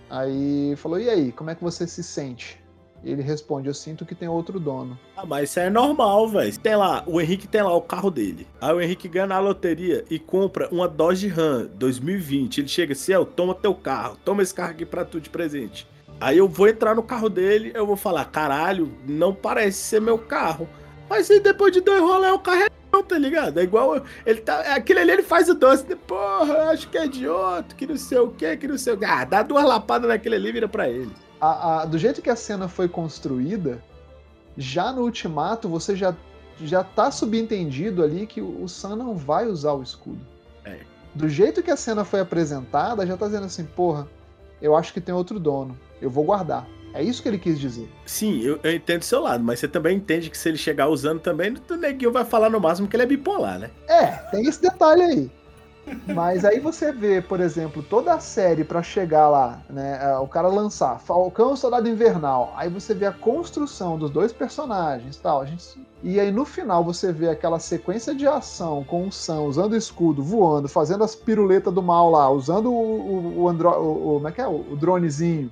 aí 0.09 0.75
falou: 0.77 0.99
E 0.99 1.09
aí, 1.09 1.31
como 1.31 1.49
é 1.49 1.55
que 1.55 1.63
você 1.63 1.85
se 1.87 2.03
sente? 2.03 2.63
Ele 3.03 3.21
responde: 3.21 3.67
Eu 3.67 3.73
sinto 3.73 4.05
que 4.05 4.15
tem 4.15 4.27
outro 4.27 4.59
dono. 4.59 4.97
Ah, 5.15 5.25
mas 5.25 5.49
isso 5.49 5.59
é 5.59 5.69
normal, 5.69 6.27
velho. 6.29 6.59
Tem 6.59 6.75
lá, 6.75 7.03
o 7.05 7.21
Henrique 7.21 7.47
tem 7.47 7.61
lá 7.61 7.73
o 7.73 7.81
carro 7.81 8.09
dele. 8.09 8.47
Aí 8.59 8.73
o 8.73 8.81
Henrique 8.81 9.07
ganha 9.07 9.27
na 9.27 9.39
loteria 9.39 10.03
e 10.09 10.17
compra 10.17 10.67
uma 10.71 10.87
Dodge 10.87 11.27
Ram 11.27 11.67
2020. 11.75 12.59
Ele 12.59 12.67
chega 12.67 12.93
assim, 12.93 13.13
ó, 13.13 13.23
toma 13.23 13.53
teu 13.53 13.75
carro, 13.75 14.17
toma 14.23 14.41
esse 14.41 14.53
carro 14.53 14.71
aqui 14.71 14.85
pra 14.85 15.05
tu 15.05 15.19
de 15.19 15.29
presente. 15.29 15.87
Aí 16.19 16.37
eu 16.37 16.47
vou 16.47 16.67
entrar 16.67 16.95
no 16.95 17.03
carro 17.03 17.29
dele, 17.29 17.71
eu 17.75 17.85
vou 17.85 17.97
falar, 17.97 18.23
caralho, 18.25 18.91
não 19.05 19.33
parece 19.33 19.79
ser 19.79 20.01
meu 20.01 20.17
carro. 20.17 20.67
Mas 21.09 21.29
aí 21.29 21.39
depois 21.39 21.71
de 21.71 21.81
dois 21.81 22.01
rolê 22.01 22.29
o 22.31 22.39
carro 22.39 22.63
é 22.63 23.03
tá 23.07 23.17
ligado? 23.17 23.59
É 23.59 23.63
igual. 23.63 24.01
Ele 24.25 24.39
tá. 24.41 24.59
Aquele 24.73 24.99
ali 25.01 25.11
ele 25.11 25.23
faz 25.23 25.49
o 25.49 25.53
doce. 25.53 25.85
né? 25.87 25.97
Porra, 26.07 26.69
acho 26.69 26.87
que 26.89 26.97
é 26.97 27.07
de 27.07 27.27
outro, 27.27 27.75
que 27.75 27.85
não 27.85 27.97
sei 27.97 28.17
o 28.19 28.29
que, 28.29 28.55
que 28.57 28.67
não 28.67 28.77
sei 28.77 28.93
o 28.93 28.97
que. 28.97 29.03
Ah, 29.05 29.25
dá 29.25 29.43
duas 29.43 29.65
lapadas 29.65 30.07
naquele 30.07 30.35
ali 30.35 30.49
e 30.49 30.51
vira 30.53 30.67
pra 30.67 30.87
ele. 30.89 31.11
A- 31.41 31.81
a- 31.81 31.85
do 31.85 31.97
jeito 31.97 32.21
que 32.21 32.29
a 32.29 32.35
cena 32.37 32.67
foi 32.69 32.87
construída, 32.87 33.83
já 34.57 34.93
no 34.93 35.01
Ultimato 35.01 35.67
você 35.67 35.93
já, 35.95 36.15
já 36.61 36.83
tá 36.85 37.11
subentendido 37.11 38.01
ali 38.01 38.25
que 38.25 38.39
o, 38.41 38.63
o 38.63 38.69
Sam 38.69 38.95
não 38.95 39.15
vai 39.17 39.45
usar 39.45 39.73
o 39.73 39.83
escudo. 39.83 40.21
É. 40.63 40.79
Do 41.13 41.27
jeito 41.27 41.61
que 41.61 41.71
a 41.71 41.75
cena 41.77 42.05
foi 42.05 42.21
apresentada, 42.21 43.05
já 43.05 43.17
tá 43.17 43.25
dizendo 43.25 43.45
assim, 43.45 43.65
porra, 43.65 44.07
eu 44.61 44.73
acho 44.75 44.93
que 44.93 45.01
tem 45.01 45.13
outro 45.13 45.37
dono. 45.37 45.77
Eu 46.01 46.09
vou 46.09 46.23
guardar. 46.23 46.65
É 46.95 47.03
isso 47.03 47.21
que 47.21 47.27
ele 47.27 47.37
quis 47.37 47.59
dizer. 47.59 47.89
Sim, 48.05 48.41
eu, 48.41 48.59
eu 48.63 48.73
entendo 48.73 49.01
o 49.01 49.05
seu 49.05 49.21
lado, 49.21 49.43
mas 49.43 49.59
você 49.59 49.67
também 49.67 49.97
entende 49.97 50.29
que 50.29 50.37
se 50.37 50.49
ele 50.49 50.57
chegar 50.57 50.87
usando 50.87 51.19
também, 51.19 51.53
o 51.69 51.75
neguinho 51.75 52.11
vai 52.11 52.23
falar 52.25 52.49
no 52.49 52.59
máximo 52.59 52.87
que 52.87 52.95
ele 52.95 53.03
é 53.03 53.05
bipolar, 53.07 53.59
né? 53.59 53.69
É, 53.87 54.05
tem 54.31 54.47
esse 54.47 54.61
detalhe 54.61 55.01
aí. 55.01 55.31
Mas 56.07 56.43
aí 56.43 56.59
você 56.59 56.91
vê, 56.91 57.21
por 57.21 57.39
exemplo, 57.39 57.83
toda 57.83 58.13
a 58.15 58.19
série 58.19 58.63
pra 58.63 58.81
chegar 58.81 59.29
lá, 59.29 59.61
né? 59.69 59.99
é, 60.01 60.17
O 60.17 60.27
cara 60.27 60.47
lançar 60.47 60.99
Falcão 60.99 61.53
e 61.53 61.57
Soldado 61.57 61.87
Invernal. 61.87 62.51
Aí 62.57 62.69
você 62.69 62.95
vê 62.95 63.05
a 63.05 63.11
construção 63.11 63.95
dos 63.95 64.09
dois 64.09 64.33
personagens 64.33 65.15
tal. 65.17 65.41
A 65.41 65.45
gente... 65.45 65.63
E 66.01 66.19
aí 66.19 66.31
no 66.31 66.43
final 66.43 66.83
você 66.83 67.11
vê 67.13 67.29
aquela 67.29 67.59
sequência 67.59 68.15
de 68.15 68.25
ação 68.27 68.83
com 68.83 69.07
o 69.07 69.11
Sam 69.11 69.41
usando 69.41 69.73
o 69.73 69.77
escudo, 69.77 70.23
voando, 70.23 70.67
fazendo 70.67 71.03
as 71.03 71.13
piruletas 71.15 71.71
do 71.73 71.83
mal 71.83 72.09
lá, 72.09 72.29
usando 72.31 72.71
o, 72.71 72.75
o, 72.75 73.41
o, 73.43 73.47
andro... 73.49 73.69
o, 73.69 73.91
o- 74.09 74.13
como 74.15 74.27
é 74.27 74.31
que 74.31 74.41
é? 74.41 74.47
o 74.47 74.75
dronezinho. 74.75 75.51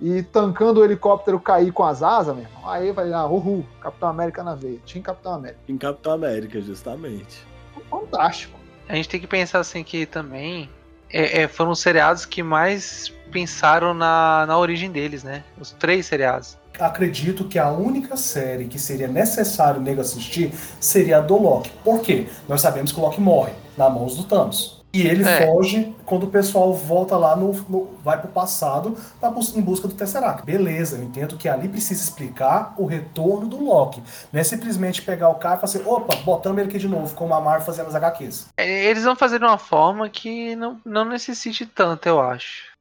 E 0.00 0.22
tancando 0.22 0.80
o 0.80 0.84
helicóptero 0.84 1.38
cair 1.40 1.72
com 1.72 1.84
as 1.84 2.02
asas, 2.02 2.34
meu 2.34 2.44
irmão. 2.44 2.68
Aí 2.68 2.92
vai 2.92 3.08
lá, 3.08 3.26
uhul, 3.26 3.64
Capitão 3.80 4.08
América 4.08 4.42
na 4.42 4.54
veia. 4.54 4.78
Tinha 4.84 5.02
Capitão 5.02 5.34
América. 5.34 5.60
Em 5.68 5.78
Capitão 5.78 6.12
América, 6.12 6.60
justamente. 6.60 7.46
Fantástico. 7.88 8.58
A 8.88 8.94
gente 8.96 9.08
tem 9.08 9.20
que 9.20 9.26
pensar 9.26 9.60
assim 9.60 9.82
que 9.82 10.04
também 10.04 10.68
é, 11.10 11.42
é, 11.42 11.48
foram 11.48 11.70
os 11.70 11.80
seriados 11.80 12.26
que 12.26 12.42
mais 12.42 13.12
pensaram 13.30 13.94
na, 13.94 14.44
na 14.46 14.58
origem 14.58 14.90
deles, 14.90 15.22
né? 15.22 15.44
Os 15.58 15.70
três 15.70 16.06
seriados. 16.06 16.58
Acredito 16.78 17.44
que 17.44 17.58
a 17.58 17.70
única 17.70 18.16
série 18.16 18.66
que 18.66 18.80
seria 18.80 19.06
necessário 19.06 19.80
o 19.80 19.82
nego 19.82 20.00
assistir 20.00 20.52
seria 20.80 21.18
a 21.18 21.20
do 21.20 21.40
Loki. 21.40 21.70
Por 21.84 22.00
quê? 22.00 22.26
Nós 22.48 22.60
sabemos 22.60 22.90
que 22.90 22.98
o 22.98 23.02
Loki 23.02 23.20
morre 23.20 23.52
na 23.76 23.88
mãos 23.88 24.16
do 24.16 24.24
Thanos. 24.24 24.83
E 24.94 25.06
ele 25.06 25.24
É. 25.28 25.46
foge 25.46 25.94
quando 26.06 26.24
o 26.24 26.30
pessoal 26.30 26.72
volta 26.72 27.16
lá 27.16 27.34
no, 27.34 27.52
no- 27.68 27.90
vai 28.04 28.20
pro 28.20 28.28
passado 28.30 28.96
bus- 29.34 29.56
em 29.56 29.60
busca 29.60 29.88
do 29.88 29.94
Tesseract. 29.94 30.44
Beleza, 30.46 30.96
eu 30.96 31.02
entendo 31.02 31.36
que 31.36 31.48
ali 31.48 31.68
precisa 31.68 32.02
explicar 32.02 32.74
o 32.78 32.86
retorno 32.86 33.48
do 33.48 33.62
Loki. 33.62 34.02
Não 34.32 34.40
é 34.40 34.44
simplesmente 34.44 35.02
pegar 35.02 35.28
o 35.30 35.34
cara 35.34 35.56
e 35.56 35.60
falar 35.60 35.72
assim, 35.72 35.82
opa, 35.88 36.14
botamos 36.24 36.58
ele 36.60 36.68
aqui 36.68 36.78
de 36.78 36.86
novo, 36.88 37.14
como 37.14 37.34
a 37.34 37.40
Marvel 37.40 37.66
fazendo 37.66 37.88
as 37.88 37.94
HQs. 37.94 38.46
É, 38.56 38.84
Eles 38.86 39.02
vão 39.04 39.16
fazer 39.16 39.38
de 39.38 39.44
uma 39.44 39.58
forma 39.58 40.08
que 40.08 40.54
não, 40.56 40.80
não 40.84 41.04
necessite 41.04 41.66
tanto, 41.66 42.06
eu 42.08 42.20
acho. 42.20 42.72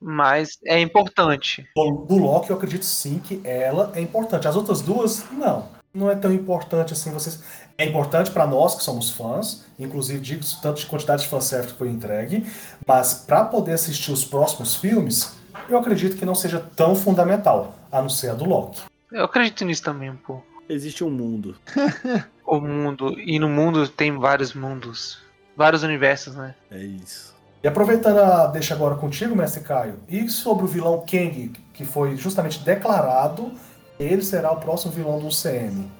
Mas 0.00 0.58
é 0.64 0.80
importante. 0.80 1.66
Do, 1.74 1.90
do 2.08 2.16
Loki, 2.18 2.50
eu 2.50 2.56
acredito 2.56 2.84
sim 2.84 3.18
que 3.18 3.40
ela 3.44 3.90
é 3.94 4.00
importante. 4.00 4.46
As 4.46 4.54
outras 4.56 4.80
duas, 4.80 5.24
não. 5.32 5.66
Não 5.92 6.08
é 6.10 6.14
tão 6.14 6.32
importante 6.32 6.92
assim. 6.92 7.10
Vocês... 7.10 7.42
É 7.80 7.84
importante 7.84 8.32
pra 8.32 8.44
nós 8.44 8.74
que 8.74 8.82
somos 8.82 9.08
fãs, 9.08 9.64
inclusive 9.78 10.18
digo 10.18 10.44
tanto 10.60 10.80
de 10.80 10.86
quantidade 10.86 11.22
de 11.22 11.28
fanservice 11.28 11.72
que 11.72 11.78
foi 11.78 11.88
entregue, 11.88 12.44
mas 12.84 13.14
pra 13.14 13.44
poder 13.44 13.74
assistir 13.74 14.10
os 14.10 14.24
próximos 14.24 14.74
filmes, 14.74 15.36
eu 15.68 15.78
acredito 15.78 16.16
que 16.16 16.24
não 16.24 16.34
seja 16.34 16.58
tão 16.74 16.96
fundamental, 16.96 17.76
a 17.92 18.02
não 18.02 18.08
ser 18.08 18.30
a 18.30 18.34
do 18.34 18.44
Loki. 18.44 18.82
Eu 19.12 19.24
acredito 19.24 19.64
nisso 19.64 19.84
também 19.84 20.10
um 20.10 20.16
pouco. 20.16 20.44
Existe 20.68 21.04
um 21.04 21.10
mundo. 21.10 21.56
O 22.50 22.62
mundo. 22.62 23.14
E 23.20 23.38
no 23.38 23.46
mundo 23.46 23.86
tem 23.86 24.16
vários 24.16 24.54
mundos. 24.54 25.18
Vários 25.54 25.82
universos, 25.82 26.34
né? 26.34 26.54
É 26.70 26.78
isso. 26.78 27.34
E 27.62 27.68
aproveitando 27.68 28.20
a 28.20 28.46
deixa 28.46 28.72
agora 28.72 28.94
contigo, 28.94 29.36
mestre 29.36 29.62
Caio, 29.62 29.96
e 30.08 30.26
sobre 30.30 30.64
o 30.64 30.66
vilão 30.66 31.04
Kang, 31.06 31.52
que 31.74 31.84
foi 31.84 32.16
justamente 32.16 32.60
declarado, 32.60 33.52
ele 34.00 34.22
será 34.22 34.50
o 34.50 34.56
próximo 34.56 34.92
vilão 34.92 35.18
do 35.18 35.26
UCM, 35.26 35.90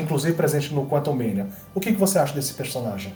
inclusive 0.00 0.36
presente 0.36 0.72
no 0.72 0.86
Quantum 0.86 1.14
Mania. 1.14 1.48
O 1.74 1.80
que, 1.80 1.92
que 1.92 1.98
você 1.98 2.18
acha 2.18 2.34
desse 2.34 2.54
personagem? 2.54 3.14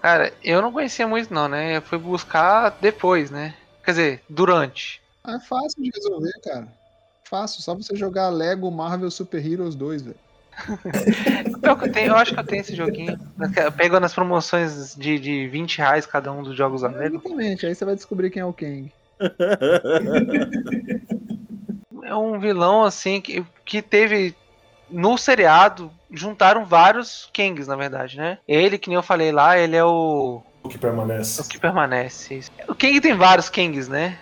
Cara, 0.00 0.32
eu 0.42 0.60
não 0.60 0.72
conhecia 0.72 1.06
muito 1.06 1.32
não, 1.32 1.48
né? 1.48 1.76
Eu 1.76 1.82
fui 1.82 1.98
buscar 1.98 2.76
depois, 2.80 3.30
né? 3.30 3.54
Quer 3.84 3.90
dizer, 3.90 4.22
durante. 4.28 5.00
É 5.26 5.38
fácil 5.38 5.82
de 5.82 5.90
resolver, 5.94 6.32
cara. 6.42 6.68
Fácil, 7.24 7.62
só 7.62 7.74
você 7.74 7.96
jogar 7.96 8.28
Lego 8.28 8.70
Marvel 8.70 9.10
Super 9.10 9.44
Heroes 9.44 9.74
2, 9.74 10.02
velho. 10.02 10.16
Eu, 11.62 11.92
tenho, 11.92 12.08
eu 12.08 12.16
acho 12.16 12.34
que 12.34 12.40
eu 12.40 12.44
tenho 12.44 12.60
esse 12.60 12.74
joguinho. 12.74 13.18
Pego 13.76 13.98
nas 13.98 14.12
promoções 14.12 14.94
de, 14.96 15.18
de 15.18 15.48
20 15.48 15.78
reais 15.78 16.04
cada 16.04 16.30
um 16.30 16.42
dos 16.42 16.56
jogos 16.56 16.82
da 16.82 16.88
Lego. 16.88 17.16
Exatamente, 17.16 17.64
aí 17.64 17.74
você 17.74 17.84
vai 17.84 17.94
descobrir 17.94 18.30
quem 18.30 18.42
é 18.42 18.44
o 18.44 18.52
Kang. 18.52 18.92
É 22.04 22.14
um 22.14 22.38
vilão, 22.38 22.82
assim, 22.82 23.20
que, 23.20 23.44
que 23.64 23.80
teve. 23.80 24.34
No 24.92 25.16
seriado, 25.16 25.90
juntaram 26.10 26.64
vários 26.64 27.28
Kangs, 27.32 27.66
na 27.66 27.76
verdade, 27.76 28.16
né? 28.16 28.38
Ele, 28.46 28.78
que 28.78 28.88
nem 28.88 28.96
eu 28.96 29.02
falei 29.02 29.32
lá, 29.32 29.58
ele 29.58 29.74
é 29.76 29.84
o. 29.84 30.42
O 30.62 30.68
que 30.68 30.78
permanece? 30.78 31.40
O 31.40 31.44
que 31.48 31.58
permanece. 31.58 32.34
isso. 32.34 32.50
O 32.68 32.74
Kang 32.74 33.00
tem 33.00 33.14
vários 33.14 33.48
Kangs, 33.48 33.88
né? 33.88 34.18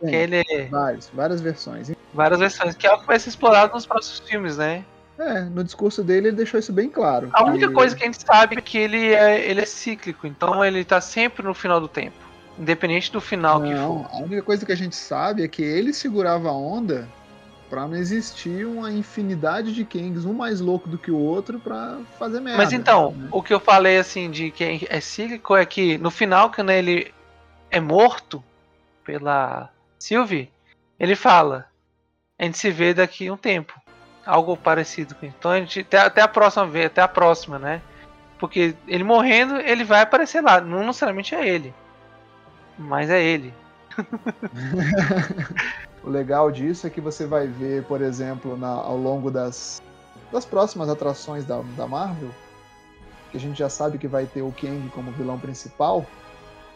Tem. 0.00 0.10
Que 0.10 0.16
ele 0.16 0.42
é 0.50 0.64
Vários, 0.66 1.08
várias 1.14 1.40
versões. 1.40 1.90
várias 2.12 2.40
versões, 2.40 2.74
que 2.74 2.86
é 2.86 2.92
o 2.92 2.98
que 2.98 3.06
vai 3.06 3.18
ser 3.20 3.28
explorado 3.28 3.72
nos 3.74 3.86
próximos 3.86 4.18
filmes, 4.28 4.56
né? 4.56 4.84
É, 5.18 5.40
no 5.42 5.64
discurso 5.64 6.02
dele 6.04 6.28
ele 6.28 6.36
deixou 6.36 6.60
isso 6.60 6.72
bem 6.72 6.90
claro. 6.90 7.30
A 7.32 7.42
única 7.44 7.68
que- 7.68 7.72
coisa 7.74 7.96
que 7.96 8.02
a 8.02 8.06
gente 8.06 8.22
sabe 8.22 8.58
é 8.58 8.60
que 8.60 8.76
ele 8.76 9.14
é, 9.14 9.48
ele 9.48 9.60
é 9.62 9.64
cíclico, 9.64 10.26
então 10.26 10.62
ele 10.62 10.84
tá 10.84 11.00
sempre 11.00 11.42
no 11.46 11.54
final 11.54 11.80
do 11.80 11.88
tempo. 11.88 12.16
Independente 12.58 13.10
do 13.12 13.20
final 13.20 13.62
que 13.62 13.72
Não, 13.72 14.04
for. 14.04 14.10
a 14.14 14.18
única 14.22 14.42
coisa 14.42 14.66
que 14.66 14.72
a 14.72 14.76
gente 14.76 14.94
sabe 14.96 15.42
é 15.44 15.48
que 15.48 15.62
ele 15.62 15.92
segurava 15.94 16.48
a 16.50 16.52
onda 16.52 17.08
pra 17.68 17.86
não 17.86 17.96
existir 17.96 18.66
uma 18.66 18.90
infinidade 18.90 19.72
de 19.72 19.84
Kangs, 19.84 20.24
um 20.24 20.32
mais 20.32 20.60
louco 20.60 20.88
do 20.88 20.98
que 20.98 21.10
o 21.10 21.18
outro, 21.18 21.58
pra 21.58 21.98
fazer 22.18 22.40
merda. 22.40 22.58
Mas 22.58 22.72
então, 22.72 23.12
né? 23.12 23.28
o 23.30 23.42
que 23.42 23.52
eu 23.52 23.60
falei 23.60 23.98
assim 23.98 24.30
de 24.30 24.50
que 24.50 24.86
é 24.88 25.00
cíclico 25.00 25.56
é 25.56 25.66
que 25.66 25.98
no 25.98 26.10
final, 26.10 26.50
quando 26.50 26.70
ele 26.70 27.12
é 27.70 27.80
morto 27.80 28.42
pela 29.04 29.70
Sylvie, 29.98 30.50
ele 30.98 31.14
fala: 31.14 31.66
a 32.38 32.44
gente 32.44 32.58
se 32.58 32.70
vê 32.70 32.92
daqui 32.92 33.28
a 33.28 33.32
um 33.32 33.36
tempo. 33.36 33.74
Algo 34.24 34.56
parecido 34.56 35.14
com. 35.14 35.26
Então 35.26 35.50
a 35.50 35.58
gente. 35.58 35.80
Até, 35.80 35.98
até 35.98 36.22
a 36.22 36.28
próxima 36.28 36.66
vez, 36.66 36.86
até 36.86 37.00
a 37.00 37.08
próxima, 37.08 37.58
né? 37.58 37.80
Porque 38.38 38.74
ele 38.86 39.04
morrendo, 39.04 39.56
ele 39.56 39.84
vai 39.84 40.02
aparecer 40.02 40.42
lá. 40.42 40.60
Não 40.60 40.84
necessariamente 40.84 41.34
é 41.34 41.48
ele. 41.48 41.72
Mas 42.78 43.08
é 43.08 43.22
ele. 43.22 43.54
O 46.06 46.10
legal 46.10 46.52
disso 46.52 46.86
é 46.86 46.90
que 46.90 47.00
você 47.00 47.26
vai 47.26 47.48
ver, 47.48 47.84
por 47.84 48.00
exemplo, 48.00 48.56
na- 48.56 48.68
ao 48.68 48.96
longo 48.96 49.28
das, 49.28 49.82
das 50.32 50.44
próximas 50.44 50.88
atrações 50.88 51.44
da, 51.44 51.60
da 51.76 51.88
Marvel, 51.88 52.30
que 53.32 53.36
a 53.36 53.40
gente 53.40 53.58
já 53.58 53.68
sabe 53.68 53.98
que 53.98 54.06
vai 54.06 54.24
ter 54.24 54.42
o 54.42 54.52
Kang 54.52 54.88
como 54.90 55.10
vilão 55.10 55.36
principal, 55.36 56.06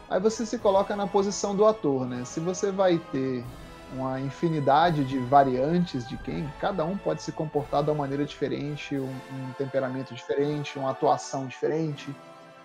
aí 0.09 0.19
você 0.19 0.45
se 0.45 0.59
coloca 0.59 0.97
na 0.97 1.07
posição 1.07 1.55
do 1.55 1.65
ator, 1.65 2.09
né? 2.09 2.25
Se 2.25 2.41
você 2.41 2.73
vai 2.73 2.99
ter 3.13 3.45
uma 3.93 4.21
infinidade 4.21 5.05
de 5.05 5.19
variantes 5.21 6.09
de 6.09 6.17
Kang, 6.17 6.49
cada 6.61 6.85
um 6.85 6.97
pode 6.97 7.23
se 7.23 7.31
comportar 7.31 7.85
de 7.85 7.91
uma 7.91 7.99
maneira 7.99 8.25
diferente, 8.25 8.99
um, 8.99 9.05
um 9.09 9.53
temperamento 9.57 10.13
diferente, 10.13 10.77
uma 10.77 10.91
atuação 10.91 11.47
diferente. 11.47 12.13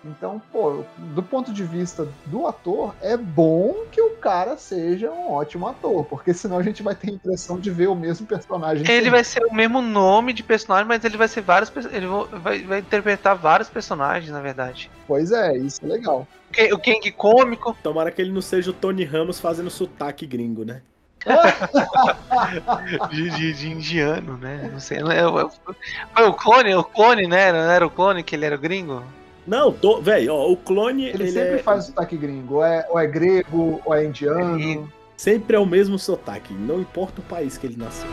Então, 0.04 0.40
pô, 0.52 0.84
do 0.98 1.22
ponto 1.22 1.52
de 1.52 1.64
vista 1.64 2.06
do 2.26 2.46
ator, 2.46 2.94
é 3.02 3.16
bom 3.16 3.74
que 3.90 4.00
o 4.00 4.10
cara 4.10 4.56
seja 4.56 5.10
um 5.10 5.32
ótimo 5.32 5.66
ator, 5.66 6.04
porque 6.04 6.32
senão 6.32 6.58
a 6.58 6.62
gente 6.62 6.82
vai 6.82 6.94
ter 6.94 7.10
a 7.10 7.14
impressão 7.14 7.58
de 7.58 7.70
ver 7.70 7.88
o 7.88 7.94
mesmo 7.94 8.24
personagem. 8.26 8.84
Ele 8.84 8.86
sempre. 8.94 9.10
vai 9.10 9.24
ser 9.24 9.44
o 9.44 9.52
mesmo 9.54 9.82
nome 9.82 10.32
de 10.32 10.42
personagem, 10.44 10.86
mas 10.86 11.04
ele 11.04 11.16
vai 11.16 11.26
ser 11.26 11.40
vários. 11.40 11.72
Ele 11.92 12.06
vai, 12.40 12.62
vai 12.62 12.78
interpretar 12.78 13.34
vários 13.34 13.68
personagens, 13.68 14.30
na 14.30 14.40
verdade. 14.40 14.90
Pois 15.08 15.32
é, 15.32 15.56
isso 15.56 15.80
é 15.84 15.88
legal. 15.88 16.26
O 16.72 16.78
Kang 16.78 17.10
cômico, 17.12 17.76
Tomara 17.82 18.10
que 18.10 18.22
ele 18.22 18.32
não 18.32 18.40
seja 18.40 18.70
o 18.70 18.74
Tony 18.74 19.04
Ramos 19.04 19.40
fazendo 19.40 19.68
sotaque 19.70 20.24
gringo, 20.26 20.64
né? 20.64 20.82
de, 23.10 23.30
de, 23.30 23.52
de 23.52 23.68
indiano, 23.70 24.36
né? 24.36 24.70
Não 24.72 24.78
sei. 24.80 24.98
é 24.98 25.26
o- 25.26 25.50
Foi 26.14 26.28
o 26.28 26.32
clone, 26.32 26.74
o 26.74 26.84
clone, 26.84 27.26
né? 27.26 27.50
Não 27.52 27.58
era 27.70 27.84
o 27.86 27.90
clone 27.90 28.22
que 28.22 28.36
ele 28.36 28.44
era 28.46 28.54
o 28.54 28.58
gringo? 28.60 29.02
Não, 29.46 29.72
tô, 29.72 30.00
velho, 30.00 30.34
ó, 30.34 30.50
o 30.50 30.56
clone, 30.56 31.04
Ele, 31.04 31.24
ele, 31.24 31.32
sempre 31.32 31.54
é, 31.54 31.58
faz 31.58 31.84
o 31.84 31.86
sotaque 31.88 32.16
gringo, 32.16 32.56
ou 32.56 32.64
é, 32.64 32.86
ou 32.90 32.98
é 32.98 33.06
grego, 33.06 33.80
ou 33.84 33.94
é 33.94 34.04
indiano. 34.04 34.92
sempre 35.16 35.56
é 35.56 35.58
o 35.58 35.66
mesmo 35.66 35.98
sotaque, 35.98 36.52
não 36.52 36.80
importa 36.80 37.20
o 37.20 37.24
país 37.24 37.56
que 37.56 37.66
ele 37.66 37.76
nasceu. 37.76 38.08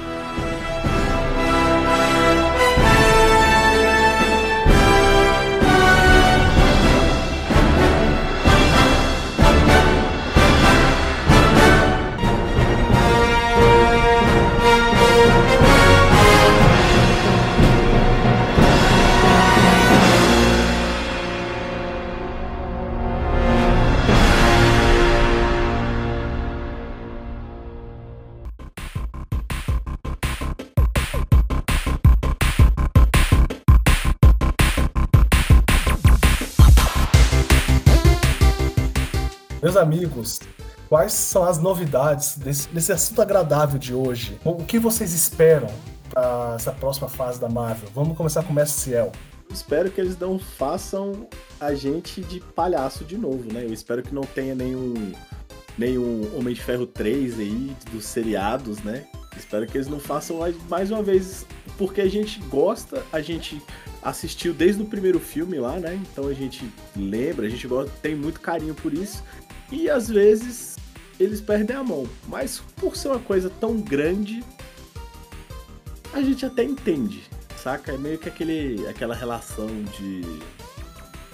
Meus 39.74 39.82
amigos, 39.82 40.40
quais 40.88 41.14
são 41.14 41.44
as 41.46 41.58
novidades 41.58 42.38
desse, 42.38 42.70
desse 42.70 42.92
assunto 42.92 43.24
agradável 43.24 43.80
de 43.80 43.92
hoje? 43.92 44.40
O 44.46 44.64
que 44.64 44.78
vocês 44.78 45.16
esperam 45.16 45.68
para 46.12 46.54
essa 46.56 46.72
próxima 46.72 47.10
fase 47.10 47.42
da 47.42 47.50
Marvel? 47.50 47.90
Vamos 47.92 48.16
começar 48.16 48.44
com 48.44 48.52
o 48.52 48.54
Mestre 48.54 48.80
Ciel. 48.80 49.12
Espero 49.52 49.90
que 49.90 50.00
eles 50.00 50.16
não 50.20 50.38
façam 50.38 51.28
a 51.60 51.74
gente 51.74 52.22
de 52.22 52.40
palhaço 52.40 53.04
de 53.04 53.18
novo, 53.18 53.52
né? 53.52 53.64
Eu 53.64 53.74
espero 53.74 54.04
que 54.04 54.14
não 54.14 54.22
tenha 54.22 54.54
nenhum, 54.54 54.94
nenhum 55.76 56.38
Homem 56.38 56.54
de 56.54 56.62
Ferro 56.62 56.86
3 56.86 57.40
aí 57.40 57.76
dos 57.92 58.06
seriados, 58.06 58.78
né? 58.84 59.08
Espero 59.36 59.66
que 59.66 59.76
eles 59.76 59.88
não 59.88 60.00
façam 60.00 60.38
mais 60.70 60.92
uma 60.92 61.02
vez, 61.02 61.48
porque 61.80 62.02
a 62.02 62.08
gente 62.08 62.40
gosta, 62.42 63.04
a 63.12 63.22
gente 63.22 63.60
assistiu 64.04 64.54
desde 64.54 64.82
o 64.82 64.86
primeiro 64.86 65.20
filme 65.20 65.58
lá, 65.58 65.80
né? 65.80 66.00
Então 66.12 66.28
a 66.28 66.34
gente 66.34 66.70
lembra, 66.96 67.48
a 67.48 67.50
gente 67.50 67.68
gosta, 67.68 67.92
tem 68.02 68.16
muito 68.16 68.40
carinho 68.40 68.76
por 68.76 68.94
isso. 68.94 69.24
E 69.74 69.90
às 69.90 70.08
vezes 70.08 70.78
eles 71.20 71.42
perdem 71.42 71.76
a 71.76 71.84
mão. 71.84 72.08
Mas 72.28 72.62
por 72.76 72.96
ser 72.96 73.08
uma 73.08 73.20
coisa 73.20 73.50
tão 73.50 73.82
grande, 73.82 74.44
a 76.14 76.22
gente 76.22 76.46
até 76.46 76.64
entende, 76.64 77.24
saca? 77.58 77.92
É 77.92 77.98
meio 77.98 78.20
que 78.20 78.30
aquele, 78.30 78.88
aquela 78.88 79.16
relação 79.16 79.68
de 79.98 80.22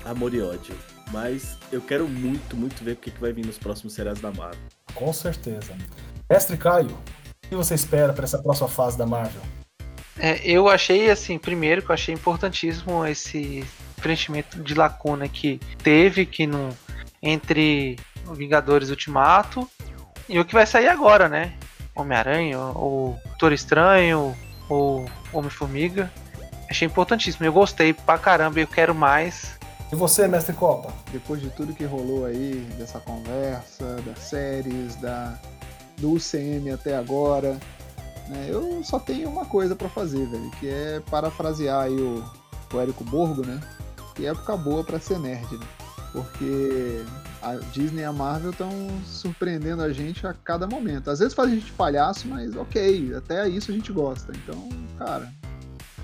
amor 0.05 0.33
e 0.33 0.41
ódio. 0.41 0.73
Mas 1.11 1.57
eu 1.69 1.81
quero 1.81 2.07
muito, 2.07 2.55
muito 2.55 2.81
ver 2.81 2.93
o 2.93 2.95
que, 2.95 3.11
que 3.11 3.19
vai 3.19 3.33
vir 3.33 3.45
nos 3.45 3.57
próximos 3.57 3.93
seriados 3.93 4.21
da 4.21 4.31
Marvel. 4.31 4.61
Com 4.95 5.11
certeza. 5.11 5.75
Mestre 6.29 6.55
Caio, 6.55 6.91
o 7.43 7.49
que 7.49 7.55
você 7.55 7.75
espera 7.75 8.13
para 8.13 8.23
essa 8.23 8.41
próxima 8.41 8.69
fase 8.69 8.97
da 8.97 9.05
Marvel? 9.05 9.41
É, 10.17 10.39
eu 10.49 10.69
achei, 10.69 11.09
assim, 11.09 11.37
primeiro 11.37 11.81
que 11.81 11.89
eu 11.89 11.93
achei 11.93 12.13
importantíssimo 12.13 13.05
esse 13.05 13.65
preenchimento 13.97 14.63
de 14.63 14.73
lacuna 14.75 15.27
que 15.27 15.59
teve 15.83 16.25
que 16.25 16.47
no, 16.47 16.69
entre 17.21 17.97
Vingadores 18.33 18.89
Ultimato 18.89 19.69
e 20.27 20.39
o 20.39 20.45
que 20.45 20.53
vai 20.53 20.65
sair 20.65 20.87
agora, 20.87 21.27
né? 21.27 21.53
Homem-Aranha, 21.95 22.59
ou 22.59 23.19
Doutor 23.25 23.51
Estranho, 23.51 24.35
ou 24.69 25.05
Homem-Formiga. 25.33 26.11
Achei 26.69 26.87
importantíssimo. 26.87 27.45
Eu 27.45 27.53
gostei 27.53 27.93
pra 27.93 28.17
caramba, 28.17 28.59
eu 28.59 28.67
quero 28.67 28.93
mais. 28.93 29.57
E 29.91 29.95
você, 29.95 30.27
Mestre 30.27 30.53
Copa? 30.53 30.93
Depois 31.11 31.41
de 31.41 31.49
tudo 31.49 31.73
que 31.73 31.83
rolou 31.83 32.25
aí, 32.25 32.67
dessa 32.77 32.99
conversa, 32.99 33.95
das 34.05 34.19
séries, 34.19 34.95
da, 34.97 35.35
do 35.97 36.13
UCM 36.13 36.71
até 36.71 36.95
agora, 36.95 37.57
né, 38.27 38.45
eu 38.47 38.83
só 38.83 38.99
tenho 38.99 39.27
uma 39.27 39.45
coisa 39.45 39.75
para 39.75 39.89
fazer, 39.89 40.23
velho, 40.27 40.51
que 40.59 40.69
é 40.69 41.01
parafrasear 41.09 41.85
aí 41.85 41.95
o, 41.95 42.23
o 42.71 42.79
Érico 42.79 43.03
Borgo, 43.03 43.43
né? 43.43 43.59
Que 44.13 44.27
época 44.27 44.55
boa 44.55 44.83
para 44.83 44.99
ser 44.99 45.17
nerd, 45.17 45.57
né? 45.57 45.65
Porque 46.11 47.03
a 47.41 47.55
Disney 47.71 48.01
e 48.01 48.05
a 48.05 48.11
Marvel 48.11 48.51
estão 48.51 48.71
surpreendendo 49.05 49.81
a 49.81 49.93
gente 49.93 50.25
a 50.25 50.33
cada 50.33 50.67
momento. 50.67 51.09
Às 51.09 51.19
vezes 51.19 51.33
faz 51.33 51.51
a 51.51 51.55
gente 51.55 51.71
palhaço, 51.73 52.27
mas 52.27 52.55
ok, 52.55 53.13
até 53.15 53.47
isso 53.47 53.71
a 53.71 53.73
gente 53.73 53.91
gosta. 53.91 54.31
Então, 54.35 54.67
cara, 54.97 55.31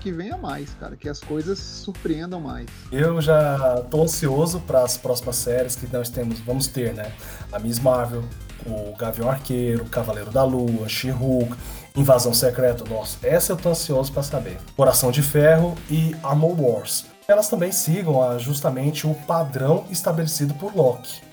que 0.00 0.12
venha 0.12 0.36
mais, 0.36 0.70
cara, 0.78 0.96
que 0.96 1.08
as 1.08 1.20
coisas 1.20 1.58
surpreendam 1.58 2.40
mais. 2.40 2.66
Eu 2.92 3.20
já 3.20 3.84
tô 3.90 4.04
ansioso 4.04 4.60
para 4.60 4.84
as 4.84 4.96
próximas 4.96 5.36
séries 5.36 5.74
que 5.74 5.92
nós 5.92 6.08
temos, 6.08 6.38
vamos 6.38 6.68
ter, 6.68 6.94
né? 6.94 7.12
A 7.52 7.58
Miss 7.58 7.80
Marvel, 7.80 8.24
o 8.64 8.96
Gavião 8.96 9.28
Arqueiro, 9.28 9.84
Cavaleiro 9.86 10.30
da 10.30 10.44
Lua, 10.44 10.88
She-Hulk, 10.88 11.52
Invasão 11.96 12.32
Secreta, 12.32 12.84
nossa, 12.88 13.18
essa 13.26 13.52
eu 13.52 13.56
tô 13.56 13.70
ansioso 13.70 14.12
para 14.12 14.22
saber. 14.22 14.58
Coração 14.76 15.10
de 15.10 15.22
Ferro 15.22 15.76
e 15.90 16.14
Armor 16.22 16.60
Wars. 16.60 17.06
Elas 17.28 17.48
também 17.48 17.72
sigam 17.72 18.22
ah, 18.22 18.38
justamente 18.38 19.06
o 19.06 19.14
padrão 19.14 19.84
estabelecido 19.90 20.54
por 20.54 20.74
Loki. 20.74 21.26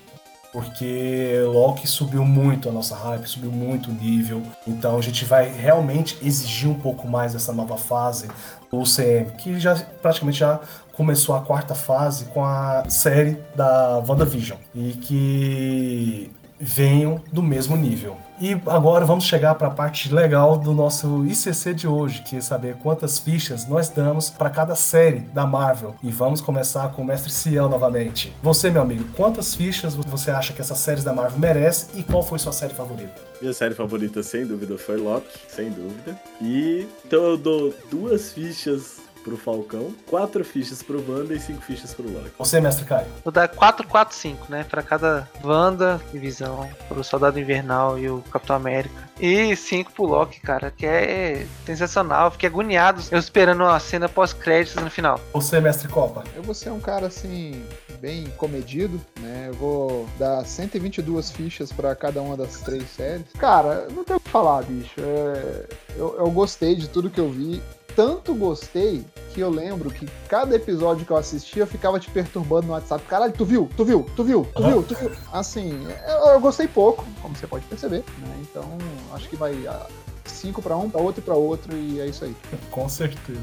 Porque 0.51 1.41
Loki 1.47 1.87
subiu 1.87 2.23
muito 2.23 2.69
a 2.69 2.71
nossa 2.71 2.95
hype, 2.95 3.25
subiu 3.27 3.51
muito 3.51 3.89
o 3.89 3.93
nível. 3.93 4.43
Então 4.67 4.97
a 4.97 5.01
gente 5.01 5.25
vai 5.25 5.51
realmente 5.51 6.17
exigir 6.21 6.69
um 6.69 6.75
pouco 6.75 7.07
mais 7.07 7.33
dessa 7.33 7.51
nova 7.51 7.75
fase 7.75 8.27
do 8.69 8.79
UCM, 8.79 9.31
que 9.37 9.59
já 9.59 9.75
praticamente 9.75 10.39
já 10.39 10.59
começou 10.93 11.35
a 11.35 11.41
quarta 11.41 11.73
fase 11.73 12.25
com 12.25 12.45
a 12.45 12.83
série 12.87 13.37
da 13.55 13.97
WandaVision. 14.07 14.59
E 14.75 14.93
que 14.93 16.31
venham 16.63 17.21
do 17.31 17.43
mesmo 17.43 17.75
nível. 17.75 18.17
E 18.39 18.59
agora 18.65 19.05
vamos 19.05 19.25
chegar 19.25 19.55
para 19.55 19.67
a 19.67 19.71
parte 19.71 20.13
legal 20.13 20.57
do 20.57 20.73
nosso 20.73 21.25
ICC 21.25 21.73
de 21.73 21.87
hoje, 21.87 22.23
que 22.23 22.37
é 22.37 22.41
saber 22.41 22.75
quantas 22.81 23.19
fichas 23.19 23.67
nós 23.67 23.89
damos 23.89 24.29
para 24.29 24.49
cada 24.49 24.75
série 24.75 25.19
da 25.19 25.45
Marvel. 25.45 25.95
E 26.01 26.09
vamos 26.09 26.41
começar 26.41 26.89
com 26.89 27.03
o 27.03 27.05
Mestre 27.05 27.31
Ciel 27.31 27.69
novamente. 27.69 28.33
Você, 28.41 28.69
meu 28.69 28.81
amigo, 28.81 29.05
quantas 29.15 29.53
fichas 29.53 29.95
você 29.95 30.31
acha 30.31 30.51
que 30.51 30.61
essas 30.61 30.79
séries 30.79 31.03
da 31.03 31.13
Marvel 31.13 31.39
merecem 31.39 31.99
e 31.99 32.03
qual 32.03 32.23
foi 32.23 32.39
sua 32.39 32.51
série 32.51 32.73
favorita? 32.73 33.13
Minha 33.39 33.53
série 33.53 33.75
favorita, 33.75 34.23
sem 34.23 34.45
dúvida, 34.45 34.77
foi 34.77 34.97
Loki, 34.97 35.39
sem 35.47 35.69
dúvida. 35.69 36.19
E 36.41 36.87
então 37.05 37.23
eu 37.23 37.37
dou 37.37 37.73
duas 37.91 38.31
fichas 38.31 39.02
pro 39.23 39.37
Falcão, 39.37 39.93
quatro 40.09 40.43
fichas 40.43 40.83
pro 40.83 41.03
Wanda 41.09 41.33
e 41.33 41.39
cinco 41.39 41.61
fichas 41.61 41.93
pro 41.93 42.11
Loki. 42.11 42.31
Você, 42.37 42.59
mestre 42.59 42.85
Caio? 42.85 43.07
Vou 43.23 43.31
dar 43.31 43.47
4, 43.47 43.87
4, 43.87 44.15
5, 44.15 44.51
né? 44.51 44.65
Pra 44.69 44.83
cada 44.83 45.27
Wanda 45.43 45.99
e 46.13 46.17
Visão, 46.17 46.69
pro 46.87 47.03
Soldado 47.03 47.39
Invernal 47.39 47.97
e 47.97 48.09
o 48.09 48.21
Capitão 48.31 48.55
América. 48.55 49.09
E 49.19 49.55
5 49.55 49.91
pro 49.93 50.05
Loki, 50.05 50.39
cara, 50.41 50.71
que 50.71 50.85
é 50.85 51.45
sensacional. 51.65 52.31
Fiquei 52.31 52.49
agoniado 52.49 53.01
eu 53.11 53.19
esperando 53.19 53.63
a 53.63 53.79
cena 53.79 54.09
pós-créditos 54.09 54.83
no 54.83 54.89
final. 54.89 55.19
Você, 55.33 55.59
mestre 55.59 55.87
Copa? 55.87 56.23
Eu 56.35 56.43
vou 56.43 56.53
ser 56.53 56.71
um 56.71 56.79
cara 56.79 57.07
assim, 57.07 57.63
bem 57.99 58.25
comedido, 58.37 58.99
né? 59.19 59.45
Eu 59.47 59.53
vou 59.53 60.09
dar 60.19 60.45
122 60.45 61.31
fichas 61.31 61.71
para 61.71 61.95
cada 61.95 62.21
uma 62.21 62.35
das 62.35 62.59
três 62.61 62.83
séries. 62.89 63.25
Cara, 63.37 63.87
não 63.91 64.03
tem 64.03 64.15
o 64.15 64.19
que 64.19 64.29
falar, 64.29 64.63
bicho. 64.63 64.93
É... 64.99 65.65
Eu, 65.95 66.17
eu 66.17 66.31
gostei 66.31 66.75
de 66.75 66.89
tudo 66.89 67.09
que 67.09 67.19
eu 67.19 67.29
vi 67.29 67.61
tanto 67.95 68.33
gostei 68.33 69.05
que 69.33 69.41
eu 69.41 69.49
lembro 69.49 69.89
que 69.89 70.07
cada 70.27 70.55
episódio 70.55 71.05
que 71.05 71.11
eu 71.11 71.17
assistia 71.17 71.63
eu 71.63 71.67
ficava 71.67 71.99
te 71.99 72.09
perturbando 72.09 72.67
no 72.67 72.73
WhatsApp. 72.73 73.03
Caralho, 73.05 73.33
tu 73.33 73.45
viu? 73.45 73.69
Tu 73.75 73.83
viu? 73.83 74.05
Tu 74.15 74.23
viu? 74.23 74.47
Tu 74.55 74.63
viu? 74.63 74.83
Tu 74.83 74.95
viu? 74.95 75.11
Assim, 75.31 75.87
eu, 76.07 76.33
eu 76.33 76.39
gostei 76.39 76.67
pouco, 76.67 77.05
como 77.21 77.35
você 77.35 77.47
pode 77.47 77.65
perceber, 77.65 78.03
né? 78.19 78.37
Então, 78.41 78.63
acho 79.13 79.27
que 79.27 79.35
vai 79.35 79.53
cinco 80.25 80.61
para 80.61 80.75
um, 80.75 80.89
para 80.89 81.01
outro 81.01 81.21
e 81.21 81.23
para 81.23 81.35
outro 81.35 81.75
e 81.75 81.99
é 81.99 82.07
isso 82.07 82.25
aí. 82.25 82.35
Com 82.69 82.87
certeza. 82.89 83.39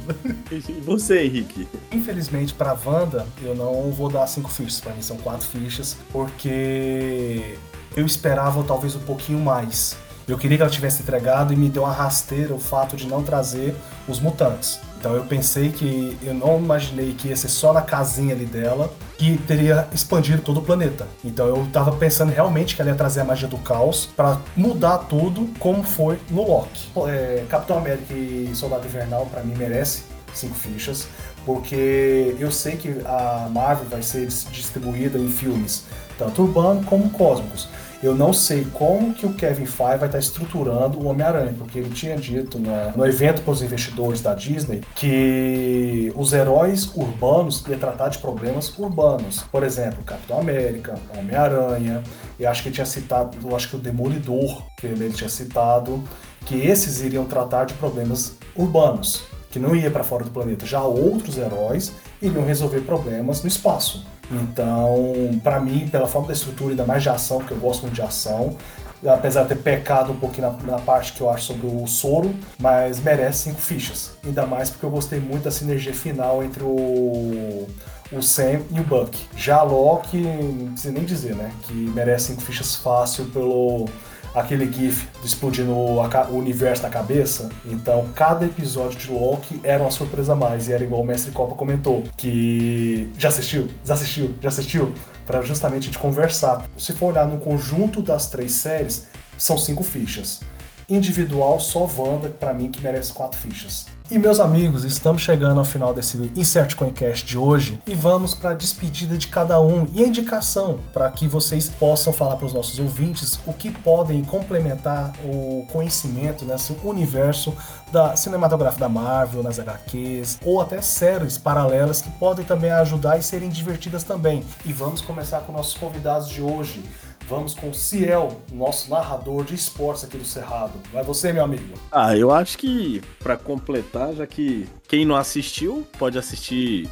E 0.50 0.60
você, 0.80 1.24
Henrique? 1.24 1.66
Infelizmente 1.90 2.54
para 2.54 2.76
Wanda, 2.84 3.26
eu 3.42 3.54
não 3.54 3.90
vou 3.90 4.08
dar 4.08 4.26
cinco 4.26 4.50
fichas, 4.50 4.80
para 4.80 4.92
mim 4.92 5.02
são 5.02 5.16
quatro 5.16 5.46
fichas, 5.46 5.96
porque 6.12 7.56
eu 7.96 8.06
esperava 8.06 8.62
talvez 8.62 8.94
um 8.94 9.00
pouquinho 9.00 9.40
mais. 9.40 9.96
Eu 10.30 10.38
queria 10.38 10.56
que 10.56 10.62
ela 10.62 10.70
tivesse 10.70 11.02
entregado 11.02 11.52
e 11.52 11.56
me 11.56 11.68
deu 11.68 11.82
uma 11.82 11.92
rasteira 11.92 12.54
o 12.54 12.60
fato 12.60 12.96
de 12.96 13.06
não 13.06 13.22
trazer 13.22 13.74
os 14.06 14.20
mutantes. 14.20 14.78
Então 14.98 15.14
eu 15.14 15.24
pensei 15.24 15.70
que 15.70 16.16
eu 16.22 16.34
não 16.34 16.58
imaginei 16.58 17.14
que 17.14 17.28
ia 17.28 17.36
ser 17.36 17.48
só 17.48 17.72
na 17.72 17.80
casinha 17.80 18.34
ali 18.34 18.44
dela 18.44 18.92
que 19.16 19.38
teria 19.38 19.88
expandido 19.92 20.42
todo 20.42 20.60
o 20.60 20.62
planeta. 20.62 21.08
Então 21.24 21.46
eu 21.46 21.66
tava 21.72 21.92
pensando 21.92 22.30
realmente 22.30 22.76
que 22.76 22.82
ela 22.82 22.90
ia 22.90 22.96
trazer 22.96 23.22
a 23.22 23.24
magia 23.24 23.48
do 23.48 23.58
caos 23.58 24.06
para 24.14 24.38
mudar 24.54 24.98
tudo 24.98 25.48
como 25.58 25.82
foi 25.82 26.20
no 26.30 26.46
Loki. 26.46 26.90
É, 27.08 27.44
Capitão 27.48 27.78
América 27.78 28.12
e 28.12 28.50
Soldado 28.54 28.86
Invernal 28.86 29.26
para 29.26 29.42
mim 29.42 29.54
merece 29.56 30.02
cinco 30.34 30.54
fichas, 30.54 31.08
porque 31.44 32.36
eu 32.38 32.52
sei 32.52 32.76
que 32.76 33.00
a 33.04 33.48
Marvel 33.50 33.88
vai 33.88 34.02
ser 34.02 34.26
distribuída 34.26 35.18
em 35.18 35.28
filmes 35.28 35.86
tanto 36.20 36.42
urbano 36.42 36.84
como 36.84 37.08
cósmicos. 37.08 37.66
Eu 38.02 38.14
não 38.14 38.32
sei 38.32 38.66
como 38.72 39.12
que 39.12 39.26
o 39.26 39.34
Kevin 39.34 39.66
Feige 39.66 39.98
vai 39.98 40.06
estar 40.06 40.18
estruturando 40.18 40.98
o 40.98 41.06
Homem-Aranha, 41.06 41.54
porque 41.58 41.78
ele 41.78 41.90
tinha 41.90 42.16
dito 42.16 42.58
né, 42.58 42.94
no 42.96 43.06
evento 43.06 43.42
para 43.42 43.52
os 43.52 43.60
investidores 43.60 44.22
da 44.22 44.34
Disney 44.34 44.80
que 44.94 46.10
os 46.16 46.32
heróis 46.32 46.90
urbanos 46.94 47.62
iam 47.68 47.78
tratar 47.78 48.08
de 48.08 48.16
problemas 48.16 48.72
urbanos. 48.78 49.42
Por 49.52 49.62
exemplo, 49.62 50.02
Capitão 50.02 50.40
América, 50.40 50.98
Homem-Aranha, 51.18 52.02
eu 52.38 52.48
acho 52.48 52.62
que 52.62 52.68
ele 52.68 52.74
tinha 52.74 52.86
citado, 52.86 53.36
eu 53.46 53.54
acho 53.54 53.68
que 53.68 53.76
o 53.76 53.78
Demolidor, 53.78 54.62
que 54.78 54.86
ele 54.86 55.10
tinha 55.10 55.28
citado, 55.28 56.02
que 56.46 56.56
esses 56.56 57.02
iriam 57.02 57.26
tratar 57.26 57.66
de 57.66 57.74
problemas 57.74 58.34
urbanos, 58.56 59.24
que 59.50 59.58
não 59.58 59.76
ia 59.76 59.90
para 59.90 60.04
fora 60.04 60.24
do 60.24 60.30
planeta. 60.30 60.64
Já 60.64 60.82
outros 60.82 61.36
heróis 61.36 61.92
iriam 62.22 62.46
resolver 62.46 62.80
problemas 62.80 63.42
no 63.42 63.48
espaço. 63.48 64.06
Então, 64.30 65.38
para 65.42 65.58
mim, 65.60 65.88
pela 65.88 66.06
forma 66.06 66.28
da 66.28 66.34
estrutura, 66.34 66.70
ainda 66.70 66.84
mais 66.84 67.02
de 67.02 67.08
ação, 67.08 67.38
porque 67.38 67.54
eu 67.54 67.58
gosto 67.58 67.82
muito 67.82 67.94
de 67.94 68.02
ação, 68.02 68.56
apesar 69.04 69.42
de 69.42 69.48
ter 69.48 69.56
pecado 69.56 70.12
um 70.12 70.16
pouquinho 70.16 70.50
na, 70.50 70.72
na, 70.72 70.78
parte 70.78 71.12
que 71.12 71.20
eu 71.20 71.30
acho 71.30 71.46
sobre 71.46 71.66
o 71.66 71.86
soro, 71.86 72.34
mas 72.58 73.00
merece 73.00 73.44
cinco 73.44 73.60
fichas. 73.60 74.12
Ainda 74.24 74.46
mais 74.46 74.70
porque 74.70 74.84
eu 74.84 74.90
gostei 74.90 75.18
muito 75.18 75.44
da 75.44 75.50
sinergia 75.50 75.94
final 75.94 76.44
entre 76.44 76.62
o, 76.62 77.66
o 78.12 78.22
Sam 78.22 78.60
e 78.70 78.80
o 78.80 78.84
Buck. 78.84 79.18
Já 79.36 79.62
Loki, 79.62 80.18
não 80.18 80.72
precisa 80.72 80.92
nem 80.92 81.04
dizer, 81.04 81.34
né? 81.34 81.50
Que 81.62 81.72
merece 81.72 82.28
cinco 82.28 82.42
fichas 82.42 82.76
fácil 82.76 83.24
pelo 83.26 83.88
aquele 84.34 84.70
gif 84.72 85.08
explodindo 85.24 85.72
o, 85.72 86.00
o, 86.00 86.36
universo 86.36 86.82
na 86.82 86.90
cabeça. 86.90 87.48
Então, 87.64 88.08
cada 88.14 88.46
episódio 88.46 88.98
de 88.98 89.10
Loki 89.10 89.60
era 89.62 89.82
uma 89.82 89.90
surpresa 89.90 90.32
a 90.32 90.36
mais. 90.36 90.68
E 90.68 90.72
era 90.72 90.84
igual 90.84 91.02
o 91.02 91.04
Mestre 91.04 91.32
Copa 91.32 91.54
comentou, 91.54 92.04
que 92.16 93.10
já 93.18 93.28
assistiu? 93.28 93.68
Já 93.84 93.94
assistiu? 93.94 94.34
Já 94.40 94.48
assistiu? 94.48 94.94
Para 95.26 95.42
justamente 95.42 95.84
a 95.84 95.86
gente 95.86 95.98
conversar. 95.98 96.64
Se 96.76 96.92
for 96.92 97.12
olhar 97.12 97.26
no 97.26 97.38
conjunto 97.38 98.02
das 98.02 98.28
três 98.28 98.52
séries, 98.52 99.06
são 99.38 99.56
cinco 99.56 99.82
fichas. 99.82 100.40
Individual, 100.88 101.60
só 101.60 101.88
Wanda, 101.96 102.28
para 102.28 102.52
mim, 102.52 102.70
que 102.70 102.82
merece 102.82 103.12
quatro 103.12 103.38
fichas. 103.38 103.86
E 104.10 104.18
meus 104.18 104.40
amigos, 104.40 104.82
estamos 104.82 105.22
chegando 105.22 105.58
ao 105.58 105.64
final 105.64 105.94
desse 105.94 106.32
Insert 106.34 106.74
Coincast 106.74 107.24
de 107.24 107.38
hoje 107.38 107.80
e 107.86 107.94
vamos 107.94 108.34
para 108.34 108.50
a 108.50 108.54
despedida 108.54 109.16
de 109.16 109.28
cada 109.28 109.60
um 109.60 109.86
e 109.92 110.02
a 110.02 110.06
indicação 110.08 110.80
para 110.92 111.08
que 111.12 111.28
vocês 111.28 111.68
possam 111.68 112.12
falar 112.12 112.34
para 112.34 112.46
os 112.46 112.52
nossos 112.52 112.80
ouvintes 112.80 113.38
o 113.46 113.52
que 113.52 113.70
podem 113.70 114.24
complementar 114.24 115.12
o 115.24 115.64
conhecimento 115.70 116.44
nesse 116.44 116.76
universo 116.82 117.54
da 117.92 118.16
cinematográfica 118.16 118.80
da 118.80 118.88
Marvel, 118.88 119.44
nas 119.44 119.60
HQs 119.60 120.40
ou 120.44 120.60
até 120.60 120.82
séries 120.82 121.38
paralelas 121.38 122.02
que 122.02 122.10
podem 122.10 122.44
também 122.44 122.72
ajudar 122.72 123.16
e 123.16 123.22
serem 123.22 123.48
divertidas 123.48 124.02
também. 124.02 124.42
E 124.64 124.72
vamos 124.72 125.00
começar 125.00 125.42
com 125.42 125.52
nossos 125.52 125.74
convidados 125.74 126.28
de 126.28 126.42
hoje. 126.42 126.82
Vamos 127.30 127.54
com 127.54 127.70
o 127.70 127.74
Ciel, 127.74 128.42
nosso 128.52 128.90
narrador 128.90 129.44
de 129.44 129.54
esportes 129.54 130.02
aqui 130.02 130.18
do 130.18 130.24
Cerrado. 130.24 130.72
Vai 130.92 131.04
você, 131.04 131.32
meu 131.32 131.44
amigo. 131.44 131.74
Ah, 131.92 132.16
eu 132.16 132.32
acho 132.32 132.58
que 132.58 133.00
para 133.20 133.36
completar, 133.36 134.12
já 134.14 134.26
que 134.26 134.66
quem 134.88 135.06
não 135.06 135.14
assistiu 135.14 135.86
pode 135.96 136.18
assistir 136.18 136.88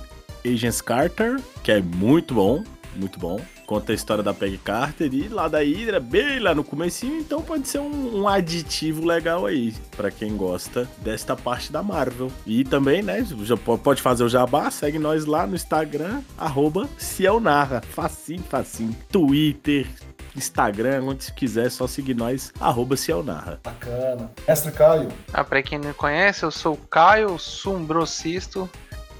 Agents 0.47 0.80
Carter, 0.80 1.41
que 1.64 1.72
é 1.72 1.82
muito 1.82 2.34
bom, 2.34 2.62
muito 2.95 3.18
bom. 3.18 3.41
Conta 3.66 3.91
a 3.91 3.95
história 3.97 4.22
da 4.22 4.32
Peggy 4.32 4.59
Carter 4.59 5.12
e 5.12 5.28
lá 5.28 5.49
da 5.49 5.59
Hydra, 5.59 5.99
bem 5.99 6.39
lá 6.39 6.55
no 6.55 6.62
comecinho, 6.62 7.18
então 7.18 7.43
pode 7.43 7.66
ser 7.66 7.80
um, 7.80 8.20
um 8.20 8.28
aditivo 8.28 9.05
legal 9.05 9.45
aí 9.45 9.74
para 9.97 10.09
quem 10.09 10.36
gosta 10.36 10.89
desta 10.99 11.34
parte 11.34 11.72
da 11.72 11.82
Marvel. 11.82 12.30
E 12.47 12.62
também, 12.62 13.03
né, 13.03 13.26
já 13.43 13.57
pode 13.57 14.01
fazer 14.01 14.22
o 14.22 14.28
jabá, 14.28 14.70
segue 14.70 15.01
nós 15.01 15.26
lá 15.26 15.49
no 15.49 15.57
Instagram, 15.57 16.22
arroba 16.39 16.89
Cielnarra, 16.97 17.82
facinho, 17.82 18.45
facinho. 18.45 18.97
Twitter, 19.11 19.86
Instagram, 20.39 21.05
onde 21.05 21.32
quiser, 21.32 21.66
é 21.66 21.70
só 21.70 21.86
seguir 21.86 22.14
nós, 22.14 22.53
arroba 22.61 22.97
Cielnarra. 22.97 23.61
Bacana. 23.62 24.30
Mestre 24.47 24.72
Caio. 24.72 25.09
Ah, 25.32 25.45
pra 25.45 25.62
quem 25.62 25.78
não 25.78 25.93
conhece, 25.93 26.45
eu 26.45 26.51
sou 26.51 26.74
o 26.74 26.76
Caio 26.76 27.39
Sumbrocisto. 27.39 28.68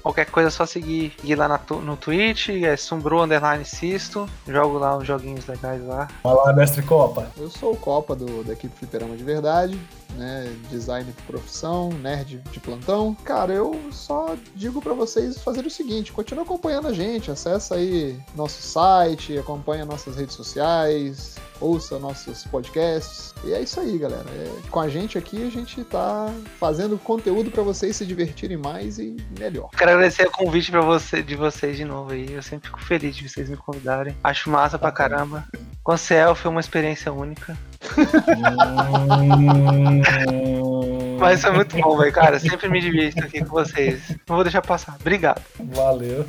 Qualquer 0.01 0.25
coisa 0.27 0.47
é 0.47 0.51
só 0.51 0.65
seguir, 0.65 1.13
seguir 1.19 1.35
lá 1.35 1.47
na, 1.47 1.59
no 1.81 1.97
Twitch, 1.97 2.49
é 2.49 2.75
Sumbro 2.77 3.21
Underline 3.21 3.65
Cisto. 3.65 4.27
Jogo 4.47 4.77
lá 4.77 4.97
uns 4.97 5.05
joguinhos 5.05 5.45
legais 5.45 5.85
lá. 5.85 6.07
Olá, 6.23 6.53
mestre 6.53 6.81
Copa. 6.81 7.29
Eu 7.37 7.49
sou 7.49 7.73
o 7.73 7.77
Copa 7.77 8.15
do, 8.15 8.43
da 8.43 8.53
equipe 8.53 8.73
Fliperama 8.77 9.15
de 9.15 9.23
Verdade 9.23 9.79
né? 10.15 10.53
Design 10.69 11.11
de 11.11 11.21
profissão, 11.23 11.89
nerd 11.89 12.41
de 12.51 12.59
plantão. 12.59 13.15
Cara, 13.23 13.53
eu 13.53 13.79
só 13.91 14.35
digo 14.55 14.81
para 14.81 14.93
vocês 14.93 15.41
fazerem 15.41 15.67
o 15.67 15.71
seguinte: 15.71 16.11
continue 16.11 16.43
acompanhando 16.43 16.87
a 16.87 16.93
gente, 16.93 17.31
acessa 17.31 17.75
aí 17.75 18.19
nosso 18.35 18.61
site, 18.61 19.37
acompanha 19.37 19.85
nossas 19.85 20.15
redes 20.15 20.35
sociais, 20.35 21.35
ouça 21.59 21.99
nossos 21.99 22.43
podcasts. 22.45 23.33
E 23.43 23.53
é 23.53 23.61
isso 23.61 23.79
aí, 23.79 23.97
galera. 23.97 24.25
É, 24.29 24.69
com 24.69 24.79
a 24.79 24.89
gente 24.89 25.17
aqui, 25.17 25.45
a 25.45 25.49
gente 25.49 25.83
tá 25.83 26.33
fazendo 26.59 26.97
conteúdo 26.97 27.51
para 27.51 27.63
vocês 27.63 27.95
se 27.95 28.05
divertirem 28.05 28.57
mais 28.57 28.99
e 28.99 29.15
melhor. 29.37 29.69
Quero 29.77 29.91
agradecer 29.91 30.27
o 30.27 30.31
convite 30.31 30.71
para 30.71 30.81
você, 30.81 31.21
de 31.21 31.35
vocês 31.35 31.77
de 31.77 31.85
novo 31.85 32.11
aí. 32.11 32.31
Eu 32.31 32.41
sempre 32.41 32.67
fico 32.67 32.81
feliz 32.81 33.15
de 33.15 33.27
vocês 33.27 33.49
me 33.49 33.57
convidarem. 33.57 34.15
Acho 34.23 34.49
massa 34.49 34.77
pra 34.77 34.91
caramba. 34.91 35.45
Com 35.83 35.97
Ciel 35.97 36.35
foi 36.35 36.51
uma 36.51 36.59
experiência 36.59 37.11
única. 37.11 37.57
Mas 41.19 41.41
foi 41.41 41.51
muito 41.51 41.77
bom, 41.77 41.97
velho, 41.97 42.13
cara. 42.13 42.39
Sempre 42.39 42.69
me 42.69 42.79
divirto 42.79 43.23
aqui 43.23 43.39
com 43.39 43.51
vocês. 43.51 44.09
Não 44.27 44.35
vou 44.35 44.43
deixar 44.43 44.61
passar. 44.61 44.95
Obrigado. 44.99 45.41
Valeu. 45.59 46.25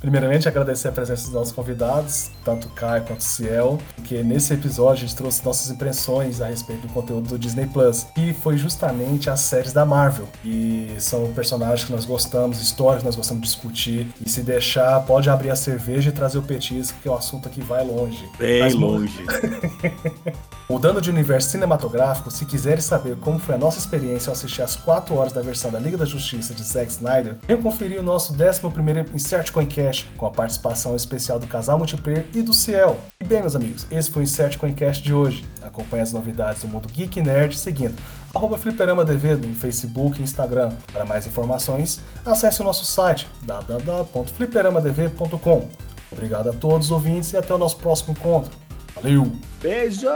Primeiramente, 0.00 0.48
agradecer 0.48 0.88
a 0.88 0.92
presença 0.92 1.24
dos 1.24 1.32
nossos 1.32 1.52
convidados, 1.52 2.30
tanto 2.42 2.68
o 2.68 2.70
Caio 2.70 3.04
quanto 3.04 3.20
o 3.20 3.22
Ciel, 3.22 3.78
que 4.04 4.22
nesse 4.22 4.54
episódio 4.54 5.04
a 5.04 5.06
gente 5.06 5.14
trouxe 5.14 5.44
nossas 5.44 5.70
impressões 5.70 6.40
a 6.40 6.46
respeito 6.46 6.86
do 6.86 6.92
conteúdo 6.92 7.28
do 7.28 7.38
Disney 7.38 7.66
Plus, 7.66 8.06
e 8.16 8.32
foi 8.32 8.56
justamente 8.56 9.28
as 9.28 9.40
séries 9.40 9.74
da 9.74 9.84
Marvel. 9.84 10.26
E 10.42 10.94
são 10.98 11.30
personagens 11.34 11.84
que 11.84 11.92
nós 11.92 12.06
gostamos, 12.06 12.62
histórias 12.62 13.02
que 13.02 13.06
nós 13.06 13.16
gostamos 13.16 13.42
de 13.42 13.48
discutir. 13.48 14.08
E 14.24 14.28
se 14.28 14.40
deixar, 14.40 15.00
pode 15.00 15.28
abrir 15.28 15.50
a 15.50 15.56
cerveja 15.56 16.08
e 16.08 16.12
trazer 16.12 16.38
o 16.38 16.42
petisco, 16.42 16.98
que 17.02 17.08
o 17.08 17.14
assunto 17.14 17.46
aqui 17.48 17.60
vai 17.60 17.84
longe. 17.84 18.26
Bem 18.38 18.62
Mas, 18.62 18.74
longe. 18.74 19.22
Mudando 20.70 21.00
de 21.00 21.10
universo 21.10 21.50
cinematográfico, 21.50 22.30
se 22.30 22.46
quiserem 22.46 22.80
saber 22.80 23.16
como 23.16 23.40
foi 23.40 23.56
a 23.56 23.58
nossa 23.58 23.78
experiência 23.78 24.30
ao 24.30 24.34
assistir 24.34 24.62
as 24.62 24.76
4 24.76 25.14
horas 25.16 25.32
da 25.32 25.42
versão 25.42 25.70
da 25.70 25.80
Liga 25.80 25.96
da 25.96 26.04
Justiça 26.04 26.54
de 26.54 26.62
Zack 26.62 26.92
Snyder, 26.92 27.36
venham 27.46 27.60
conferir 27.60 27.98
o 27.98 28.02
nosso 28.04 28.32
11 28.32 28.60
Insert 29.12 29.50
Coincast, 29.50 29.89
com 30.16 30.26
a 30.26 30.30
participação 30.30 30.96
especial 30.96 31.38
do 31.38 31.46
casal 31.46 31.78
multiplayer 31.78 32.26
e 32.34 32.42
do 32.42 32.52
Ciel. 32.52 32.98
E 33.20 33.24
bem, 33.24 33.40
meus 33.40 33.56
amigos, 33.56 33.86
esse 33.90 34.10
foi 34.10 34.22
o 34.22 34.24
Insert 34.24 34.58
Coincast 34.58 35.02
de 35.02 35.12
hoje. 35.12 35.44
Acompanhe 35.62 36.02
as 36.02 36.12
novidades 36.12 36.62
do 36.62 36.68
mundo 36.68 36.88
Geek 36.88 37.18
e 37.18 37.22
Nerd 37.22 37.56
seguindo 37.56 37.94
arroba 38.34 38.56
no 38.56 39.54
Facebook 39.54 40.20
e 40.20 40.22
Instagram. 40.22 40.72
Para 40.92 41.04
mais 41.04 41.26
informações, 41.26 42.00
acesse 42.24 42.60
o 42.60 42.64
nosso 42.64 42.84
site 42.84 43.26
www.fliperamadv.com. 43.42 45.68
Obrigado 46.12 46.50
a 46.50 46.52
todos 46.52 46.86
os 46.86 46.92
ouvintes 46.92 47.32
e 47.32 47.36
até 47.36 47.52
o 47.54 47.58
nosso 47.58 47.76
próximo 47.76 48.12
encontro. 48.12 48.50
Valeu! 48.94 49.30
Beijo! 49.60 50.06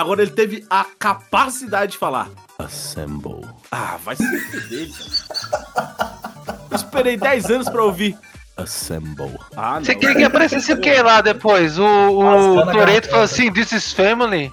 Agora 0.00 0.22
ele 0.22 0.30
teve 0.30 0.64
a 0.70 0.86
capacidade 0.98 1.92
de 1.92 1.98
falar 1.98 2.30
Assemble. 2.58 3.46
Ah, 3.70 3.98
vai 4.02 4.16
se 4.16 4.40
fuder, 4.40 4.88
Esperei 6.74 7.16
10 7.18 7.50
anos 7.50 7.68
pra 7.68 7.84
ouvir. 7.84 8.16
Assemble. 8.56 9.38
Ah, 9.54 9.74
não. 9.74 9.84
Você 9.84 9.94
queria 9.94 10.16
que 10.16 10.24
aparecesse 10.24 10.72
o 10.72 10.80
que 10.80 11.02
lá 11.02 11.20
depois? 11.20 11.78
O, 11.78 11.84
o 11.84 12.72
Toreto 12.72 13.08
falou 13.08 13.24
assim: 13.24 13.52
This 13.52 13.72
is 13.72 13.92
family. 13.92 14.50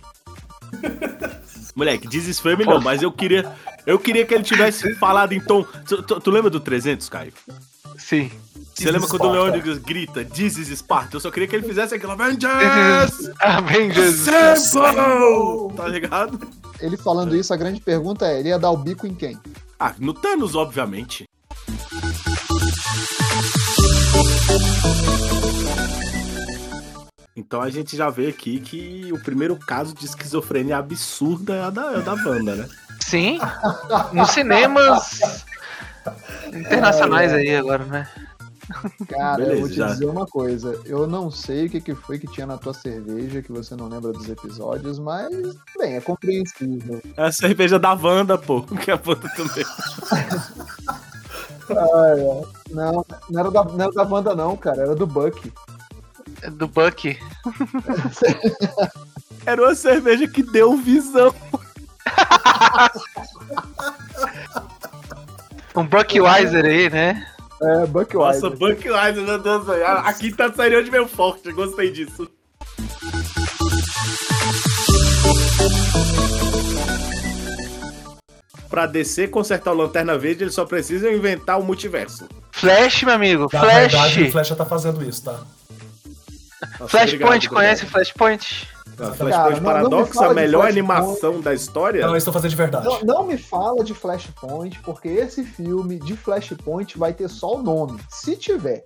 Moleque, 1.75 2.09
This 2.09 2.27
is 2.27 2.39
family 2.39 2.65
não, 2.65 2.81
mas 2.81 3.01
eu 3.01 3.11
queria. 3.11 3.49
Eu 3.85 3.97
queria 3.97 4.25
que 4.25 4.33
ele 4.33 4.43
tivesse 4.43 4.95
falado 4.95 5.31
em 5.31 5.39
tom. 5.39 5.63
Tu, 5.87 6.03
tu, 6.03 6.19
tu 6.19 6.29
lembra 6.29 6.49
do 6.49 6.59
300, 6.59 7.07
Caio? 7.07 7.31
Sim. 7.97 8.29
Você 8.77 8.91
lembra 8.91 9.07
quando 9.07 9.23
o 9.25 9.31
Leônidas 9.31 9.79
grita 9.79 10.23
This 10.23 10.55
is 10.57 10.67
Sparta? 10.77 11.15
Eu 11.15 11.19
só 11.19 11.31
queria 11.31 11.47
que 11.47 11.55
ele 11.55 11.67
fizesse 11.67 11.95
aquilo 11.95 12.11
Avengers! 12.11 13.31
Avengers! 13.39 14.27
Assemble! 14.27 15.75
Tá 15.75 15.87
ligado? 15.87 16.47
Ele 16.79 16.95
falando 16.95 17.35
isso, 17.35 17.51
a 17.51 17.57
grande 17.57 17.81
pergunta 17.81 18.27
é: 18.27 18.39
ele 18.39 18.49
ia 18.49 18.59
dar 18.59 18.69
o 18.69 18.77
bico 18.77 19.07
em 19.07 19.15
quem? 19.15 19.35
Ah, 19.79 19.95
no 19.97 20.13
Thanos, 20.13 20.53
obviamente. 20.53 21.25
Então 27.35 27.61
a 27.63 27.71
gente 27.71 27.97
já 27.97 28.11
vê 28.11 28.27
aqui 28.27 28.59
que 28.59 29.09
o 29.11 29.19
primeiro 29.23 29.57
caso 29.57 29.95
de 29.95 30.05
esquizofrenia 30.05 30.77
absurda 30.77 31.55
é 31.55 31.61
a 31.63 31.69
da, 31.71 31.93
é 31.93 32.01
da 32.01 32.13
Wanda, 32.13 32.55
né? 32.55 32.69
Sim. 32.99 33.39
Nos 34.13 34.29
cinemas 34.29 35.43
internacionais 36.53 37.33
aí 37.33 37.55
agora, 37.55 37.83
né? 37.83 38.07
Cara, 39.07 39.37
Beleza, 39.37 39.53
eu 39.53 39.59
vou 39.59 39.69
te 39.69 39.75
já. 39.75 39.87
dizer 39.87 40.05
uma 40.05 40.25
coisa. 40.25 40.81
Eu 40.85 41.07
não 41.07 41.31
sei 41.31 41.65
o 41.67 41.69
que, 41.69 41.79
que 41.79 41.95
foi 41.95 42.19
que 42.19 42.27
tinha 42.27 42.45
na 42.45 42.57
tua 42.57 42.73
cerveja, 42.73 43.41
que 43.41 43.51
você 43.51 43.75
não 43.75 43.87
lembra 43.87 44.11
dos 44.11 44.27
episódios, 44.27 44.99
mas, 44.99 45.29
bem, 45.77 45.95
é 45.95 46.01
compreensível. 46.01 47.01
É 47.15 47.23
a 47.23 47.31
cerveja 47.31 47.79
da 47.79 47.93
Wanda, 47.93 48.37
pô, 48.37 48.61
que 48.63 48.91
é 48.91 48.93
a 48.93 48.99
Wanda 49.05 49.29
também. 49.35 49.63
ah, 51.69 52.15
é. 52.17 52.73
Não, 52.73 53.05
não 53.29 53.39
era, 53.39 53.51
da, 53.51 53.63
não 53.63 53.85
era 53.85 53.91
da 53.93 54.03
Wanda, 54.03 54.35
não, 54.35 54.57
cara, 54.57 54.81
era 54.81 54.95
do 54.95 55.07
Buck. 55.07 55.53
É 56.41 56.49
do 56.49 56.67
Buck. 56.67 57.17
era 59.45 59.61
uma 59.61 59.75
cerveja 59.75 60.27
que 60.27 60.43
deu 60.43 60.75
visão. 60.75 61.33
um 65.73 65.85
Buckweiser 65.87 66.65
aí, 66.65 66.89
né? 66.89 67.36
É, 67.61 67.85
Buckweiser. 67.87 68.41
Nossa, 68.43 68.49
Buckweiser, 68.49 69.23
meu 69.23 69.39
Deus. 69.39 69.69
A, 69.69 70.09
a 70.09 70.13
quinta 70.13 70.53
saiu 70.53 70.83
de 70.83 70.91
meu 70.91 71.07
forte, 71.07 71.51
gostei 71.51 71.91
disso. 71.91 72.29
pra 78.69 78.85
DC 78.85 79.29
consertar 79.29 79.71
o 79.71 79.75
Lanterna 79.75 80.17
Verde, 80.19 80.43
eles 80.43 80.53
só 80.53 80.63
precisam 80.63 81.11
inventar 81.11 81.59
o 81.59 81.63
multiverso. 81.63 82.27
Flash, 82.51 83.01
meu 83.03 83.15
amigo. 83.15 83.47
Na 83.51 83.59
Flash. 83.61 83.75
verdade, 83.75 84.23
o 84.23 84.31
Flash 84.31 84.47
já 84.49 84.55
tá 84.55 84.65
fazendo 84.65 85.03
isso, 85.03 85.23
tá? 85.23 85.39
Nossa, 86.79 86.87
Flashpoint, 86.87 87.47
obrigado, 87.47 87.49
conhece. 87.49 87.85
Flashpoint? 87.87 88.67
Cara, 88.97 89.13
Flashpoint 89.13 89.61
não- 89.61 89.71
não 89.73 89.79
me 89.79 89.83
Paradox, 89.87 90.17
a 90.17 90.33
melhor 90.33 90.67
animação 90.67 91.39
da 91.39 91.53
história. 91.53 92.01
Não, 92.01 92.09
eles 92.13 92.21
estão 92.21 92.33
fazendo 92.33 92.49
de 92.49 92.55
verdade. 92.55 92.85
Não, 92.85 92.99
não 93.01 93.23
me 93.27 93.37
fala 93.37 93.83
de 93.83 93.93
Flashpoint, 93.93 94.79
porque 94.83 95.07
esse 95.07 95.43
filme 95.43 95.99
de 95.99 96.15
Flashpoint 96.17 96.97
vai 96.97 97.13
ter 97.13 97.29
só 97.29 97.55
o 97.55 97.61
nome. 97.63 97.99
Se 98.09 98.35
tiver. 98.35 98.85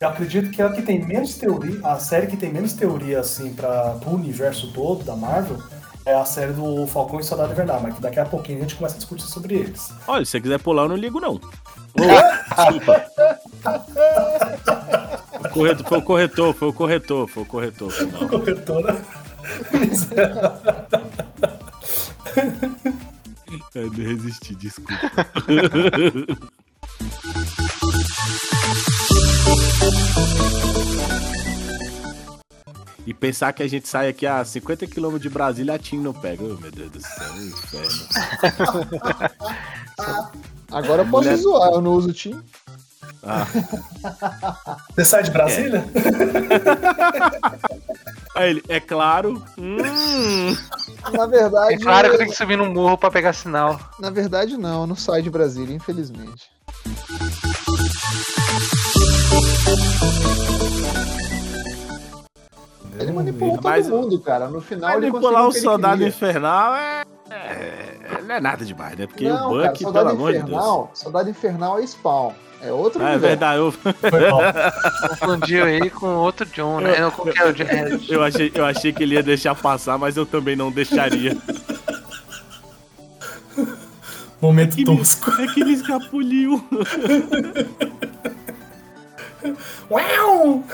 Eu 0.00 0.08
acredito 0.08 0.50
que 0.50 0.60
é 0.60 0.64
a 0.66 0.70
que 0.72 0.82
tem 0.82 1.02
menos 1.04 1.34
teoria, 1.36 1.78
a 1.84 1.98
série 1.98 2.26
que 2.26 2.36
tem 2.36 2.52
menos 2.52 2.72
teoria, 2.74 3.20
assim, 3.20 3.54
para 3.54 3.92
pro 4.00 4.10
universo 4.10 4.70
todo 4.72 5.02
da 5.04 5.16
Marvel, 5.16 5.56
é 6.04 6.14
a 6.14 6.24
série 6.24 6.52
do 6.52 6.86
Falcão 6.86 7.18
e 7.20 7.24
Soldado 7.24 7.52
Invernal, 7.52 7.80
mas 7.80 7.94
que 7.94 8.02
daqui 8.02 8.20
a 8.20 8.26
pouquinho 8.26 8.58
a 8.58 8.62
gente 8.62 8.74
começa 8.74 8.96
a 8.96 8.98
discutir 8.98 9.24
sobre 9.24 9.54
eles. 9.54 9.90
Olha, 10.06 10.24
se 10.24 10.32
você 10.32 10.40
quiser 10.40 10.58
pular, 10.60 10.82
eu 10.82 10.88
não 10.90 10.96
ligo, 10.96 11.20
não. 11.20 11.36
Ô, 11.36 11.40
desculpa. 12.56 13.06
O 15.44 15.48
corretor, 15.50 15.84
foi 15.88 15.98
o 15.98 16.02
corretor, 16.02 16.54
foi 16.54 16.68
o 16.68 16.72
corretor, 16.72 17.28
foi 17.28 17.42
o 17.42 17.46
corretor. 17.46 17.90
foi 17.90 18.06
mal. 18.06 18.28
Corretora. 18.28 19.02
Eu 23.74 23.86
não 23.90 24.04
resisti, 24.04 24.54
desculpa. 24.54 24.94
E 33.06 33.12
pensar 33.12 33.52
que 33.52 33.62
a 33.62 33.68
gente 33.68 33.86
sai 33.86 34.08
aqui 34.08 34.26
a 34.26 34.42
50 34.44 34.86
km 34.86 35.18
de 35.18 35.28
Brasília, 35.28 35.74
a 35.74 35.78
TIM 35.78 35.98
não 36.00 36.12
pega. 36.14 36.42
Oh, 36.42 36.56
meu 36.58 36.70
Deus 36.70 36.90
do 36.90 37.00
céu, 37.02 37.32
um 37.34 37.46
inferno. 37.48 38.08
Agora 40.72 41.02
eu 41.02 41.06
posso 41.10 41.24
Mulher- 41.28 41.36
zoar, 41.36 41.70
eu 41.72 41.82
não 41.82 41.92
uso 41.92 42.14
Team. 42.14 42.42
Ah. 43.22 43.46
Você 44.94 45.04
sai 45.04 45.22
de 45.22 45.30
Brasília? 45.30 45.84
Aí 48.34 48.50
ele, 48.50 48.62
é 48.68 48.80
claro. 48.80 49.42
Hum. 49.58 50.56
Na 51.12 51.26
verdade. 51.26 51.74
É 51.74 51.78
claro 51.78 52.10
que 52.10 52.18
tem 52.18 52.28
que 52.28 52.36
subir 52.36 52.56
num 52.56 52.72
morro 52.72 52.98
pra 52.98 53.10
pegar 53.10 53.32
sinal. 53.32 53.78
Na 53.98 54.10
verdade, 54.10 54.56
não, 54.56 54.82
eu 54.82 54.86
não 54.86 54.96
saio 54.96 55.22
de 55.22 55.30
Brasília, 55.30 55.74
infelizmente. 55.74 56.44
Ele 62.98 63.12
manipulou 63.12 63.54
todo 63.56 63.64
Mas- 63.64 63.88
mundo, 63.88 64.18
cara. 64.20 64.48
No 64.48 64.60
final 64.60 64.92
ele 64.98 65.08
Manipular 65.10 65.46
o 65.46 65.50
que 65.50 65.56
ele 65.58 65.64
soldado 65.64 65.94
queria. 65.94 66.08
infernal 66.08 66.74
é, 66.76 67.02
é. 67.30 68.22
Não 68.22 68.34
é 68.36 68.40
nada 68.40 68.64
demais, 68.64 68.96
né? 68.96 69.06
Porque 69.06 69.28
não, 69.28 69.52
o 69.52 69.56
cara, 69.58 69.68
Buck, 69.70 69.82
soldado 69.82 70.06
pelo 70.06 70.18
amor 70.18 70.32
de 70.32 70.38
Deus. 70.38 70.48
infernal, 70.50 70.90
soldado 70.94 71.30
infernal 71.30 71.78
é 71.78 71.86
Spawn. 71.86 72.32
É 72.64 72.72
outro 72.72 73.04
Ah, 73.04 73.10
é 73.10 73.18
verdade, 73.18 73.58
eu, 73.58 73.70
Foi 73.70 74.30
mal. 74.30 74.40
Confundiu 75.10 75.64
aí 75.64 75.90
com 75.90 76.06
outro 76.16 76.46
John, 76.46 76.80
né? 76.80 76.94
Qual 77.10 77.28
que 77.28 77.38
é 77.38 77.44
o 77.44 77.52
John? 77.52 77.64
É, 77.64 77.98
eu, 78.08 78.22
achei, 78.22 78.50
eu 78.54 78.64
achei 78.64 78.90
que 78.90 79.02
ele 79.02 79.16
ia 79.16 79.22
deixar 79.22 79.54
passar, 79.54 79.98
mas 79.98 80.16
eu 80.16 80.24
também 80.24 80.56
não 80.56 80.72
deixaria. 80.72 81.36
Momento 84.40 84.78
Ele- 84.78 84.86
tosco. 84.86 85.30
É 85.42 85.46
que 85.46 85.60
ele 85.60 85.72
escapuliu. 85.72 86.64
Uau! 89.90 90.64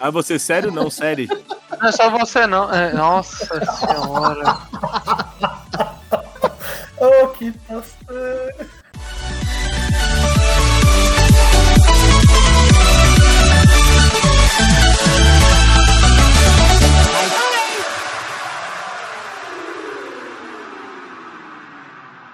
Ah, 0.00 0.10
você 0.10 0.38
sério? 0.38 0.70
Não, 0.70 0.90
sério. 0.90 1.28
Não 1.80 1.88
é 1.88 1.92
só 1.92 2.10
você, 2.10 2.46
não. 2.46 2.72
É, 2.72 2.92
nossa 2.92 3.46
senhora. 3.76 4.58
Oh, 7.00 7.28
que 7.28 7.52
passo. 7.52 7.94